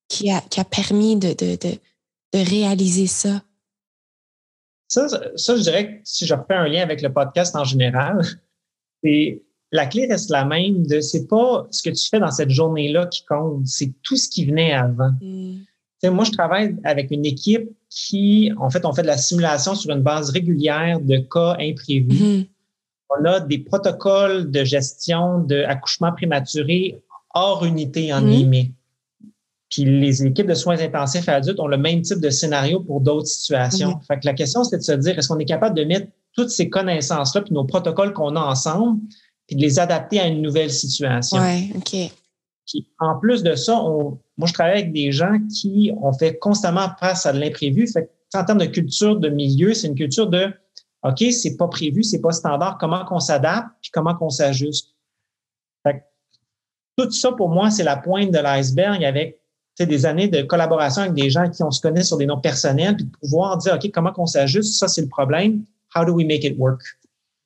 qui 0.07 0.31
a, 0.31 0.41
qui 0.41 0.59
a 0.59 0.63
permis 0.63 1.15
de, 1.17 1.29
de, 1.29 1.55
de, 1.55 1.75
de 2.33 2.49
réaliser 2.49 3.05
ça? 3.05 3.43
Ça, 4.87 5.07
ça, 5.35 5.55
je 5.55 5.61
dirais 5.61 5.97
que 5.97 6.01
si 6.03 6.25
je 6.25 6.33
refais 6.33 6.55
un 6.55 6.67
lien 6.67 6.81
avec 6.81 7.03
le 7.03 7.13
podcast 7.13 7.55
en 7.55 7.63
général, 7.63 8.21
c'est 9.03 9.43
la 9.71 9.85
clé 9.85 10.07
reste 10.07 10.31
la 10.31 10.45
même 10.45 10.87
de 10.87 10.99
c'est 10.99 11.27
pas 11.27 11.67
ce 11.69 11.83
que 11.83 11.91
tu 11.91 12.09
fais 12.09 12.19
dans 12.19 12.31
cette 12.31 12.49
journée-là 12.49 13.05
qui 13.05 13.23
compte, 13.25 13.67
c'est 13.67 13.93
tout 14.01 14.17
ce 14.17 14.27
qui 14.27 14.45
venait 14.45 14.73
avant. 14.73 15.11
Mm. 15.21 15.59
Moi, 16.05 16.23
je 16.23 16.31
travaille 16.31 16.75
avec 16.85 17.11
une 17.11 17.25
équipe 17.25 17.69
qui, 17.89 18.51
en 18.57 18.69
fait, 18.69 18.85
on 18.85 18.93
fait 18.93 19.01
de 19.01 19.07
la 19.07 19.17
simulation 19.17 19.75
sur 19.75 19.91
une 19.91 20.01
base 20.01 20.29
régulière 20.29 21.01
de 21.01 21.17
cas 21.17 21.57
imprévus. 21.59 22.07
Mm-hmm. 22.07 22.47
On 23.09 23.25
a 23.25 23.39
des 23.39 23.59
protocoles 23.59 24.51
de 24.51 24.63
gestion 24.63 25.39
d'accouchement 25.39 26.11
prématuré 26.11 27.01
hors 27.33 27.65
unité 27.65 28.13
en 28.13 28.21
mm 28.21 28.69
Puis 29.69 29.85
les 29.85 30.25
équipes 30.25 30.47
de 30.47 30.53
soins 30.53 30.79
intensifs 30.79 31.27
adultes 31.27 31.59
ont 31.59 31.67
le 31.67 31.77
même 31.77 32.01
type 32.01 32.19
de 32.19 32.29
scénario 32.29 32.81
pour 32.81 33.01
d'autres 33.01 33.27
situations. 33.27 33.91
Mm-hmm. 33.91 34.05
Fait 34.05 34.19
que 34.19 34.25
la 34.25 34.33
question, 34.33 34.63
c'est 34.63 34.77
de 34.77 34.83
se 34.83 34.91
dire, 34.93 35.17
est-ce 35.17 35.27
qu'on 35.27 35.39
est 35.39 35.45
capable 35.45 35.75
de 35.75 35.83
mettre 35.83 36.07
toutes 36.35 36.49
ces 36.49 36.69
connaissances-là, 36.69 37.41
puis 37.41 37.53
nos 37.53 37.65
protocoles 37.65 38.13
qu'on 38.13 38.35
a 38.35 38.41
ensemble, 38.41 38.99
puis 39.47 39.55
de 39.55 39.61
les 39.61 39.79
adapter 39.79 40.19
à 40.19 40.27
une 40.27 40.41
nouvelle 40.41 40.71
situation? 40.71 41.39
Oui, 41.39 41.73
OK. 41.75 42.11
Puis 42.67 42.87
en 42.99 43.17
plus 43.19 43.41
de 43.41 43.55
ça, 43.55 43.81
on, 43.83 44.19
moi, 44.37 44.47
je 44.47 44.53
travaille 44.53 44.81
avec 44.81 44.93
des 44.93 45.11
gens 45.11 45.39
qui 45.59 45.91
ont 46.01 46.13
fait 46.13 46.37
constamment 46.37 46.87
face 46.99 47.25
à 47.25 47.33
de 47.33 47.39
l'imprévu. 47.39 47.87
Fait 47.87 48.09
en 48.35 48.45
termes 48.45 48.59
de 48.59 48.65
culture 48.65 49.15
de 49.15 49.29
milieu, 49.29 49.73
c'est 49.73 49.87
une 49.87 49.95
culture 49.95 50.27
de 50.27 50.53
OK, 51.03 51.23
c'est 51.31 51.55
pas 51.55 51.67
prévu, 51.67 52.03
c'est 52.03 52.19
pas 52.19 52.31
standard, 52.31 52.77
comment 52.77 53.05
qu'on 53.05 53.19
s'adapte, 53.19 53.69
puis 53.81 53.91
comment 53.91 54.15
qu'on 54.15 54.29
s'ajuste? 54.29 54.95
Tout 56.97 57.09
ça, 57.11 57.31
pour 57.31 57.47
moi, 57.47 57.71
c'est 57.71 57.83
la 57.83 57.95
pointe 57.95 58.31
de 58.31 58.39
l'iceberg 58.39 59.05
avec 59.05 59.39
des 59.79 60.05
années 60.05 60.27
de 60.27 60.41
collaboration 60.41 61.03
avec 61.03 61.13
des 61.13 61.29
gens 61.29 61.49
qui 61.49 61.63
on 61.63 61.71
se 61.71 61.79
connaît 61.79 62.03
sur 62.03 62.17
des 62.17 62.25
noms 62.25 62.41
personnels, 62.41 62.97
puis 62.97 63.05
de 63.05 63.11
pouvoir 63.11 63.57
dire 63.57 63.75
OK, 63.75 63.89
comment 63.93 64.11
qu'on 64.11 64.25
s'ajuste, 64.25 64.77
ça 64.77 64.89
c'est 64.89 65.01
le 65.01 65.07
problème. 65.07 65.63
How 65.95 66.03
do 66.03 66.11
we 66.11 66.25
make 66.25 66.43
it 66.43 66.57
work? 66.57 66.81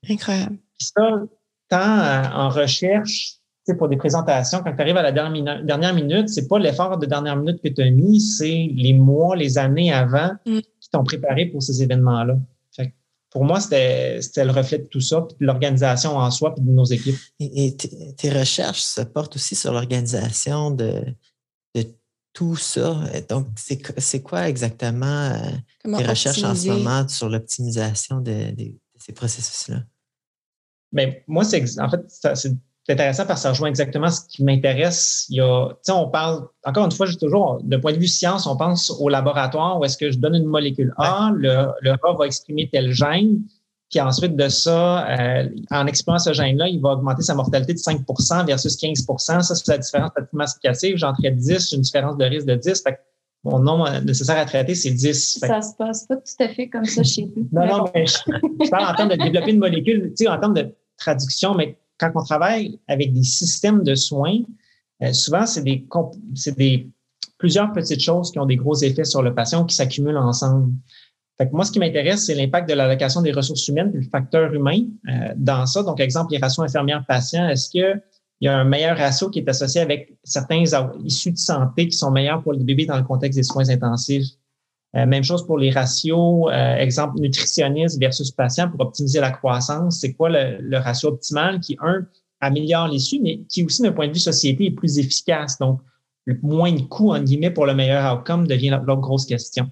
Incroyable. 0.10 0.58
ça, 0.80 1.22
tant 1.70 2.24
en 2.34 2.50
recherche 2.50 3.38
pour 3.78 3.88
des 3.88 3.96
présentations, 3.96 4.62
quand 4.62 4.76
tu 4.76 4.82
arrives 4.82 4.98
à 4.98 5.04
la 5.04 5.12
dernière 5.12 5.94
minute, 5.94 6.28
c'est 6.28 6.48
pas 6.48 6.60
l'effort 6.60 6.98
de 6.98 7.06
dernière 7.06 7.38
minute 7.38 7.62
que 7.62 7.70
tu 7.70 7.82
as 7.82 7.90
mis, 7.90 8.20
c'est 8.20 8.70
les 8.76 8.94
mois, 8.94 9.36
les 9.36 9.58
années 9.58 9.94
avant 9.94 10.32
mm. 10.46 10.60
qui 10.82 10.90
t'ont 10.90 11.04
préparé 11.04 11.46
pour 11.46 11.64
ces 11.64 11.82
événements-là. 11.82 12.36
Pour 13.34 13.46
moi, 13.46 13.60
c'était 13.60 14.20
le 14.38 14.52
reflet 14.52 14.78
de 14.78 14.86
tout 14.86 15.02
ça, 15.02 15.22
puis 15.22 15.36
de 15.42 15.46
l'organisation 15.48 16.18
en 16.18 16.30
soi, 16.30 16.54
puis 16.54 16.64
de 16.64 16.70
nos 16.70 16.86
équipes. 16.86 17.18
Et, 17.40 17.76
tes 17.76 18.30
recherches 18.30 18.84
se 18.84 19.02
portent 19.02 19.36
aussi 19.38 19.56
sur 19.56 19.74
l'organisation 19.74 20.70
de, 20.70 21.04
de 21.74 21.86
tout 22.32 22.56
ça. 22.56 23.04
Donc, 23.30 23.48
c'est 23.58 24.22
quoi 24.22 24.48
exactement 24.48 25.32
euh, 25.32 25.98
tes 25.98 26.06
recherches 26.06 26.44
en 26.44 26.54
ce 26.54 26.68
moment 26.68 27.08
sur 27.08 27.28
l'optimisation 27.28 28.22
de, 28.22 28.52
de, 28.52 28.76
ces 29.00 29.14
processus-là? 29.14 29.82
Bien, 30.92 31.16
moi, 31.26 31.44
c'est 31.44 31.64
en 31.80 31.90
fait, 31.90 32.02
c'est 32.36 32.54
c'est 32.86 32.94
intéressant 32.94 33.26
parce 33.26 33.40
que 33.40 33.44
ça 33.44 33.50
rejoint 33.50 33.70
exactement 33.70 34.10
ce 34.10 34.28
qui 34.28 34.44
m'intéresse. 34.44 35.26
Il 35.30 35.38
y 35.38 35.42
a, 35.42 35.70
tu 35.70 35.76
sais, 35.84 35.92
on 35.94 36.10
parle, 36.10 36.48
encore 36.66 36.84
une 36.84 36.92
fois, 36.92 37.06
j'ai 37.06 37.16
toujours, 37.16 37.62
de 37.64 37.78
point 37.78 37.94
de 37.94 37.98
vue 37.98 38.08
science, 38.08 38.46
on 38.46 38.58
pense 38.58 38.90
au 39.00 39.08
laboratoire 39.08 39.80
où 39.80 39.86
est-ce 39.86 39.98
que 39.98 40.12
je 40.12 40.18
donne 40.18 40.36
une 40.36 40.46
molécule 40.46 40.94
A, 40.98 41.32
le, 41.34 41.68
le 41.82 41.92
rat 41.92 42.14
va 42.18 42.26
exprimer 42.26 42.70
tel 42.70 42.92
gène, 42.92 43.42
puis 43.94 44.02
ensuite 44.02 44.36
de 44.36 44.50
ça, 44.50 45.08
euh, 45.08 45.48
en 45.70 45.86
exprimant 45.86 46.18
ce 46.18 46.34
gène-là, 46.34 46.68
il 46.68 46.82
va 46.82 46.94
augmenter 46.94 47.22
sa 47.22 47.36
mortalité 47.36 47.74
de 47.74 47.78
5% 47.78 48.46
versus 48.48 48.76
15% 48.76 49.42
Ça, 49.44 49.56
c'est 49.56 49.68
la 49.68 49.78
différence 49.78 50.12
significative. 50.32 50.98
J'en 50.98 51.14
traite 51.14 51.36
10, 51.36 51.70
j'ai 51.70 51.76
une 51.76 51.84
différence 51.84 52.18
de 52.18 52.26
risque 52.26 52.48
de 52.48 52.56
10. 52.56 52.82
Fait 52.82 53.00
mon 53.44 53.60
nombre 53.60 54.00
nécessaire 54.00 54.38
à 54.40 54.46
traiter, 54.46 54.74
c'est 54.74 54.90
10. 54.90 55.38
Ça 55.40 55.62
se 55.62 55.76
passe 55.76 56.08
pas 56.08 56.16
tout 56.16 56.44
à 56.44 56.48
fait 56.48 56.70
comme 56.70 56.86
ça 56.86 57.04
chez 57.04 57.30
vous. 57.36 57.48
non, 57.52 57.68
non, 57.68 57.86
mais 57.94 58.08
je, 58.08 58.18
je, 58.64 58.70
parle 58.72 58.92
en 58.92 58.96
termes 58.96 59.10
de 59.10 59.16
développer 59.16 59.52
une 59.52 59.60
molécule, 59.60 60.10
tu 60.18 60.24
sais, 60.24 60.28
en 60.28 60.40
termes 60.40 60.56
de 60.56 60.74
traduction, 60.98 61.54
mais 61.54 61.78
quand 61.98 62.12
on 62.16 62.24
travaille 62.24 62.80
avec 62.88 63.14
des 63.14 63.24
systèmes 63.24 63.84
de 63.84 63.96
soins, 63.96 64.40
euh, 65.02 65.14
souvent, 65.14 65.46
c'est 65.46 65.64
des, 65.64 65.86
des, 66.58 66.90
plusieurs 67.38 67.72
petites 67.74 68.02
choses 68.02 68.32
qui 68.32 68.40
ont 68.40 68.46
des 68.46 68.56
gros 68.56 68.76
effets 68.76 69.04
sur 69.04 69.22
le 69.22 69.34
patient 69.34 69.66
qui 69.66 69.76
s'accumulent 69.76 70.18
ensemble. 70.18 70.74
Fait 71.38 71.48
que 71.48 71.54
moi, 71.54 71.66
ce 71.66 71.72
qui 71.72 71.80
m'intéresse, 71.80 72.26
c'est 72.26 72.36
l'impact 72.36 72.70
de 72.70 72.76
l'allocation 72.76 73.22
des 73.22 73.32
ressources 73.32 73.68
humaines 73.68 73.92
et 73.94 73.98
le 73.98 74.10
facteur 74.10 74.54
humain 74.54 74.86
euh, 75.10 75.34
dans 75.36 75.66
ça. 75.66 75.84
Donc, 75.84 76.00
exemple, 76.00 76.32
les 76.32 76.38
ratios 76.38 76.64
infirmières-patients, 76.64 77.50
est-ce 77.50 77.70
qu'il 77.70 78.02
y 78.42 78.48
a 78.48 78.58
un 78.58 78.64
meilleur 78.64 78.98
ratio 78.98 79.30
qui 79.30 79.40
est 79.40 79.50
associé 79.50 79.82
avec 79.82 80.16
certains 80.24 80.64
issus 81.04 81.32
de 81.32 81.38
santé 81.38 81.88
qui 81.88 81.98
sont 81.98 82.12
meilleurs 82.12 82.44
pour 82.44 82.54
les 82.54 82.64
bébés 82.64 82.86
dans 82.86 82.98
le 82.98 83.04
contexte 83.04 83.38
des 83.38 83.44
soins 83.44 83.68
intensifs? 83.70 84.28
Euh, 84.96 85.08
même 85.08 85.24
chose 85.24 85.46
pour 85.46 85.58
les 85.58 85.72
ratios, 85.72 86.50
euh, 86.52 86.76
exemple 86.76 87.20
nutritionniste 87.20 88.00
versus 88.00 88.30
patient 88.30 88.70
pour 88.70 88.82
optimiser 88.82 89.20
la 89.20 89.32
croissance. 89.32 90.00
C'est 90.00 90.14
quoi 90.14 90.30
le, 90.30 90.78
ratio 90.78 91.10
optimal 91.10 91.60
qui, 91.60 91.78
un, 91.82 92.06
améliore 92.40 92.88
l'issue, 92.88 93.20
mais 93.20 93.40
qui 93.50 93.64
aussi, 93.64 93.82
d'un 93.82 93.92
point 93.92 94.08
de 94.08 94.14
vue 94.14 94.20
société, 94.20 94.66
est 94.66 94.72
plus 94.72 95.00
efficace. 95.00 95.58
Donc, 95.58 95.80
le 96.26 96.38
moins 96.44 96.72
de 96.72 96.82
coûts, 96.82 97.12
en 97.12 97.22
guillemets, 97.22 97.50
pour 97.50 97.66
le 97.66 97.74
meilleur 97.74 98.14
outcome 98.14 98.48
devient 98.48 98.80
l'autre 98.86 99.02
grosse 99.02 99.26
question. 99.26 99.72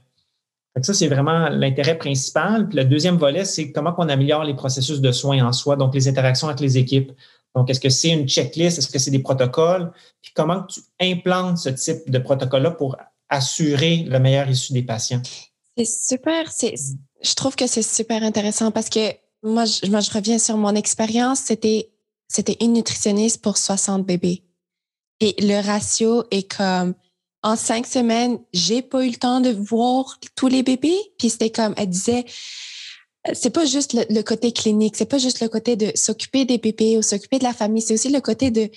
ça, 0.81 0.93
c'est 0.93 1.07
vraiment 1.07 1.49
l'intérêt 1.49 1.97
principal. 1.97 2.67
Puis 2.67 2.77
le 2.77 2.85
deuxième 2.85 3.17
volet, 3.17 3.45
c'est 3.45 3.71
comment 3.71 3.93
on 3.97 4.09
améliore 4.09 4.43
les 4.43 4.55
processus 4.55 5.01
de 5.01 5.11
soins 5.11 5.45
en 5.45 5.53
soi, 5.53 5.75
donc 5.75 5.93
les 5.93 6.07
interactions 6.07 6.47
avec 6.47 6.59
les 6.59 6.77
équipes. 6.77 7.11
Donc, 7.55 7.69
est-ce 7.69 7.79
que 7.79 7.89
c'est 7.89 8.09
une 8.09 8.27
checklist? 8.27 8.79
Est-ce 8.79 8.89
que 8.89 8.97
c'est 8.97 9.11
des 9.11 9.19
protocoles? 9.19 9.91
Puis 10.21 10.31
comment 10.33 10.63
tu 10.63 10.79
implantes 10.99 11.57
ce 11.57 11.69
type 11.69 12.09
de 12.09 12.17
protocole-là 12.17 12.71
pour 12.71 12.95
assurer 13.31 14.05
le 14.07 14.19
meilleur 14.19 14.47
issue 14.49 14.73
des 14.73 14.83
patients. 14.83 15.21
C'est 15.75 15.85
super. 15.85 16.51
je 16.51 17.33
trouve 17.33 17.55
que 17.55 17.65
c'est 17.65 17.81
super 17.81 18.21
intéressant 18.21 18.69
parce 18.71 18.89
que 18.89 19.13
moi, 19.41 19.65
je, 19.65 19.89
moi, 19.89 20.01
je 20.01 20.11
reviens 20.11 20.37
sur 20.37 20.57
mon 20.57 20.75
expérience. 20.75 21.39
C'était, 21.39 21.89
c'était 22.27 22.57
une 22.61 22.73
nutritionniste 22.73 23.41
pour 23.41 23.57
60 23.57 24.05
bébés. 24.05 24.43
Et 25.21 25.35
le 25.39 25.65
ratio 25.65 26.25
est 26.29 26.51
comme, 26.55 26.93
en 27.41 27.55
cinq 27.55 27.87
semaines, 27.87 28.39
j'ai 28.53 28.81
pas 28.81 29.03
eu 29.03 29.09
le 29.09 29.15
temps 29.15 29.39
de 29.39 29.49
voir 29.49 30.19
tous 30.35 30.47
les 30.47 30.61
bébés. 30.61 30.99
Puis 31.17 31.29
c'était 31.29 31.49
comme, 31.49 31.73
elle 31.77 31.89
disait, 31.89 32.25
c'est 33.33 33.51
pas 33.51 33.65
juste 33.65 33.93
le, 33.93 34.03
le 34.09 34.21
côté 34.23 34.51
clinique, 34.51 34.95
c'est 34.97 35.05
pas 35.05 35.19
juste 35.19 35.41
le 35.41 35.47
côté 35.47 35.75
de 35.75 35.91
s'occuper 35.95 36.45
des 36.45 36.57
bébés 36.57 36.97
ou 36.97 37.01
s'occuper 37.01 37.39
de 37.39 37.43
la 37.43 37.53
famille, 37.53 37.81
c'est 37.81 37.93
aussi 37.93 38.09
le 38.09 38.19
côté 38.19 38.51
de 38.51 38.69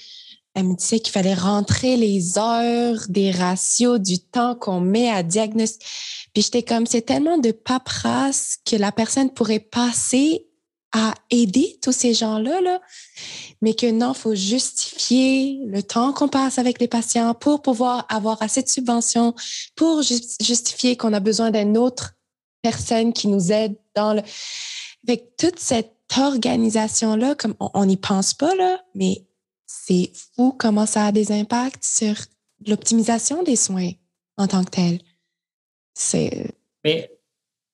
elle 0.55 0.65
me 0.65 0.75
disait 0.77 1.01
qu'il 1.01 1.13
fallait 1.13 1.35
rentrer 1.35 1.97
les 1.97 2.39
heures, 2.39 3.01
des 3.09 3.33
ratios, 3.33 4.01
du 4.01 4.21
temps 4.21 4.55
qu'on 4.55 4.81
met 4.81 5.11
à 5.11 5.23
diagnostiquer. 5.23 5.85
Puis 6.33 6.43
j'étais 6.45 6.63
comme, 6.63 6.87
c'est 6.87 7.03
tellement 7.03 7.39
de 7.39 7.51
paperasse 7.51 8.59
que 8.65 8.77
la 8.77 8.93
personne 8.93 9.31
pourrait 9.31 9.61
passer 9.61 10.47
à 10.93 11.13
aider 11.31 11.77
tous 11.83 11.93
ces 11.93 12.15
gens-là, 12.15 12.61
là, 12.61 12.81
mais 13.61 13.75
que 13.75 13.91
non, 13.91 14.15
faut 14.15 14.37
justifier 14.37 15.59
le 15.67 15.83
temps 15.83 16.13
qu'on 16.13 16.29
passe 16.29 16.59
avec 16.59 16.79
les 16.79 16.87
patients 16.87 17.35
pour 17.35 17.63
pouvoir 17.63 18.07
avoir 18.09 18.41
assez 18.41 18.63
de 18.63 18.69
subventions, 18.69 19.35
pour 19.75 20.03
justifier 20.03 20.97
qu'on 20.97 21.13
a 21.13 21.19
besoin 21.19 21.51
d'une 21.51 21.77
autre 21.77 22.15
personne 22.63 23.13
qui 23.13 23.27
nous 23.27 23.51
aide 23.51 23.75
dans 23.97 24.15
le... 24.15 24.23
Avec 25.07 25.37
toute 25.37 25.59
cette 25.59 25.93
organisation-là, 26.17 27.35
comme 27.35 27.55
on 27.59 27.85
n'y 27.87 27.97
pense 27.97 28.33
pas, 28.33 28.55
là, 28.55 28.81
mais 28.95 29.25
c'est 29.87 30.13
fou 30.35 30.55
comment 30.59 30.87
ça 30.87 31.07
a 31.07 31.13
des 31.13 31.33
impacts 31.33 31.85
sur 31.85 32.15
l'optimisation 32.67 33.43
des 33.43 33.57
soins 33.57 33.91
en 34.37 34.47
tant 34.47 34.65
que 34.65 34.71
tel. 34.71 34.99
C'est. 35.95 36.55
Mais, 36.85 37.11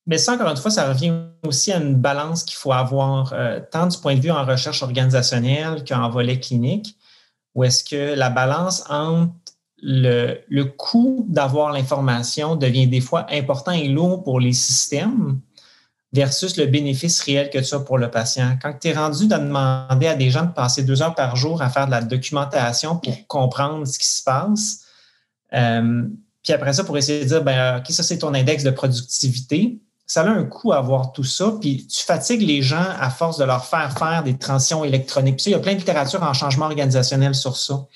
mais 0.07 0.19
ça, 0.19 0.33
encore 0.33 0.49
une 0.49 0.57
fois, 0.57 0.71
ça 0.71 0.89
revient 0.89 1.15
aussi 1.47 1.73
à 1.73 1.79
une 1.79 1.95
balance 1.95 2.43
qu'il 2.45 2.57
faut 2.57 2.73
avoir, 2.73 3.33
euh, 3.33 3.61
tant 3.71 3.87
du 3.87 3.97
point 3.99 4.17
de 4.17 4.21
vue 4.21 4.31
en 4.31 4.45
recherche 4.45 4.83
organisationnelle 4.83 5.85
qu'en 5.85 6.11
volet 6.11 6.41
clinique, 6.41 6.97
où 7.55 7.65
est-ce 7.65 7.85
que 7.85 8.15
la 8.15 8.31
balance 8.31 8.85
entre 8.91 9.33
le, 9.83 10.41
le 10.49 10.65
coût 10.65 11.25
d'avoir 11.29 11.73
l'information 11.73 12.57
devient 12.57 12.87
des 12.87 13.01
fois 13.01 13.27
important 13.31 13.73
et 13.73 13.89
lourd 13.89 14.23
pour 14.23 14.41
les 14.41 14.53
systèmes, 14.53 15.41
versus 16.13 16.57
le 16.57 16.67
bénéfice 16.67 17.21
réel 17.21 17.51
que 17.51 17.59
tu 17.59 17.75
as 17.75 17.81
pour 17.81 17.99
le 17.99 18.11
patient. 18.11 18.59
Quand 18.61 18.75
tu 18.81 18.89
es 18.89 18.93
rendu 18.93 19.29
de 19.29 19.37
demander 19.37 20.09
à 20.09 20.15
des 20.15 20.31
gens 20.31 20.45
de 20.45 20.53
passer 20.53 20.83
deux 20.83 21.03
heures 21.03 21.15
par 21.15 21.37
jour 21.37 21.63
à 21.63 21.71
faire 21.71 21.87
de 21.87 21.93
la 21.93 22.03
documentation 22.03 22.97
pour 22.97 23.27
comprendre 23.29 23.87
ce 23.87 23.99
qui 23.99 24.09
se 24.09 24.23
passe, 24.23 24.85
euh, 25.53 26.03
puis 26.43 26.53
après 26.53 26.73
ça, 26.73 26.85
pour 26.85 26.97
essayer 26.97 27.23
de 27.23 27.29
dire, 27.29 27.45
ben, 27.45 27.79
OK, 27.79 27.91
ça, 27.91 28.03
c'est 28.03 28.19
ton 28.19 28.35
index 28.35 28.65
de 28.65 28.71
productivité, 28.71 29.79
ça 30.07 30.23
a 30.23 30.29
un 30.29 30.45
coût 30.45 30.73
à 30.73 30.79
avoir 30.79 31.13
tout 31.13 31.23
ça, 31.23 31.53
puis 31.61 31.87
tu 31.87 32.03
fatigues 32.03 32.43
les 32.43 32.63
gens 32.63 32.85
à 32.99 33.11
force 33.11 33.39
de 33.39 33.45
leur 33.45 33.65
faire 33.65 33.97
faire 33.97 34.25
des 34.25 34.37
transitions 34.37 34.85
électroniques. 34.85 35.37
Puis 35.37 35.47
il 35.47 35.53
y 35.53 35.55
a 35.55 35.61
plein 35.61 35.75
de 35.75 35.79
littérature 35.79 36.23
en 36.25 36.33
changement 36.33 36.67
organisationnel 36.67 37.35
sur 37.35 37.57
ça. 37.57 37.87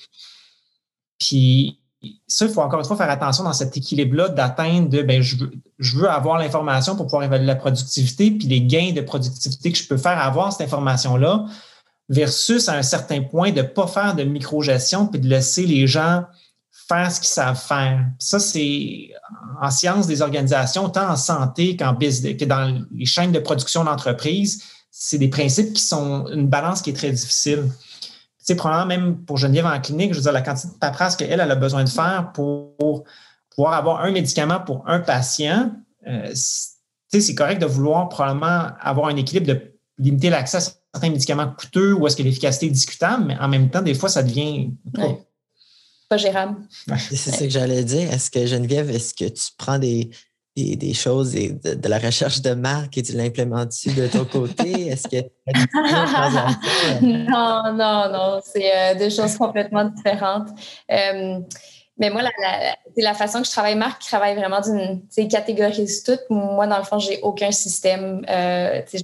Puis 1.19 1.81
ça, 2.27 2.47
il 2.47 2.53
faut 2.53 2.61
encore 2.61 2.81
une 2.81 2.87
fois 2.87 2.97
faire 2.97 3.11
attention 3.11 3.45
dans 3.45 3.53
cet 3.53 3.77
équilibre-là 3.77 4.29
d'atteindre 4.29 4.89
de 4.89 5.03
ben, 5.03 5.23
je, 5.23 5.37
veux, 5.37 5.53
je 5.79 5.97
veux 5.99 6.09
avoir 6.09 6.39
l'information 6.39 6.97
pour 6.97 7.07
pouvoir 7.07 7.25
évaluer 7.25 7.47
la 7.47 7.57
productivité, 7.57 8.31
puis 8.31 8.47
les 8.49 8.63
gains 8.63 8.93
de 8.93 9.01
productivité 9.01 9.73
que 9.73 9.79
je 9.79 9.87
peux 9.87 9.97
faire 9.97 10.19
avoir 10.19 10.53
cette 10.53 10.67
information-là 10.67 11.47
versus 12.09 12.69
à 12.69 12.75
un 12.75 12.83
certain 12.83 13.23
point 13.23 13.51
de 13.51 13.63
ne 13.63 13.67
pas 13.67 13.87
faire 13.87 14.15
de 14.15 14.25
micro-gestion 14.25 15.07
puis 15.07 15.21
de 15.21 15.29
laisser 15.29 15.67
les 15.67 15.87
gens 15.87 16.25
faire 16.89 17.11
ce 17.11 17.21
qu'ils 17.21 17.29
savent 17.29 17.61
faire. 17.61 18.07
Ça, 18.19 18.39
c'est 18.39 19.11
en 19.61 19.71
sciences 19.71 20.07
des 20.07 20.23
organisations, 20.23 20.89
tant 20.91 21.11
en 21.11 21.17
santé 21.17 21.77
qu'en 21.77 21.95
business, 21.95 22.37
que 22.37 22.45
dans 22.45 22.85
les 22.93 23.07
chaînes 23.07 23.33
de 23.33 23.39
production 23.39 23.85
d'entreprise, 23.85 24.63
c'est 24.91 25.19
des 25.19 25.29
principes 25.29 25.73
qui 25.73 25.83
sont 25.83 26.29
une 26.29 26.47
balance 26.47 26.83
qui 26.83 26.91
est 26.91 26.95
très 26.95 27.11
difficile. 27.11 27.69
C'est 28.47 28.57
probablement 28.57 28.87
même 28.87 29.17
pour 29.25 29.39
Geneviève 29.39 29.65
en 29.65 29.81
clinique, 29.81 30.13
je 30.13 30.19
veux 30.19 30.23
dire, 30.23 30.33
la 30.33 30.43
quantité 30.43 30.69
de 30.69 30.79
paperasse 30.79 31.17
qu'elle, 31.17 31.41
elle 31.41 31.51
a 31.51 31.55
besoin 31.55 31.83
de 31.83 31.89
faire 31.89 32.31
pour 32.35 33.05
pouvoir 33.49 33.73
avoir 33.73 34.03
un 34.03 34.11
médicament 34.11 34.61
pour 34.61 34.87
un 34.87 35.01
patient, 35.01 35.73
euh, 36.07 36.31
c'est 36.35 37.35
correct 37.35 37.59
de 37.59 37.67
vouloir 37.67 38.09
probablement 38.11 38.69
avoir 38.81 39.09
un 39.09 39.17
équilibre 39.17 39.47
de 39.47 39.75
limiter 39.97 40.29
l'accès 40.29 40.59
à 40.59 40.61
certains 40.61 41.11
médicaments 41.11 41.51
coûteux 41.57 41.95
ou 41.95 42.07
est-ce 42.07 42.17
que 42.17 42.23
l'efficacité 42.23 42.67
est 42.67 42.71
discutable, 42.71 43.25
mais 43.25 43.39
en 43.39 43.49
même 43.49 43.71
temps, 43.71 43.81
des 43.81 43.95
fois, 43.95 44.11
ça 44.11 44.23
devient 44.23 44.73
pas 46.11 46.19
gérable. 46.19 46.59
C'est 46.99 47.17
ça 47.17 47.39
que 47.39 47.51
j'allais 47.51 47.83
dire. 47.83 48.13
Est-ce 48.13 48.31
que 48.31 48.45
Geneviève, 48.45 48.91
est-ce 48.91 49.15
que 49.15 49.25
tu 49.25 49.53
prends 49.57 49.79
des, 49.79 50.11
des, 50.57 50.95
choses 50.95 51.35
et 51.35 51.51
de, 51.51 51.89
la 51.89 51.99
recherche 51.99 52.41
de 52.41 52.55
marque 52.55 52.97
et 52.99 53.03
tu 53.03 53.13
l'implémentes 53.13 53.73
de 53.87 54.07
ton 54.07 54.25
côté? 54.25 54.89
Est-ce 54.89 55.09
que 55.09 55.29
Non, 57.03 57.73
non, 57.73 58.13
non. 58.13 58.41
C'est 58.45 58.71
euh, 58.73 58.95
deux 58.99 59.11
choses 59.11 59.37
complètement 59.37 59.85
différentes. 59.85 60.49
Euh, 60.91 61.41
mais 61.99 62.11
moi, 62.11 62.23
la, 62.23 62.77
la, 62.97 63.15
façon 63.15 63.41
que 63.41 63.47
je 63.47 63.53
travaille, 63.53 63.77
Marc 63.77 64.03
travaille 64.03 64.35
vraiment 64.37 64.61
d'une 64.61 65.29
catégorise 65.29 66.03
tout. 66.03 66.19
Moi, 66.31 66.67
dans 66.67 66.79
le 66.79 66.85
fond, 66.85 66.99
j'ai 66.99 67.21
aucun 67.23 67.53
système. 67.53 68.25
Euh, 68.29 68.83
je 68.93 69.03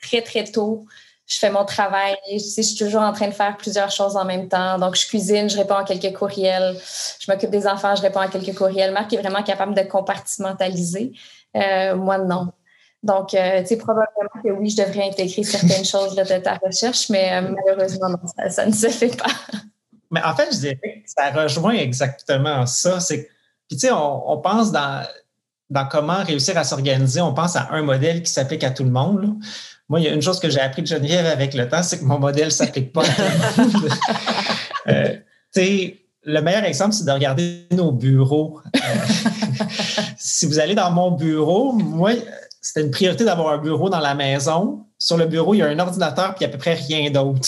très, 0.00 0.22
très 0.22 0.44
tôt 0.44 0.84
je 1.32 1.38
fais 1.38 1.50
mon 1.50 1.64
travail. 1.64 2.14
Je, 2.30 2.38
suis 2.38 2.76
toujours 2.76 3.00
en 3.00 3.12
train 3.12 3.28
de 3.28 3.32
faire 3.32 3.56
plusieurs 3.56 3.90
choses 3.90 4.16
en 4.16 4.24
même 4.24 4.48
temps. 4.48 4.78
Donc, 4.78 4.96
je 4.96 5.06
cuisine, 5.06 5.48
je 5.48 5.56
réponds 5.56 5.76
à 5.76 5.84
quelques 5.84 6.14
courriels. 6.14 6.76
Je 7.18 7.30
m'occupe 7.30 7.50
des 7.50 7.66
enfants, 7.66 7.94
je 7.96 8.02
réponds 8.02 8.20
à 8.20 8.28
quelques 8.28 8.54
courriels. 8.54 8.92
Marc 8.92 9.12
est 9.14 9.16
vraiment 9.16 9.42
capable 9.42 9.74
de 9.74 9.82
compartimentaliser. 9.82 11.12
Euh, 11.56 11.96
moi, 11.96 12.18
non. 12.18 12.52
Donc, 13.02 13.32
euh, 13.32 13.62
tu 13.62 13.68
sais, 13.68 13.76
probablement 13.78 14.42
que 14.44 14.50
oui, 14.50 14.68
je 14.68 14.76
devrais 14.76 15.08
intégrer 15.08 15.42
certaines 15.42 15.84
choses 15.86 16.14
de 16.14 16.38
ta 16.38 16.58
recherche, 16.62 17.08
mais 17.08 17.32
euh, 17.32 17.54
malheureusement, 17.66 18.10
non, 18.10 18.18
ça, 18.50 18.66
ne 18.66 18.72
se 18.72 18.88
fait 18.88 19.16
pas. 19.16 19.32
Mais 20.10 20.22
en 20.22 20.36
fait, 20.36 20.52
je 20.52 20.58
dirais 20.58 21.02
que 21.02 21.10
ça 21.16 21.30
rejoint 21.30 21.72
exactement 21.72 22.66
ça. 22.66 23.00
C'est, 23.00 23.30
puis, 23.68 23.78
tu 23.78 23.86
sais, 23.86 23.90
on, 23.90 24.30
on, 24.30 24.38
pense 24.38 24.70
dans, 24.70 25.04
dans 25.70 25.88
comment 25.88 26.22
réussir 26.22 26.58
à 26.58 26.64
s'organiser, 26.64 27.22
on 27.22 27.32
pense 27.32 27.56
à 27.56 27.68
un 27.70 27.82
modèle 27.82 28.22
qui 28.22 28.30
s'applique 28.30 28.62
à 28.62 28.70
tout 28.70 28.84
le 28.84 28.90
monde. 28.90 29.22
Là. 29.22 29.28
Moi, 29.92 30.00
il 30.00 30.04
y 30.04 30.08
a 30.08 30.14
une 30.14 30.22
chose 30.22 30.40
que 30.40 30.48
j'ai 30.48 30.58
appris 30.58 30.80
de 30.80 30.86
Geneviève 30.86 31.26
avec 31.26 31.52
le 31.52 31.68
temps, 31.68 31.82
c'est 31.82 31.98
que 31.98 32.04
mon 32.06 32.18
modèle 32.18 32.46
ne 32.46 32.50
s'applique 32.50 32.94
pas 32.94 33.02
à 33.02 33.52
tout 33.52 33.60
le 33.60 33.64
monde. 33.78 33.90
Euh, 34.88 35.14
le 36.24 36.40
meilleur 36.40 36.64
exemple, 36.64 36.92
c'est 36.92 37.04
de 37.04 37.10
regarder 37.12 37.68
nos 37.70 37.92
bureaux. 37.92 38.58
Euh, 38.74 38.80
si 40.18 40.46
vous 40.46 40.58
allez 40.58 40.74
dans 40.74 40.90
mon 40.90 41.12
bureau, 41.12 41.72
moi, 41.72 42.10
c'était 42.60 42.80
une 42.80 42.90
priorité 42.90 43.24
d'avoir 43.24 43.52
un 43.52 43.58
bureau 43.58 43.90
dans 43.90 44.00
la 44.00 44.14
maison. 44.14 44.86
Sur 44.98 45.18
le 45.18 45.26
bureau, 45.26 45.54
il 45.54 45.58
y 45.58 45.62
a 45.62 45.66
un 45.66 45.78
ordinateur 45.78 46.34
puis 46.34 46.46
à 46.46 46.48
peu 46.48 46.58
près 46.58 46.74
rien 46.74 47.10
d'autre. 47.10 47.46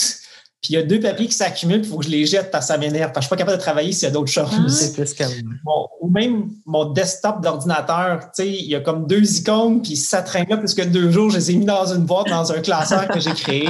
Puis 0.61 0.73
il 0.73 0.77
y 0.77 0.77
a 0.77 0.83
deux 0.83 0.99
papiers 0.99 1.27
qui 1.27 1.33
s'accumulent, 1.33 1.81
il 1.83 1.85
faut 1.85 1.97
que 1.97 2.05
je 2.05 2.09
les 2.09 2.25
jette 2.25 2.49
parce 2.49 2.65
que 2.65 2.73
ça 2.73 2.79
m'énerve. 2.79 3.11
Parce 3.11 3.27
que 3.27 3.29
je 3.29 3.35
ne 3.35 3.37
suis 3.37 3.45
pas 3.45 3.51
capable 3.51 3.57
de 3.57 3.61
travailler 3.61 3.91
s'il 3.91 4.03
y 4.03 4.07
a 4.07 4.11
d'autres 4.11 4.31
choses. 4.31 4.49
Ah. 4.49 5.71
ou 6.01 6.09
même 6.09 6.49
mon 6.65 6.85
desktop 6.91 7.41
d'ordinateur, 7.41 8.31
il 8.39 8.65
y 8.65 8.75
a 8.75 8.79
comme 8.79 9.05
deux 9.05 9.37
icônes, 9.37 9.81
puis 9.81 9.95
ça 9.95 10.23
traîne 10.23 10.47
là 10.49 10.57
plus 10.57 10.73
que 10.73 10.81
deux 10.81 11.11
jours. 11.11 11.29
Je 11.29 11.37
les 11.37 11.51
ai 11.51 11.55
mis 11.55 11.65
dans 11.65 11.93
une 11.93 12.05
boîte, 12.05 12.27
dans 12.29 12.51
un 12.51 12.61
classeur 12.61 13.07
que 13.07 13.19
j'ai 13.19 13.33
créé. 13.33 13.69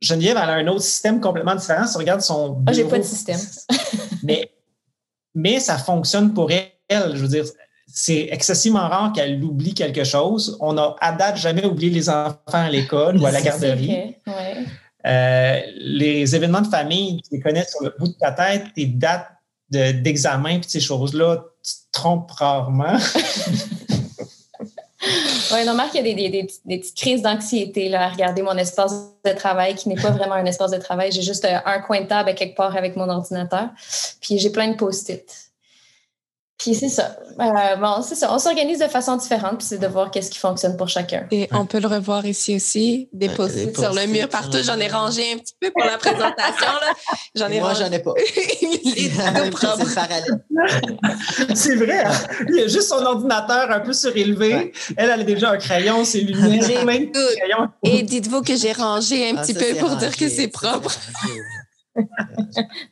Geneviève, 0.00 0.38
elle 0.42 0.50
a 0.50 0.54
un 0.54 0.66
autre 0.66 0.82
système 0.82 1.20
complètement 1.20 1.54
différent. 1.54 1.86
Si 1.86 1.96
on 1.96 1.98
regarde 1.98 2.20
son 2.20 2.48
bureau, 2.50 2.62
ah, 2.66 2.72
j'ai 2.72 2.84
pas 2.84 2.98
de 2.98 3.04
système. 3.04 3.40
mais, 4.22 4.50
mais 5.34 5.60
ça 5.60 5.78
fonctionne 5.78 6.34
pour 6.34 6.50
elle. 6.50 7.16
Je 7.16 7.22
veux 7.22 7.28
dire, 7.28 7.44
c'est 7.86 8.28
excessivement 8.30 8.88
rare 8.88 9.12
qu'elle 9.12 9.42
oublie 9.42 9.74
quelque 9.74 10.04
chose. 10.04 10.56
On 10.60 10.74
n'a 10.74 10.94
à 11.00 11.12
date 11.12 11.36
jamais 11.36 11.64
oublié 11.64 11.90
les 11.90 12.08
enfants 12.08 12.36
à 12.52 12.68
l'école 12.68 13.18
ou 13.18 13.26
à 13.26 13.30
la 13.30 13.40
garderie. 13.42 14.16
Ouais. 14.26 14.64
Euh, 15.06 15.60
les 15.76 16.34
événements 16.34 16.62
de 16.62 16.68
famille, 16.68 17.20
tu 17.22 17.36
les 17.36 17.40
connais 17.40 17.64
sur 17.64 17.82
le 17.82 17.94
bout 17.98 18.08
de 18.08 18.14
ta 18.14 18.32
tête, 18.32 18.72
tes 18.74 18.86
dates 18.86 19.28
d'examen, 19.70 20.60
puis 20.60 20.70
ces 20.70 20.80
choses-là, 20.80 21.44
tu 21.62 21.72
te 21.72 21.92
trompes 21.92 22.30
rarement. 22.30 22.96
oui, 25.52 25.64
non, 25.66 25.74
Marc, 25.74 25.94
il 25.94 26.06
y 26.06 26.26
a 26.26 26.30
des 26.30 26.44
petites 26.44 26.96
crises 26.96 27.22
d'anxiété 27.22 27.92
à 27.94 28.08
regarder 28.08 28.42
mon 28.42 28.56
espace 28.56 28.94
de 29.24 29.32
travail 29.32 29.74
qui 29.74 29.88
n'est 29.88 30.00
pas 30.00 30.10
vraiment 30.10 30.34
un 30.34 30.44
espace 30.46 30.70
de 30.70 30.78
travail. 30.78 31.10
J'ai 31.12 31.22
juste 31.22 31.44
euh, 31.44 31.58
un 31.64 31.80
coin 31.80 32.02
de 32.02 32.06
table 32.06 32.34
quelque 32.34 32.56
part 32.56 32.76
avec 32.76 32.96
mon 32.96 33.08
ordinateur. 33.08 33.70
Puis 34.20 34.38
j'ai 34.38 34.50
plein 34.50 34.68
de 34.68 34.76
post-it. 34.76 35.24
Puis 36.58 36.74
c'est 36.74 36.88
ça. 36.88 37.16
Euh, 37.40 37.76
bon, 37.76 38.00
c'est 38.02 38.14
ça. 38.14 38.32
On 38.32 38.38
s'organise 38.38 38.78
de 38.78 38.86
façon 38.86 39.16
différente, 39.16 39.58
puis 39.58 39.66
c'est 39.66 39.78
de 39.78 39.86
voir 39.88 40.10
qu'est-ce 40.10 40.30
qui 40.30 40.38
fonctionne 40.38 40.76
pour 40.76 40.88
chacun. 40.88 41.26
Et 41.30 41.48
on 41.52 41.66
peut 41.66 41.80
le 41.80 41.88
revoir 41.88 42.24
ici 42.26 42.54
aussi, 42.54 43.08
des 43.12 43.28
post-it 43.28 43.76
sur 43.76 43.92
le 43.92 44.06
mur 44.06 44.28
partout. 44.28 44.58
J'en 44.62 44.78
ai 44.78 44.88
rangé 44.88 45.32
un 45.32 45.38
petit 45.38 45.54
peu 45.60 45.70
pour 45.72 45.84
la 45.84 45.98
présentation. 45.98 46.66
J'en 47.34 47.48
ai 47.48 47.60
Moi, 47.60 47.74
j'en 47.74 47.90
ai 47.90 47.98
pas. 47.98 48.12
c'est 51.54 51.74
vrai. 51.74 52.04
Hein? 52.04 52.12
Il 52.48 52.56
y 52.56 52.60
a 52.62 52.68
juste 52.68 52.88
son 52.88 53.04
ordinateur 53.04 53.70
un 53.70 53.80
peu 53.80 53.92
surélevé. 53.92 54.72
Elle, 54.96 55.10
elle 55.10 55.20
a 55.20 55.24
déjà 55.24 55.50
un 55.50 55.58
crayon, 55.58 56.04
ses 56.04 56.20
lunettes, 56.20 57.16
Et 57.82 58.02
dites-vous 58.02 58.42
que 58.42 58.54
j'ai 58.56 58.72
rangé 58.72 59.30
un 59.30 59.36
ah, 59.36 59.42
petit 59.42 59.54
peu 59.54 59.74
pour 59.78 59.96
dire 59.96 60.16
que 60.16 60.28
c'est 60.28 60.48
propre. 60.48 60.92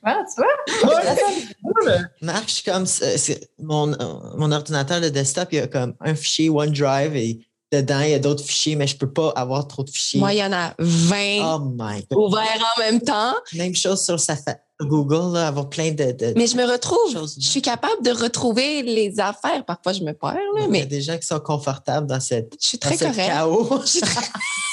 Ah, 0.05 0.23
tu 0.35 0.43
vois? 0.43 1.99
Marche 2.21 2.63
comme 2.65 2.85
mon, 3.59 3.97
mon 4.37 4.53
ordinateur, 4.53 5.01
le 5.01 5.11
desktop, 5.11 5.49
il 5.53 5.57
y 5.57 5.61
a 5.61 5.67
comme 5.67 5.95
un 6.01 6.15
fichier 6.15 6.49
OneDrive 6.49 7.17
et 7.17 7.47
dedans, 7.73 8.01
il 8.01 8.11
y 8.11 8.15
a 8.15 8.19
d'autres 8.19 8.45
fichiers, 8.45 8.77
mais 8.77 8.87
je 8.87 8.95
ne 8.95 8.99
peux 8.99 9.11
pas 9.11 9.31
avoir 9.31 9.67
trop 9.67 9.83
de 9.83 9.91
fichiers. 9.91 10.21
Moi, 10.21 10.35
il 10.35 10.39
y 10.39 10.45
en 10.45 10.53
a 10.53 10.75
20 10.79 11.59
ouverts 12.15 12.75
en 12.77 12.81
même 12.81 13.01
temps. 13.01 13.35
Même 13.55 13.75
chose 13.75 14.05
sur 14.05 14.19
Google, 14.81 15.35
là, 15.35 15.49
avoir 15.49 15.69
plein 15.69 15.93
de, 15.93 16.35
Mais 16.37 16.47
je 16.47 16.57
me 16.57 16.65
retrouve, 16.65 17.29
je 17.39 17.47
suis 17.47 17.63
capable 17.63 18.03
de 18.05 18.11
retrouver 18.11 18.83
les 18.83 19.19
affaires. 19.21 19.65
Parfois, 19.65 19.93
je 19.93 20.03
me 20.03 20.13
perds. 20.13 20.35
Là, 20.57 20.67
mais... 20.69 20.79
Il 20.79 20.81
y 20.81 20.85
a 20.85 20.87
des 20.87 21.03
gens 21.03 21.17
qui 21.19 21.27
sont 21.27 21.41
confortables 21.41 22.07
dans 22.07 22.21
cette 22.21 22.55
je 22.61 22.69
suis 22.69 22.79
très 22.79 22.97
chaos. 22.97 23.69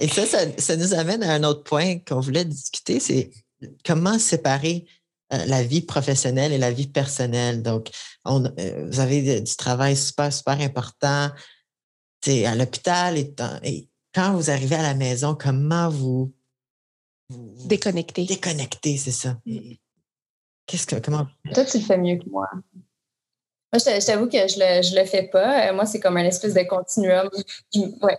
et 0.00 0.08
ça, 0.08 0.24
ça, 0.58 0.76
nous 0.76 0.94
amène 0.94 1.22
à 1.22 1.34
un 1.34 1.44
autre 1.44 1.62
point 1.62 1.98
qu'on 1.98 2.20
voulait 2.20 2.44
discuter, 2.44 3.00
c'est 3.00 3.30
comment 3.84 4.18
séparer 4.18 4.86
euh, 5.32 5.44
la 5.46 5.62
vie 5.62 5.82
professionnelle 5.82 6.52
et 6.52 6.58
la 6.58 6.70
vie 6.70 6.86
personnelle. 6.86 7.62
Donc, 7.62 7.90
on, 8.24 8.44
euh, 8.44 8.88
vous 8.90 9.00
avez 9.00 9.40
du 9.40 9.56
travail 9.56 9.96
super, 9.96 10.32
super 10.32 10.60
important 10.60 11.30
à 12.26 12.54
l'hôpital 12.56 13.16
et, 13.16 13.88
quand 14.14 14.32
vous 14.32 14.50
arrivez 14.50 14.74
à 14.74 14.82
la 14.82 14.94
maison, 14.94 15.36
comment 15.38 15.90
vous, 15.90 16.32
déconnecter. 17.66 18.24
Déconnecter, 18.24 18.96
c'est 18.96 19.12
ça? 19.12 19.38
Qu'est-ce 20.66 20.86
que 20.86 20.96
comment 20.96 21.26
Toi, 21.54 21.64
tu 21.64 21.78
le 21.78 21.84
fais 21.84 21.98
mieux 21.98 22.16
que 22.16 22.28
moi. 22.28 22.48
Moi, 23.72 23.74
je 23.74 24.06
t'avoue 24.06 24.28
que 24.28 24.48
je 24.48 24.58
le, 24.58 25.00
le 25.00 25.06
fais 25.06 25.28
pas. 25.28 25.68
Euh, 25.68 25.74
moi, 25.74 25.84
c'est 25.86 26.00
comme 26.00 26.16
un 26.16 26.24
espèce 26.24 26.54
de 26.54 26.62
continuum. 26.62 27.28
ouais 27.74 28.18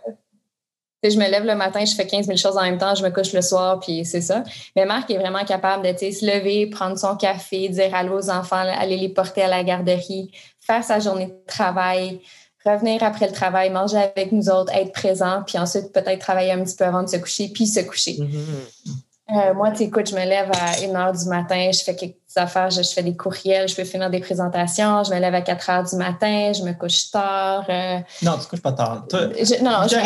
je 1.04 1.18
me 1.18 1.30
lève 1.30 1.46
le 1.46 1.56
matin, 1.56 1.86
je 1.86 1.96
fais 1.96 2.06
15 2.06 2.26
000 2.26 2.38
choses 2.38 2.58
en 2.58 2.64
même 2.64 2.78
temps, 2.78 2.94
je 2.96 3.04
me 3.04 3.10
couche 3.10 3.34
le 3.34 3.42
soir, 3.42 3.80
puis 3.80 4.04
c'est 4.06 4.22
ça. 4.22 4.44
Mais 4.76 4.86
Marc 4.86 5.10
est 5.10 5.18
vraiment 5.18 5.46
capable 5.46 5.84
de 5.86 5.94
se 5.98 6.26
lever, 6.26 6.68
prendre 6.68 6.98
son 6.98 7.16
café, 7.16 7.70
dire 7.70 7.96
allô 7.96 8.18
aux 8.18 8.30
enfants, 8.30 8.58
aller 8.58 8.98
les 8.98 9.10
porter 9.10 9.44
à 9.44 9.48
la 9.48 9.64
garderie, 9.64 10.32
faire 10.60 10.84
sa 10.84 11.00
journée 11.00 11.28
de 11.28 11.38
travail, 11.48 12.20
revenir 12.66 13.02
après 13.04 13.28
le 13.28 13.34
travail, 13.34 13.70
manger 13.70 13.98
avec 13.98 14.32
nous 14.32 14.50
autres, 14.50 14.74
être 14.74 14.92
présent, 14.92 15.44
puis 15.48 15.58
ensuite 15.58 15.94
peut-être 15.94 16.20
travailler 16.20 16.52
un 16.52 16.64
petit 16.64 16.76
peu 16.76 16.84
avant 16.84 17.04
de 17.04 17.08
se 17.08 17.18
coucher, 17.18 17.48
puis 17.48 17.66
se 17.66 17.80
coucher. 17.80 18.18
Mm-hmm. 18.18 18.92
Euh, 19.36 19.54
moi, 19.54 19.72
tu 19.72 19.84
écoute, 19.84 20.10
je 20.10 20.16
me 20.16 20.26
lève 20.26 20.50
à 20.52 20.72
1 20.84 20.92
h 20.92 21.24
du 21.24 21.30
matin, 21.30 21.70
je 21.72 21.84
fais 21.84 21.96
quelques 21.96 22.16
affaires, 22.36 22.70
je, 22.72 22.82
fais 22.82 23.04
des 23.04 23.16
courriels, 23.16 23.68
je 23.68 23.76
peux 23.76 23.84
finir 23.84 24.10
des 24.10 24.20
présentations, 24.20 25.04
je 25.04 25.14
me 25.14 25.20
lève 25.20 25.36
à 25.36 25.42
4 25.42 25.70
h 25.70 25.90
du 25.92 25.96
matin, 25.98 26.52
je 26.54 26.64
me 26.64 26.74
couche 26.74 27.12
tard. 27.12 27.66
Euh. 27.70 28.00
non, 28.24 28.34
tu 28.34 28.40
ne 28.40 28.46
couches 28.46 28.62
pas 28.62 28.72
tard. 28.72 29.06
non, 29.12 29.72
non, 29.72 29.88
je... 29.88 29.98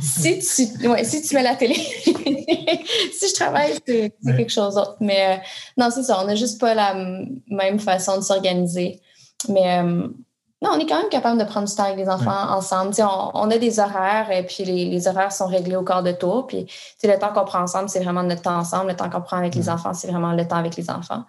si, 0.00 0.38
tu, 0.38 0.88
ouais, 0.88 1.04
si 1.04 1.22
tu 1.22 1.34
mets 1.34 1.42
la 1.42 1.56
télé, 1.56 1.74
si 1.74 3.28
je 3.28 3.34
travaille, 3.34 3.74
c'est 3.86 4.12
quelque 4.24 4.52
chose 4.52 4.74
d'autre. 4.74 4.96
Mais 5.00 5.36
euh, 5.36 5.36
non, 5.76 5.90
c'est 5.90 6.04
ça, 6.04 6.20
on 6.22 6.26
n'a 6.26 6.36
juste 6.36 6.60
pas 6.60 6.74
la 6.74 6.94
même 7.48 7.80
façon 7.80 8.18
de 8.18 8.22
s'organiser. 8.22 9.00
Mais 9.48 9.82
non, 10.62 10.70
on 10.74 10.78
est 10.78 10.86
quand 10.86 10.98
même 10.98 11.10
capable 11.10 11.38
de 11.38 11.44
prendre 11.44 11.68
du 11.68 11.74
temps 11.74 11.84
avec 11.84 11.98
les 11.98 12.08
enfants 12.08 12.50
ensemble. 12.50 12.94
On, 13.34 13.50
a 13.50 13.58
des 13.58 13.78
horaires 13.78 14.30
et 14.30 14.44
puis 14.46 14.64
les, 14.64 15.06
horaires 15.06 15.32
sont 15.32 15.46
réglés 15.46 15.76
au 15.76 15.82
quart 15.82 16.02
de 16.02 16.12
tour. 16.12 16.46
Puis 16.46 16.66
le 17.04 17.18
temps 17.18 17.32
qu'on 17.34 17.44
prend 17.44 17.60
ensemble, 17.60 17.90
c'est 17.90 18.02
vraiment 18.02 18.22
notre 18.22 18.42
temps 18.42 18.56
ensemble. 18.56 18.90
Le 18.90 18.96
temps 18.96 19.10
qu'on 19.10 19.20
prend 19.20 19.36
avec 19.36 19.54
les 19.54 19.68
enfants, 19.68 19.92
c'est 19.92 20.08
vraiment 20.08 20.32
le 20.32 20.48
temps 20.48 20.56
avec 20.56 20.76
les 20.76 20.90
enfants. 20.90 21.24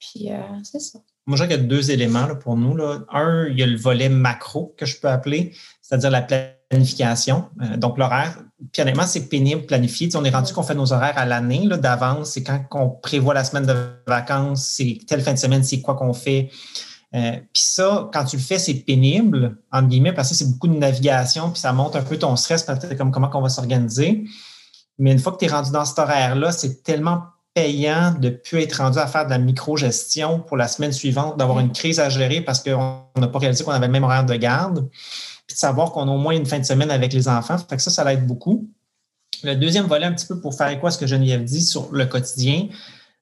Puis 0.00 0.32
euh, 0.32 0.40
c'est 0.64 0.80
ça. 0.80 0.98
Moi, 1.26 1.36
je 1.36 1.44
crois 1.44 1.54
qu'il 1.54 1.62
y 1.62 1.66
a 1.66 1.68
deux 1.68 1.90
éléments 1.92 2.26
pour 2.40 2.56
nous. 2.56 2.74
Là. 2.74 3.00
Un, 3.12 3.46
il 3.48 3.58
y 3.58 3.62
a 3.62 3.66
le 3.66 3.76
volet 3.76 4.08
macro 4.08 4.74
que 4.76 4.86
je 4.86 4.98
peux 4.98 5.08
appeler, 5.08 5.54
c'est-à-dire 5.80 6.10
la 6.10 6.22
planification. 6.22 7.44
Euh, 7.62 7.76
donc, 7.76 7.96
l'horaire, 7.96 8.38
puis 8.72 8.82
honnêtement, 8.82 9.06
c'est 9.06 9.28
pénible 9.28 9.66
planifier. 9.66 10.08
on 10.16 10.24
est 10.24 10.30
rendu 10.30 10.52
qu'on 10.52 10.62
fait 10.62 10.74
nos 10.74 10.92
horaires 10.92 11.16
à 11.16 11.26
l'année 11.26 11.68
d'avance. 11.68 12.30
C'est 12.30 12.42
quand 12.42 12.64
on 12.72 12.88
prévoit 12.88 13.34
la 13.34 13.44
semaine 13.44 13.66
de 13.66 13.74
vacances, 14.06 14.66
c'est 14.66 14.98
telle 15.06 15.20
fin 15.20 15.34
de 15.34 15.38
semaine, 15.38 15.62
c'est 15.62 15.80
quoi 15.80 15.94
qu'on 15.94 16.12
fait. 16.12 16.50
Euh, 17.14 17.32
puis 17.52 17.62
ça, 17.62 18.10
quand 18.12 18.24
tu 18.24 18.36
le 18.36 18.42
fais, 18.42 18.58
c'est 18.58 18.74
pénible, 18.74 19.58
entre 19.72 19.88
guillemets, 19.88 20.12
parce 20.12 20.28
que 20.28 20.34
c'est 20.34 20.50
beaucoup 20.50 20.68
de 20.68 20.76
navigation, 20.76 21.50
puis 21.50 21.60
ça 21.60 21.72
monte 21.72 21.96
un 21.96 22.02
peu 22.02 22.18
ton 22.18 22.36
stress, 22.36 22.62
peut-être 22.64 22.96
comme 22.96 23.10
comment 23.10 23.30
on 23.32 23.40
va 23.40 23.48
s'organiser. 23.48 24.24
Mais 24.98 25.12
une 25.12 25.18
fois 25.18 25.32
que 25.32 25.38
tu 25.38 25.46
es 25.46 25.48
rendu 25.48 25.70
dans 25.70 25.84
cet 25.84 25.98
horaire-là, 25.98 26.52
c'est 26.52 26.82
tellement 26.82 27.22
payant 27.54 28.12
de 28.12 28.28
ne 28.28 28.34
plus 28.34 28.60
être 28.60 28.74
rendu 28.74 28.98
à 28.98 29.06
faire 29.06 29.24
de 29.24 29.30
la 29.30 29.38
micro-gestion 29.38 30.40
pour 30.40 30.56
la 30.56 30.68
semaine 30.68 30.92
suivante, 30.92 31.38
d'avoir 31.38 31.60
une 31.60 31.72
crise 31.72 31.98
à 31.98 32.08
gérer 32.08 32.40
parce 32.40 32.62
qu'on 32.62 33.02
n'a 33.16 33.28
pas 33.28 33.38
réalisé 33.38 33.64
qu'on 33.64 33.72
avait 33.72 33.86
le 33.86 33.92
même 33.92 34.04
horaire 34.04 34.26
de 34.26 34.34
garde, 34.34 34.88
puis 35.46 35.54
de 35.54 35.58
savoir 35.58 35.92
qu'on 35.92 36.08
a 36.08 36.10
au 36.10 36.18
moins 36.18 36.34
une 36.34 36.46
fin 36.46 36.58
de 36.58 36.64
semaine 36.64 36.90
avec 36.90 37.12
les 37.12 37.26
enfants. 37.26 37.56
Fait 37.58 37.76
que 37.76 37.82
ça, 37.82 37.90
ça 37.90 38.04
l'aide 38.04 38.26
beaucoup. 38.26 38.68
Le 39.42 39.54
deuxième 39.54 39.86
volet, 39.86 40.04
un 40.04 40.12
petit 40.12 40.26
peu 40.26 40.40
pour 40.40 40.54
faire 40.54 40.78
quoi 40.80 40.90
ce 40.90 40.98
que 40.98 41.06
Geneviève 41.06 41.44
dit 41.44 41.62
sur 41.62 41.92
le 41.92 42.06
quotidien, 42.06 42.68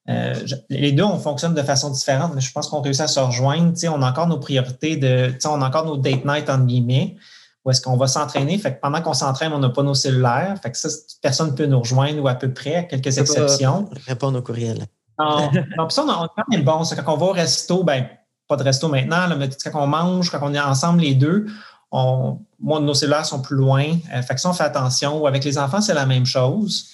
euh, 0.08 0.34
les 0.70 0.92
deux, 0.92 1.02
on 1.02 1.18
fonctionne 1.18 1.54
de 1.54 1.62
façon 1.62 1.90
différente, 1.90 2.32
mais 2.34 2.40
je 2.40 2.52
pense 2.52 2.68
qu'on 2.68 2.80
réussit 2.80 3.02
à 3.02 3.08
se 3.08 3.20
rejoindre. 3.20 3.72
on 3.88 4.02
a 4.02 4.10
encore 4.10 4.28
nos 4.28 4.38
priorités 4.38 4.96
de, 4.96 5.34
on 5.46 5.60
a 5.60 5.66
encore 5.66 5.84
nos 5.84 5.96
date 5.96 6.24
night 6.24 6.48
entre 6.48 6.64
guillemets, 6.64 7.16
où 7.64 7.70
est-ce 7.70 7.80
qu'on 7.80 7.96
va 7.96 8.06
s'entraîner. 8.06 8.56
Fait 8.58 8.74
que 8.74 8.80
pendant 8.80 9.02
qu'on 9.02 9.14
s'entraîne, 9.14 9.52
on 9.52 9.58
n'a 9.58 9.70
pas 9.70 9.82
nos 9.82 9.94
cellulaires. 9.94 10.56
Fait 10.62 10.70
que 10.70 10.78
ça, 10.78 10.88
personne 11.20 11.50
ne 11.50 11.56
peut 11.56 11.66
nous 11.66 11.80
rejoindre 11.80 12.22
ou 12.22 12.28
à 12.28 12.34
peu 12.34 12.52
près, 12.52 12.76
à 12.76 12.82
quelques 12.84 13.18
exceptions. 13.18 13.88
répondre 14.06 14.38
aux 14.38 14.42
courriels. 14.42 14.86
Non, 15.18 15.50
non 15.76 15.88
ça, 15.88 16.04
on, 16.04 16.10
a 16.10 16.30
quand 16.36 16.44
même 16.50 16.62
bon. 16.62 16.82
quand 16.84 17.14
on 17.14 17.16
va 17.16 17.26
au 17.26 17.32
resto, 17.32 17.82
ben, 17.82 18.06
pas 18.46 18.56
de 18.56 18.62
resto 18.62 18.88
maintenant, 18.88 19.26
mais 19.36 19.48
quand 19.48 19.82
on 19.82 19.86
mange, 19.88 20.30
quand 20.30 20.38
on 20.42 20.54
est 20.54 20.60
ensemble 20.60 21.00
les 21.00 21.14
deux, 21.14 21.46
on, 21.90 22.38
moi, 22.60 22.78
nos 22.80 22.94
cellulaires 22.94 23.26
sont 23.26 23.40
plus 23.40 23.56
loin. 23.56 23.84
Euh, 24.14 24.22
fait 24.22 24.34
que 24.34 24.40
ça, 24.40 24.50
on 24.50 24.52
fait 24.52 24.64
attention. 24.64 25.24
Avec 25.26 25.44
les 25.44 25.58
enfants, 25.58 25.80
c'est 25.80 25.94
la 25.94 26.06
même 26.06 26.26
chose. 26.26 26.90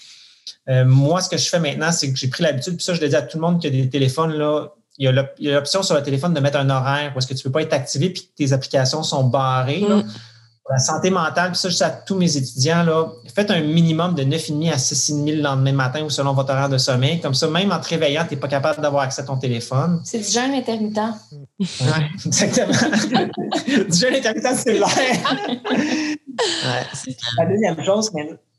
Euh, 0.68 0.84
moi, 0.84 1.20
ce 1.20 1.28
que 1.28 1.36
je 1.36 1.48
fais 1.48 1.58
maintenant, 1.58 1.92
c'est 1.92 2.10
que 2.10 2.16
j'ai 2.16 2.28
pris 2.28 2.42
l'habitude, 2.42 2.76
puis 2.76 2.84
ça, 2.84 2.94
je 2.94 3.00
le 3.00 3.08
dis 3.08 3.16
à 3.16 3.22
tout 3.22 3.36
le 3.36 3.42
monde 3.42 3.60
qui 3.60 3.66
a 3.66 3.70
des 3.70 3.88
téléphones, 3.88 4.32
là, 4.32 4.68
il 4.98 5.06
y 5.06 5.48
a 5.48 5.54
l'option 5.54 5.82
sur 5.82 5.94
le 5.94 6.02
téléphone 6.02 6.34
de 6.34 6.40
mettre 6.40 6.58
un 6.58 6.68
horaire 6.70 7.12
où 7.14 7.18
est-ce 7.18 7.26
que 7.26 7.34
tu 7.34 7.40
ne 7.40 7.44
peux 7.44 7.52
pas 7.52 7.62
être 7.62 7.72
activé 7.72 8.10
puis 8.10 8.22
que 8.22 8.36
tes 8.36 8.52
applications 8.52 9.02
sont 9.02 9.24
barrées. 9.24 9.80
Mm. 9.80 10.04
la 10.70 10.78
santé 10.78 11.10
mentale, 11.10 11.50
puis 11.52 11.58
ça, 11.58 11.68
je 11.70 11.76
dis 11.76 11.82
à 11.82 11.90
tous 11.90 12.14
mes 12.14 12.36
étudiants, 12.36 12.84
là, 12.84 13.10
faites 13.34 13.50
un 13.50 13.60
minimum 13.60 14.14
de 14.14 14.22
9,5 14.22 14.70
à 14.72 14.76
6,5 14.76 15.36
le 15.36 15.42
lendemain 15.42 15.72
matin 15.72 16.02
ou 16.04 16.10
selon 16.10 16.34
votre 16.34 16.52
horaire 16.52 16.68
de 16.68 16.78
sommeil. 16.78 17.20
Comme 17.20 17.34
ça, 17.34 17.48
même 17.48 17.72
en 17.72 17.80
te 17.80 17.88
réveillant, 17.88 18.24
tu 18.28 18.34
n'es 18.34 18.40
pas 18.40 18.48
capable 18.48 18.80
d'avoir 18.80 19.02
accès 19.02 19.22
à 19.22 19.24
ton 19.24 19.36
téléphone. 19.36 20.00
C'est 20.04 20.18
du 20.18 20.30
jeûne 20.30 20.52
intermittent. 20.52 21.00
Oui, 21.58 21.66
exactement. 22.26 22.72
du 23.66 23.98
jeûne 23.98 24.14
intermittent 24.14 24.56
cellulaire. 24.56 24.88
ouais, 25.48 27.08
la 27.38 27.46
deuxième 27.46 27.84
chose, 27.84 28.10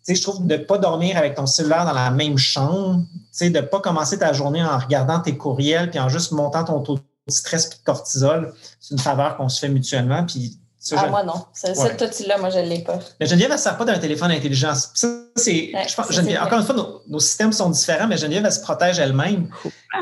je 0.07 0.21
trouve 0.21 0.45
de 0.45 0.57
ne 0.57 0.63
pas 0.63 0.77
dormir 0.77 1.17
avec 1.17 1.35
ton 1.35 1.45
cellulaire 1.45 1.85
dans 1.85 1.93
la 1.93 2.11
même 2.11 2.37
chambre, 2.37 3.03
de 3.39 3.47
ne 3.47 3.61
pas 3.61 3.79
commencer 3.79 4.19
ta 4.19 4.33
journée 4.33 4.63
en 4.63 4.77
regardant 4.77 5.19
tes 5.19 5.37
courriels 5.37 5.89
puis 5.89 5.99
en 5.99 6.09
juste 6.09 6.31
montant 6.31 6.63
ton 6.63 6.81
taux 6.81 6.95
de 6.95 7.31
stress 7.31 7.67
et 7.67 7.69
de 7.69 7.83
cortisol, 7.85 8.53
c'est 8.79 8.93
une 8.93 8.99
faveur 8.99 9.37
qu'on 9.37 9.49
se 9.49 9.59
fait 9.59 9.69
mutuellement. 9.69 10.25
Puis 10.25 10.59
ah, 10.91 11.07
moi, 11.07 11.23
non. 11.23 11.45
Ce, 11.53 11.67
ouais. 11.67 12.27
là 12.27 12.37
moi, 12.37 12.49
je 12.49 12.59
ne 12.59 12.67
l'ai 12.67 12.79
pas. 12.79 12.99
Mais 13.19 13.25
Geneviève, 13.25 13.51
elle 13.51 13.57
ne 13.57 13.61
sert 13.61 13.77
pas 13.77 13.85
d'un 13.85 13.97
téléphone 13.97 14.31
intelligent. 14.31 14.73
Ça, 14.75 15.07
c'est, 15.37 15.71
je 15.87 15.95
pense, 15.95 16.09
encore 16.09 16.59
une 16.59 16.65
fois, 16.65 17.01
nos, 17.07 17.19
systèmes 17.19 17.53
sont 17.53 17.69
différents, 17.69 18.07
mais 18.07 18.17
Geneviève, 18.17 18.45
elle 18.45 18.51
se 18.51 18.61
protège 18.61 18.99
elle-même. 18.99 19.49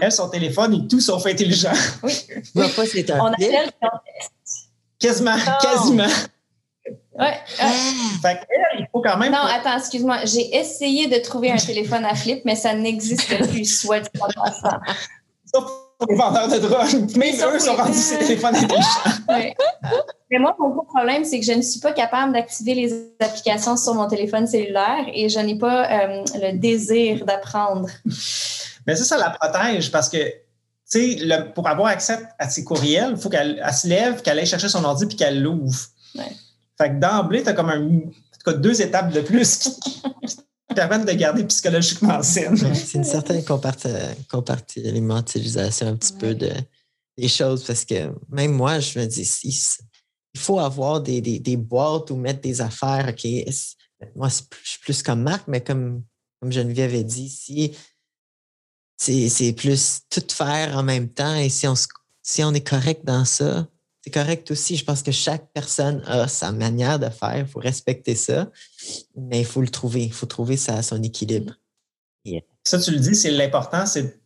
Elle, 0.01 0.11
son 0.11 0.29
téléphone 0.29 0.73
est 0.73 0.89
tout 0.89 0.99
sauf 0.99 1.25
intelligent. 1.27 1.71
Oui. 2.03 2.13
pas, 2.55 2.85
c'est 2.85 3.11
un 3.11 3.19
On 3.19 3.25
appelle 3.27 3.69
Quasiment, 4.97 5.35
quasiment. 5.61 6.07
Ouais. 7.21 7.39
Fait 8.21 8.39
il 8.79 8.87
faut 8.91 9.01
quand 9.01 9.17
même. 9.17 9.31
Non, 9.31 9.39
attends, 9.39 9.77
excuse-moi. 9.77 10.25
J'ai 10.25 10.55
essayé 10.55 11.07
de 11.07 11.21
trouver 11.21 11.51
un 11.51 11.57
téléphone 11.57 12.05
à 12.05 12.15
flip, 12.15 12.41
mais 12.45 12.55
ça 12.55 12.73
n'existe 12.73 13.47
plus, 13.47 13.65
soit 13.65 13.99
dit 13.99 14.09
en 14.19 14.27
passant. 14.27 14.77
Sauf 15.53 15.65
pour 16.01 16.11
les 16.11 16.17
vendeurs 16.17 16.47
de 16.47 16.57
drogue. 16.57 17.15
Même 17.15 17.35
eux 17.35 17.59
sont 17.59 17.75
rendus 17.75 17.93
ces 17.93 18.17
téléphones 18.17 18.55
intelligents. 18.55 18.87
Ouais. 19.29 19.55
Mais 20.31 20.39
moi, 20.39 20.55
mon 20.59 20.69
gros 20.69 20.83
problème, 20.83 21.23
c'est 21.23 21.39
que 21.39 21.45
je 21.45 21.51
ne 21.51 21.61
suis 21.61 21.79
pas 21.79 21.91
capable 21.91 22.33
d'activer 22.33 22.73
les 22.73 22.93
applications 23.19 23.77
sur 23.77 23.93
mon 23.93 24.07
téléphone 24.07 24.47
cellulaire 24.47 25.05
et 25.13 25.29
je 25.29 25.39
n'ai 25.39 25.57
pas 25.57 25.85
euh, 25.85 26.23
le 26.35 26.57
désir 26.57 27.25
d'apprendre. 27.25 27.87
Mais 28.87 28.95
ça, 28.95 29.03
ça 29.03 29.17
la 29.17 29.29
protège 29.29 29.91
parce 29.91 30.09
que 30.09 30.17
tu 30.91 31.19
sais, 31.19 31.51
pour 31.53 31.67
avoir 31.67 31.87
accès 31.87 32.17
à 32.39 32.49
ses 32.49 32.63
courriels, 32.63 33.13
il 33.15 33.21
faut 33.21 33.29
qu'elle 33.29 33.63
se 33.71 33.87
lève, 33.87 34.21
qu'elle 34.21 34.39
aille 34.39 34.45
chercher 34.45 34.69
son 34.69 34.83
ordi 34.83 35.05
puis 35.05 35.15
qu'elle 35.15 35.41
l'ouvre. 35.41 35.77
Ouais. 36.15 36.31
Fait 36.81 36.89
que 36.89 36.99
d'emblée, 36.99 37.43
tu 37.43 37.49
as 37.49 37.53
comme 37.53 37.69
un, 37.69 38.01
deux 38.53 38.81
étapes 38.81 39.13
de 39.13 39.21
plus 39.21 39.57
qui, 39.57 40.01
permettent 40.73 41.05
de 41.05 41.13
garder 41.13 41.43
psychologiquement 41.43 42.23
saine. 42.23 42.57
C'est 42.57 42.97
une 42.97 43.03
certaine 43.03 43.43
compartimentalisation 43.43 45.87
un 45.87 45.95
petit 45.95 46.13
peu 46.13 46.33
de, 46.33 46.51
des 47.17 47.27
choses 47.27 47.63
parce 47.63 47.85
que 47.85 48.11
même 48.29 48.53
moi, 48.53 48.79
je 48.79 48.97
me 48.97 49.05
dis, 49.05 49.29
il 49.43 50.39
faut 50.39 50.57
avoir 50.59 51.01
des, 51.01 51.21
des, 51.21 51.57
boîtes 51.57 52.09
ou 52.09 52.15
mettre 52.15 52.41
des 52.41 52.61
affaires. 52.61 53.09
OK, 53.09 53.27
moi, 54.15 54.29
je 54.29 54.41
suis 54.63 54.79
plus 54.79 55.03
comme 55.03 55.21
Marc, 55.21 55.43
mais 55.47 55.61
comme, 55.61 56.01
comme 56.39 56.51
Geneviève 56.51 56.89
avait 56.89 57.03
dit, 57.03 57.29
si 57.29 57.75
c'est 59.29 59.53
plus 59.53 59.99
tout 60.09 60.23
faire 60.31 60.75
en 60.77 60.83
même 60.83 61.09
temps 61.09 61.35
et 61.35 61.49
si 61.49 61.67
on, 61.67 61.75
si 62.23 62.43
on 62.43 62.53
est 62.53 62.67
correct 62.67 63.05
dans 63.05 63.25
ça, 63.25 63.67
c'est 64.03 64.11
correct 64.11 64.49
aussi. 64.51 64.75
Je 64.75 64.83
pense 64.83 65.03
que 65.03 65.11
chaque 65.11 65.51
personne 65.53 66.01
a 66.07 66.27
sa 66.27 66.51
manière 66.51 66.97
de 66.97 67.09
faire. 67.09 67.37
Il 67.37 67.45
faut 67.45 67.59
respecter 67.59 68.15
ça, 68.15 68.49
mais 69.15 69.41
il 69.41 69.45
faut 69.45 69.61
le 69.61 69.69
trouver. 69.69 70.03
Il 70.03 70.13
faut 70.13 70.25
trouver 70.25 70.57
sa, 70.57 70.81
son 70.81 71.01
équilibre. 71.03 71.53
Ça, 72.63 72.79
tu 72.79 72.91
le 72.91 72.99
dis, 72.99 73.15
c'est 73.15 73.31
l'important, 73.31 73.85
c'est 73.85 74.19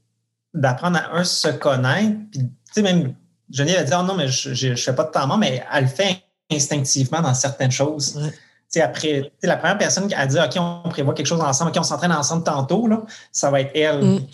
d'apprendre 0.54 0.98
à 0.98 1.18
un 1.18 1.24
se 1.24 1.48
connaître. 1.50 2.18
Puis, 2.32 2.40
tu 2.40 2.50
sais, 2.74 2.82
même 2.82 3.16
Geneviève 3.50 3.80
a 3.80 3.84
dit, 3.84 3.94
oh 3.98 4.04
non, 4.04 4.16
mais 4.16 4.28
je 4.28 4.68
ne 4.68 4.76
fais 4.76 4.94
pas 4.94 5.04
de 5.04 5.12
temps 5.12 5.28
mort, 5.28 5.38
mais 5.38 5.64
elle 5.74 5.84
le 5.84 5.90
fait 5.90 6.24
instinctivement 6.52 7.22
dans 7.22 7.34
certaines 7.34 7.72
choses. 7.72 8.18
Ouais. 8.18 8.82
après, 8.82 9.32
la 9.44 9.58
première 9.58 9.78
personne 9.78 10.08
qui 10.08 10.16
a 10.16 10.26
dit, 10.28 10.38
OK, 10.38 10.56
on 10.58 10.90
prévoit 10.90 11.14
quelque 11.14 11.28
chose 11.28 11.42
ensemble, 11.42 11.72
OK, 11.72 11.78
on 11.80 11.84
s'entraîne 11.84 12.12
ensemble 12.12 12.44
tantôt, 12.44 12.88
là, 12.88 13.04
ça 13.32 13.52
va 13.52 13.62
être 13.62 13.72
elle. 13.74 14.04
Mm 14.04 14.28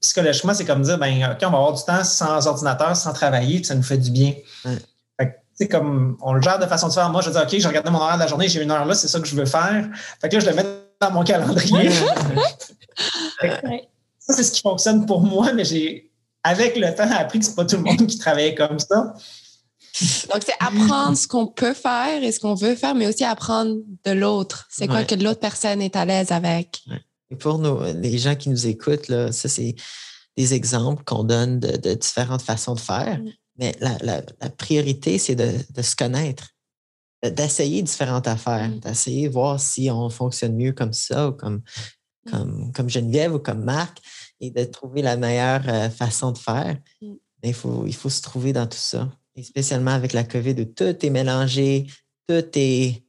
psychologiquement, 0.00 0.54
c'est 0.54 0.64
comme 0.64 0.82
dire, 0.82 0.98
ben, 0.98 1.30
OK, 1.32 1.38
on 1.42 1.50
va 1.50 1.58
avoir 1.58 1.72
du 1.74 1.84
temps 1.84 2.04
sans 2.04 2.46
ordinateur, 2.46 2.96
sans 2.96 3.12
travailler, 3.12 3.56
puis 3.56 3.66
ça 3.66 3.74
nous 3.74 3.82
fait 3.82 3.98
du 3.98 4.10
bien. 4.10 4.34
Fait 5.18 5.38
que, 5.58 5.64
comme 5.64 6.16
on 6.22 6.32
le 6.32 6.40
gère 6.40 6.58
de 6.58 6.66
façon 6.66 6.88
différente. 6.88 7.12
Moi, 7.12 7.20
je 7.20 7.30
dis, 7.30 7.36
OK, 7.36 7.48
j'ai 7.50 7.68
regardé 7.68 7.90
mon 7.90 7.98
horaire 7.98 8.16
de 8.16 8.20
la 8.22 8.26
journée, 8.26 8.48
j'ai 8.48 8.62
une 8.62 8.70
heure 8.70 8.86
là, 8.86 8.94
c'est 8.94 9.08
ça 9.08 9.20
que 9.20 9.26
je 9.26 9.36
veux 9.36 9.44
faire. 9.44 9.88
Fait 10.20 10.28
que 10.28 10.36
là, 10.36 10.40
je 10.40 10.46
le 10.48 10.54
mets 10.54 10.64
dans 11.00 11.10
mon 11.10 11.22
calendrier. 11.22 11.90
ça, 14.18 14.34
c'est 14.34 14.42
ce 14.42 14.52
qui 14.52 14.62
fonctionne 14.62 15.04
pour 15.06 15.20
moi, 15.20 15.52
mais 15.52 15.64
j'ai, 15.64 16.10
avec 16.42 16.76
le 16.76 16.94
temps, 16.94 17.10
appris 17.10 17.40
que 17.40 17.44
c'est 17.44 17.54
pas 17.54 17.64
tout 17.64 17.76
le 17.76 17.82
monde 17.82 18.06
qui 18.06 18.18
travaillait 18.18 18.54
comme 18.54 18.78
ça. 18.78 19.14
Donc, 20.32 20.42
c'est 20.46 20.54
apprendre 20.60 21.16
ce 21.16 21.28
qu'on 21.28 21.46
peut 21.46 21.74
faire 21.74 22.22
et 22.22 22.32
ce 22.32 22.40
qu'on 22.40 22.54
veut 22.54 22.74
faire, 22.74 22.94
mais 22.94 23.06
aussi 23.06 23.24
apprendre 23.24 23.76
de 24.04 24.12
l'autre. 24.12 24.66
C'est 24.70 24.86
quoi 24.86 25.04
que 25.04 25.14
l'autre 25.14 25.40
personne 25.40 25.82
est 25.82 25.96
à 25.96 26.04
l'aise 26.04 26.32
avec. 26.32 26.82
Et 27.30 27.36
pour 27.36 27.60
les 27.60 28.18
gens 28.18 28.34
qui 28.34 28.48
nous 28.48 28.66
écoutent, 28.66 29.08
là, 29.08 29.32
ça, 29.32 29.48
c'est 29.48 29.74
des 30.36 30.54
exemples 30.54 31.04
qu'on 31.04 31.24
donne 31.24 31.60
de, 31.60 31.94
différentes 31.94 32.42
façons 32.42 32.74
de 32.74 32.80
faire. 32.80 33.18
Mm. 33.18 33.30
Mais 33.58 33.76
la, 33.80 34.22
priorité, 34.56 35.18
c'est 35.18 35.34
de, 35.34 35.82
se 35.82 35.94
connaître, 35.94 36.48
d'essayer 37.22 37.82
différentes 37.82 38.26
affaires, 38.26 38.68
mm. 38.68 38.80
d'essayer 38.80 39.28
de 39.28 39.32
voir 39.32 39.60
si 39.60 39.90
on 39.90 40.08
fonctionne 40.10 40.56
mieux 40.56 40.72
comme 40.72 40.92
ça 40.92 41.28
ou 41.28 41.32
comme, 41.32 41.62
mm. 42.26 42.30
comme, 42.30 42.72
comme 42.72 42.90
Geneviève 42.90 43.34
ou 43.34 43.38
comme 43.38 43.62
Marc 43.62 43.98
et 44.40 44.50
de 44.50 44.64
trouver 44.64 45.02
la 45.02 45.16
meilleure 45.16 45.68
euh, 45.68 45.90
façon 45.90 46.32
de 46.32 46.38
faire. 46.38 46.76
il, 47.42 47.54
faut, 47.54 47.84
il 47.86 47.94
faut 47.94 48.08
se 48.08 48.22
trouver 48.22 48.52
dans 48.52 48.66
tout 48.66 48.78
ça. 48.78 49.10
Et 49.36 49.42
spécialement 49.42 49.92
avec 49.92 50.12
la 50.12 50.24
COVID 50.24 50.60
où 50.60 50.64
tout 50.64 51.06
est 51.06 51.10
mélangé, 51.10 51.86
tout 52.26 52.44
est 52.54 53.04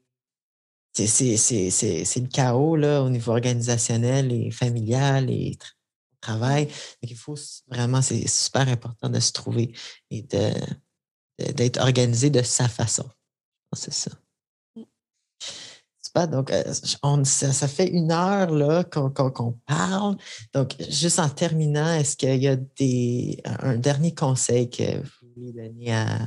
c'est 1.08 2.20
le 2.20 2.28
chaos 2.28 2.76
là, 2.76 3.02
au 3.04 3.10
niveau 3.10 3.32
organisationnel 3.32 4.32
et 4.32 4.52
familial 4.52 5.30
et 5.30 5.58
travail. 6.22 6.66
Donc, 6.66 7.12
il 7.12 7.18
faut 7.18 7.36
vraiment, 7.68 8.02
c'est 8.02 8.28
super 8.28 8.68
important 8.70 9.10
de 9.10 9.20
se 9.20 9.32
trouver 9.32 9.74
et 10.10 10.22
d'être 10.22 11.82
organisé 11.82 12.30
de 12.30 12.42
sa 12.42 12.68
façon. 12.70 13.10
C'est 13.74 13.94
ça. 13.94 14.12
Mmh. 14.76 14.84
Super. 16.02 16.28
Donc, 16.28 16.52
euh, 16.52 16.64
on, 17.04 17.24
ça, 17.24 17.68
fait 17.68 17.88
une 17.88 18.12
heure 18.12 18.52
là 18.52 18.84
qu'on 18.84 19.54
parle. 19.66 20.18
Donc, 20.54 20.76
juste 20.90 21.20
en 21.20 21.30
terminant, 21.30 21.94
est-ce 21.94 22.18
qu'il 22.18 22.42
y 22.42 22.48
a 22.48 22.56
des, 22.56 23.42
un 23.46 23.78
dernier 23.78 24.14
conseil 24.14 24.70
que 24.70 25.00
vous 25.00 25.34
voulez 25.36 25.54
donner 25.54 25.94
à, 25.94 26.20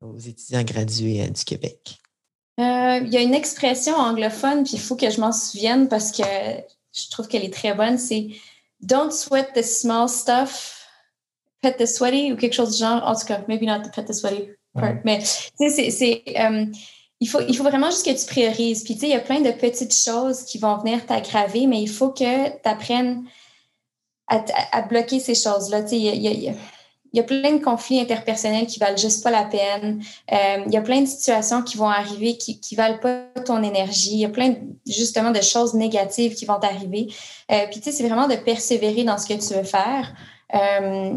aux 0.00 0.18
étudiants 0.18 0.64
gradués 0.64 1.22
euh, 1.22 1.30
du 1.30 1.44
Québec? 1.44 1.98
Euh, 2.58 3.00
il 3.04 3.12
y 3.12 3.16
a 3.16 3.20
une 3.20 3.34
expression 3.34 3.94
anglophone, 3.94 4.64
puis 4.64 4.74
il 4.74 4.80
faut 4.80 4.96
que 4.96 5.10
je 5.10 5.20
m'en 5.20 5.32
souvienne 5.32 5.88
parce 5.88 6.10
que 6.10 6.22
je 6.92 7.10
trouve 7.10 7.28
qu'elle 7.28 7.44
est 7.44 7.52
très 7.52 7.74
bonne. 7.74 7.98
C'est 7.98 8.28
Don't 8.80 9.10
sweat 9.10 9.52
the 9.54 9.62
small 9.62 10.08
stuff, 10.08 10.86
pet 11.60 11.76
the 11.76 11.86
sweaty 11.86 12.32
ou 12.32 12.36
quelque 12.36 12.54
chose 12.54 12.72
du 12.72 12.78
genre. 12.78 13.02
En 13.06 13.14
tout 13.14 13.26
cas, 13.26 13.40
maybe 13.48 13.64
not 13.64 13.80
the 13.80 13.94
pet 13.94 14.04
the 14.04 14.12
sweaty 14.12 14.48
part. 14.74 14.96
Mais 15.04 15.20
c'est, 15.22 15.90
c'est, 15.90 16.22
euh, 16.38 16.66
il 17.20 17.28
faut, 17.28 17.40
il 17.46 17.56
faut 17.56 17.64
vraiment 17.64 17.90
juste 17.90 18.06
que 18.06 18.18
tu 18.18 18.26
priorises. 18.26 18.84
Puis, 18.84 18.94
tu 18.94 19.00
sais, 19.00 19.06
il 19.08 19.12
y 19.12 19.16
a 19.16 19.20
plein 19.20 19.40
de 19.40 19.50
petites 19.50 19.94
choses 19.94 20.44
qui 20.44 20.58
vont 20.58 20.76
venir 20.78 21.04
t'aggraver, 21.06 21.66
mais 21.66 21.80
il 21.80 21.88
faut 21.88 22.10
que 22.10 22.48
tu 22.48 22.68
apprennes 22.68 23.24
à, 24.28 24.44
à, 24.72 24.82
bloquer 24.82 25.20
ces 25.20 25.34
choses-là. 25.34 25.82
Tu 25.82 25.90
sais, 25.90 25.96
il 25.96 26.04
y 26.04 26.28
a, 26.28 26.30
il 26.30 26.42
y 26.42 26.48
a 26.48 26.54
plein 27.24 27.52
de 27.52 27.62
conflits 27.62 28.00
interpersonnels 28.00 28.66
qui 28.66 28.78
valent 28.78 28.96
juste 28.96 29.22
pas 29.22 29.30
la 29.30 29.44
peine. 29.44 30.02
Euh, 30.32 30.62
il 30.66 30.72
y 30.72 30.76
a 30.76 30.82
plein 30.82 31.00
de 31.00 31.06
situations 31.06 31.62
qui 31.62 31.76
vont 31.76 31.88
arriver 31.88 32.36
qui, 32.36 32.60
qui 32.60 32.74
valent 32.74 32.98
pas 32.98 33.24
ton 33.44 33.62
énergie. 33.62 34.12
Il 34.12 34.20
y 34.20 34.24
a 34.24 34.28
plein, 34.28 34.54
justement, 34.86 35.30
de 35.30 35.40
choses 35.40 35.74
négatives 35.74 36.34
qui 36.34 36.44
vont 36.44 36.58
arriver. 36.58 37.08
Euh, 37.50 37.66
puis, 37.70 37.80
tu 37.80 37.84
sais, 37.84 37.92
c'est 37.92 38.06
vraiment 38.06 38.28
de 38.28 38.36
persévérer 38.36 39.04
dans 39.04 39.18
ce 39.18 39.26
que 39.26 39.34
tu 39.34 39.54
veux 39.54 39.64
faire. 39.64 40.14
Euh, 40.54 41.16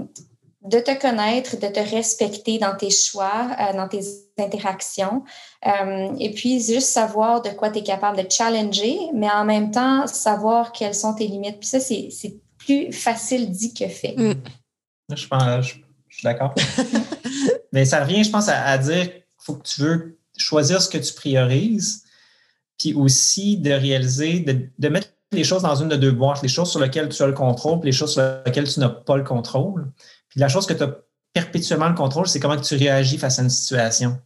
de 0.62 0.80
te 0.80 1.00
connaître, 1.00 1.58
de 1.58 1.68
te 1.68 1.80
respecter 1.80 2.58
dans 2.58 2.76
tes 2.76 2.90
choix, 2.90 3.50
euh, 3.60 3.74
dans 3.74 3.88
tes 3.88 4.02
interactions. 4.38 5.24
Euh, 5.66 6.10
et 6.20 6.32
puis, 6.32 6.62
juste 6.62 6.90
savoir 6.90 7.42
de 7.42 7.50
quoi 7.50 7.70
tu 7.70 7.80
es 7.80 7.84
capable 7.84 8.18
de 8.18 8.30
challenger, 8.30 8.98
mais 9.14 9.30
en 9.30 9.46
même 9.46 9.72
temps, 9.72 10.06
savoir 10.08 10.72
quelles 10.74 10.96
sont 10.96 11.14
tes 11.14 11.28
limites. 11.28 11.60
Puis 11.60 11.70
ça, 11.70 11.80
c'est 11.80 12.36
plus 12.58 12.92
facile 12.92 13.50
dit 13.50 13.74
que 13.74 13.88
fait. 13.88 14.16
Mm. 14.18 14.34
Je, 15.16 15.28
pense, 15.28 15.66
je, 15.66 15.76
suis 16.20 16.26
d'accord. 16.26 16.54
Mais 17.74 17.86
ça 17.86 18.04
revient, 18.04 18.24
je 18.24 18.30
pense, 18.30 18.50
à, 18.50 18.78
dire 18.78 19.04
qu'il 19.04 19.24
faut 19.38 19.56
que 19.56 19.68
tu 19.68 19.82
veux 19.82 20.18
choisir 20.38 20.82
ce 20.82 20.90
que 20.90 20.98
tu 20.98 21.14
priorises, 21.14 22.04
puis 22.78 22.94
aussi 22.94 23.58
de 23.58 23.72
réaliser, 23.72 24.40
de, 24.40 24.90
mettre 24.90 25.10
les 25.32 25.44
choses 25.44 25.62
dans 25.62 25.76
une 25.76 25.90
de 25.90 25.96
deux 25.96 26.12
boîtes, 26.12 26.42
les 26.42 26.50
choses 26.50 26.72
sur 26.72 26.80
lesquelles 26.80 27.10
tu 27.10 27.22
as 27.22 27.28
le 27.28 27.34
contrôle, 27.34 27.80
puis 27.80 27.88
les 27.88 27.96
choses 27.96 28.14
sur 28.14 28.24
lesquelles 28.46 28.68
tu 28.68 28.80
n'as 28.80 28.90
pas 28.90 29.18
le 29.18 29.24
contrôle. 29.24 29.92
Puis 30.30 30.40
la 30.40 30.48
chose 30.48 30.66
que 30.66 30.74
tu 30.74 30.84
as 30.84 30.96
perpétuellement 31.34 31.90
le 31.90 31.96
contrôle, 31.96 32.28
c'est 32.28 32.40
comment 32.40 32.58
tu 32.58 32.76
réagis 32.76 33.18
face 33.18 33.40
à 33.40 33.44
une 33.44 33.50
situation. 33.50 34.20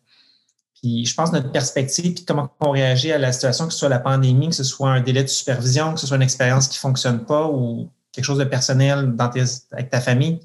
Puis 0.82 1.06
je 1.06 1.14
pense 1.14 1.32
que 1.32 1.36
notre 1.36 1.52
perspective, 1.52 2.14
puis 2.14 2.26
comment 2.26 2.50
on 2.60 2.72
réagit 2.72 3.12
à 3.12 3.18
la 3.18 3.32
situation, 3.32 3.68
que 3.68 3.74
ce 3.74 3.80
soit 3.80 3.90
la 3.90 4.00
pandémie, 4.00 4.50
que 4.50 4.56
ce 4.56 4.64
soit 4.64 4.90
un 4.90 5.02
délai 5.02 5.24
de 5.24 5.30
supervision, 5.30 5.94
que 5.94 6.00
ce 6.00 6.08
soit 6.08 6.18
une 6.18 6.24
expérience 6.24 6.68
qui 6.68 6.78
ne 6.78 6.82
fonctionne 6.82 7.26
pas 7.26 7.48
ou 7.48 7.90
quelque 8.12 8.26
chose 8.26 8.38
de 8.38 8.44
personnel 8.44 9.16
dans 9.16 9.30
avec 9.72 9.90
ta 9.90 10.00
famille, 10.00 10.40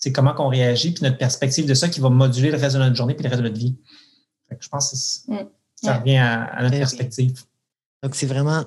c'est 0.00 0.12
comment 0.12 0.32
qu'on 0.34 0.48
réagit, 0.48 0.92
puis 0.92 1.04
notre 1.04 1.18
perspective 1.18 1.66
de 1.66 1.74
ça 1.74 1.88
qui 1.88 2.00
va 2.00 2.08
moduler 2.08 2.50
le 2.50 2.56
reste 2.56 2.74
de 2.74 2.80
notre 2.80 2.96
journée 2.96 3.14
puis 3.14 3.22
le 3.22 3.28
reste 3.28 3.42
de 3.42 3.48
notre 3.48 3.60
vie. 3.60 3.76
je 4.58 4.68
pense 4.68 5.24
que 5.28 5.32
mm. 5.32 5.48
ça 5.76 5.98
revient 5.98 6.16
à, 6.16 6.62
notre 6.62 6.78
perspective. 6.78 7.44
Donc, 8.02 8.14
c'est 8.14 8.26
vraiment 8.26 8.64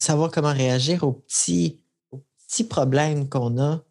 savoir 0.00 0.30
comment 0.32 0.52
réagir 0.52 1.04
aux 1.04 1.12
petits, 1.12 1.80
aux 2.10 2.20
petits 2.46 2.64
problèmes 2.64 3.28
qu'on 3.28 3.58
a 3.60 3.82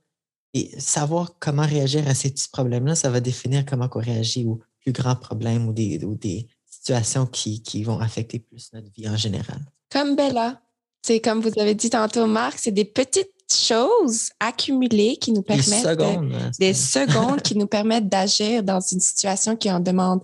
et 0.53 0.69
savoir 0.79 1.37
comment 1.39 1.65
réagir 1.65 2.07
à 2.07 2.13
ces 2.13 2.29
petits 2.29 2.49
problèmes-là, 2.49 2.95
ça 2.95 3.09
va 3.09 3.21
définir 3.21 3.65
comment 3.65 3.89
on 3.93 3.99
réagit 3.99 4.45
aux 4.45 4.61
plus 4.79 4.91
grands 4.91 5.15
problèmes 5.15 5.67
ou 5.67 5.73
des, 5.73 6.03
ou 6.03 6.15
des 6.15 6.47
situations 6.69 7.25
qui, 7.25 7.61
qui 7.61 7.83
vont 7.83 7.99
affecter 7.99 8.39
plus 8.39 8.71
notre 8.73 8.91
vie 8.91 9.09
en 9.09 9.17
général. 9.17 9.59
Comme 9.89 10.15
Bella. 10.15 10.61
C'est 11.01 11.19
comme 11.19 11.39
vous 11.39 11.59
avez 11.59 11.75
dit 11.75 11.89
tantôt, 11.89 12.25
Marc, 12.25 12.57
c'est 12.57 12.71
des 12.71 12.85
petites 12.85 13.34
choses 13.53 14.31
accumulées 14.39 15.17
qui 15.17 15.31
nous 15.31 15.41
permettent 15.41 15.67
des 15.67 15.89
secondes, 15.89 16.33
des 16.59 16.73
secondes 16.73 17.41
qui 17.41 17.57
nous 17.57 17.67
permettent 17.77 18.09
d'agir 18.09 18.63
dans 18.63 18.79
une 18.79 18.99
situation 18.99 19.55
qui 19.55 19.71
en 19.71 19.79
demande 19.79 20.21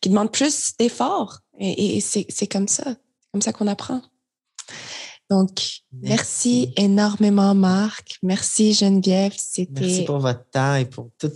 qui 0.00 0.10
demande 0.10 0.30
plus 0.30 0.76
d'efforts. 0.78 1.40
Et, 1.58 2.00
c'est 2.00 2.46
comme 2.46 2.68
ça 2.68 2.84
comme 3.32 3.42
ça 3.42 3.52
qu'on 3.52 3.66
apprend. 3.66 4.02
Donc 5.30 5.82
merci. 5.92 6.72
énormément 6.76 7.54
Marc. 7.54 8.18
Merci 8.22 8.72
Geneviève. 8.72 9.34
C'était 9.36 9.80
merci 9.80 10.04
pour 10.04 10.18
votre 10.18 10.44
temps 10.50 10.76
et 10.76 10.84
pour 10.84 11.10
tout 11.18 11.30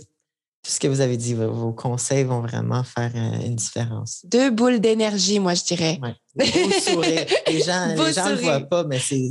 tout 0.63 0.69
ce 0.69 0.79
que 0.79 0.87
vous 0.87 1.01
avez 1.01 1.17
dit, 1.17 1.33
vos, 1.33 1.73
conseils 1.73 2.23
vont 2.23 2.41
vraiment 2.41 2.83
faire 2.83 3.11
euh, 3.15 3.45
une 3.45 3.55
différence. 3.55 4.23
Deux 4.25 4.51
boules 4.51 4.79
d'énergie, 4.79 5.39
moi, 5.39 5.55
je 5.55 5.63
dirais. 5.63 5.99
Ouais. 6.01 6.13
Beau 6.35 6.71
sourire. 6.71 7.25
Les 7.47 7.61
gens 7.61 7.87
ne 7.95 8.35
le 8.35 8.41
voient 8.41 8.59
pas, 8.61 8.83
mais 8.83 8.99
c'est 8.99 9.29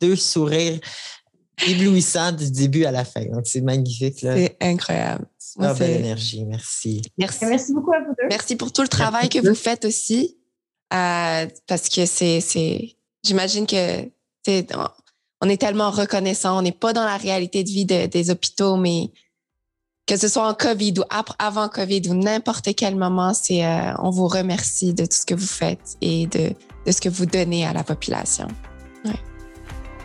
deux 0.00 0.16
sourires 0.16 0.78
éblouissants 1.66 2.32
du 2.32 2.50
début 2.50 2.84
à 2.84 2.90
la 2.90 3.06
fin. 3.06 3.24
Donc, 3.24 3.46
c'est 3.46 3.62
magnifique. 3.62 4.18
C'est 4.20 4.56
incroyable. 4.60 5.26
Super 5.38 5.74
belle 5.74 6.00
énergie. 6.00 6.44
Merci. 6.44 7.00
Merci. 7.16 7.46
Merci 7.46 7.72
beaucoup 7.72 7.94
à 7.94 8.00
vous 8.00 8.14
deux. 8.18 8.28
Merci 8.28 8.56
pour 8.56 8.72
tout 8.72 8.82
le 8.82 8.88
travail 8.88 9.30
que 9.30 9.38
vous 9.38 9.54
faites 9.54 9.86
aussi. 9.86 10.36
Euh, 10.92 11.46
parce 11.66 11.88
que 11.88 12.04
c'est, 12.04 12.96
j'imagine 13.24 13.66
que 13.66 14.04
on 15.40 15.48
est 15.48 15.60
tellement 15.60 15.90
reconnaissant. 15.90 16.58
On 16.58 16.62
n'est 16.62 16.72
pas 16.72 16.92
dans 16.92 17.04
la 17.04 17.16
réalité 17.16 17.64
de 17.64 17.68
vie 17.68 17.86
des 17.86 18.30
hôpitaux, 18.30 18.76
mais 18.76 19.10
que 20.06 20.16
ce 20.16 20.28
soit 20.28 20.48
en 20.48 20.54
COVID 20.54 20.94
ou 21.00 21.02
avant 21.38 21.68
COVID 21.68 22.02
ou 22.10 22.14
n'importe 22.14 22.74
quel 22.76 22.96
moment, 22.96 23.34
c'est 23.34 23.64
euh, 23.64 23.92
on 23.98 24.10
vous 24.10 24.28
remercie 24.28 24.94
de 24.94 25.04
tout 25.04 25.16
ce 25.16 25.26
que 25.26 25.34
vous 25.34 25.46
faites 25.46 25.96
et 26.00 26.26
de, 26.28 26.52
de 26.86 26.92
ce 26.92 27.00
que 27.00 27.08
vous 27.08 27.26
donnez 27.26 27.66
à 27.66 27.72
la 27.72 27.82
population. 27.82 28.46
Ouais. 29.04 29.18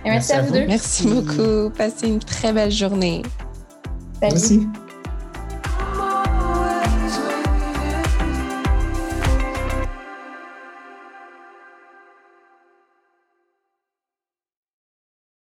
merci, 0.03 0.33
à 0.33 0.41
vous 0.41 0.53
deux. 0.53 0.65
Merci 0.65 1.05
beaucoup. 1.07 1.69
Passez 1.77 2.07
une 2.07 2.19
très 2.19 2.51
belle 2.51 2.71
journée. 2.71 3.21
Merci. 4.21 4.67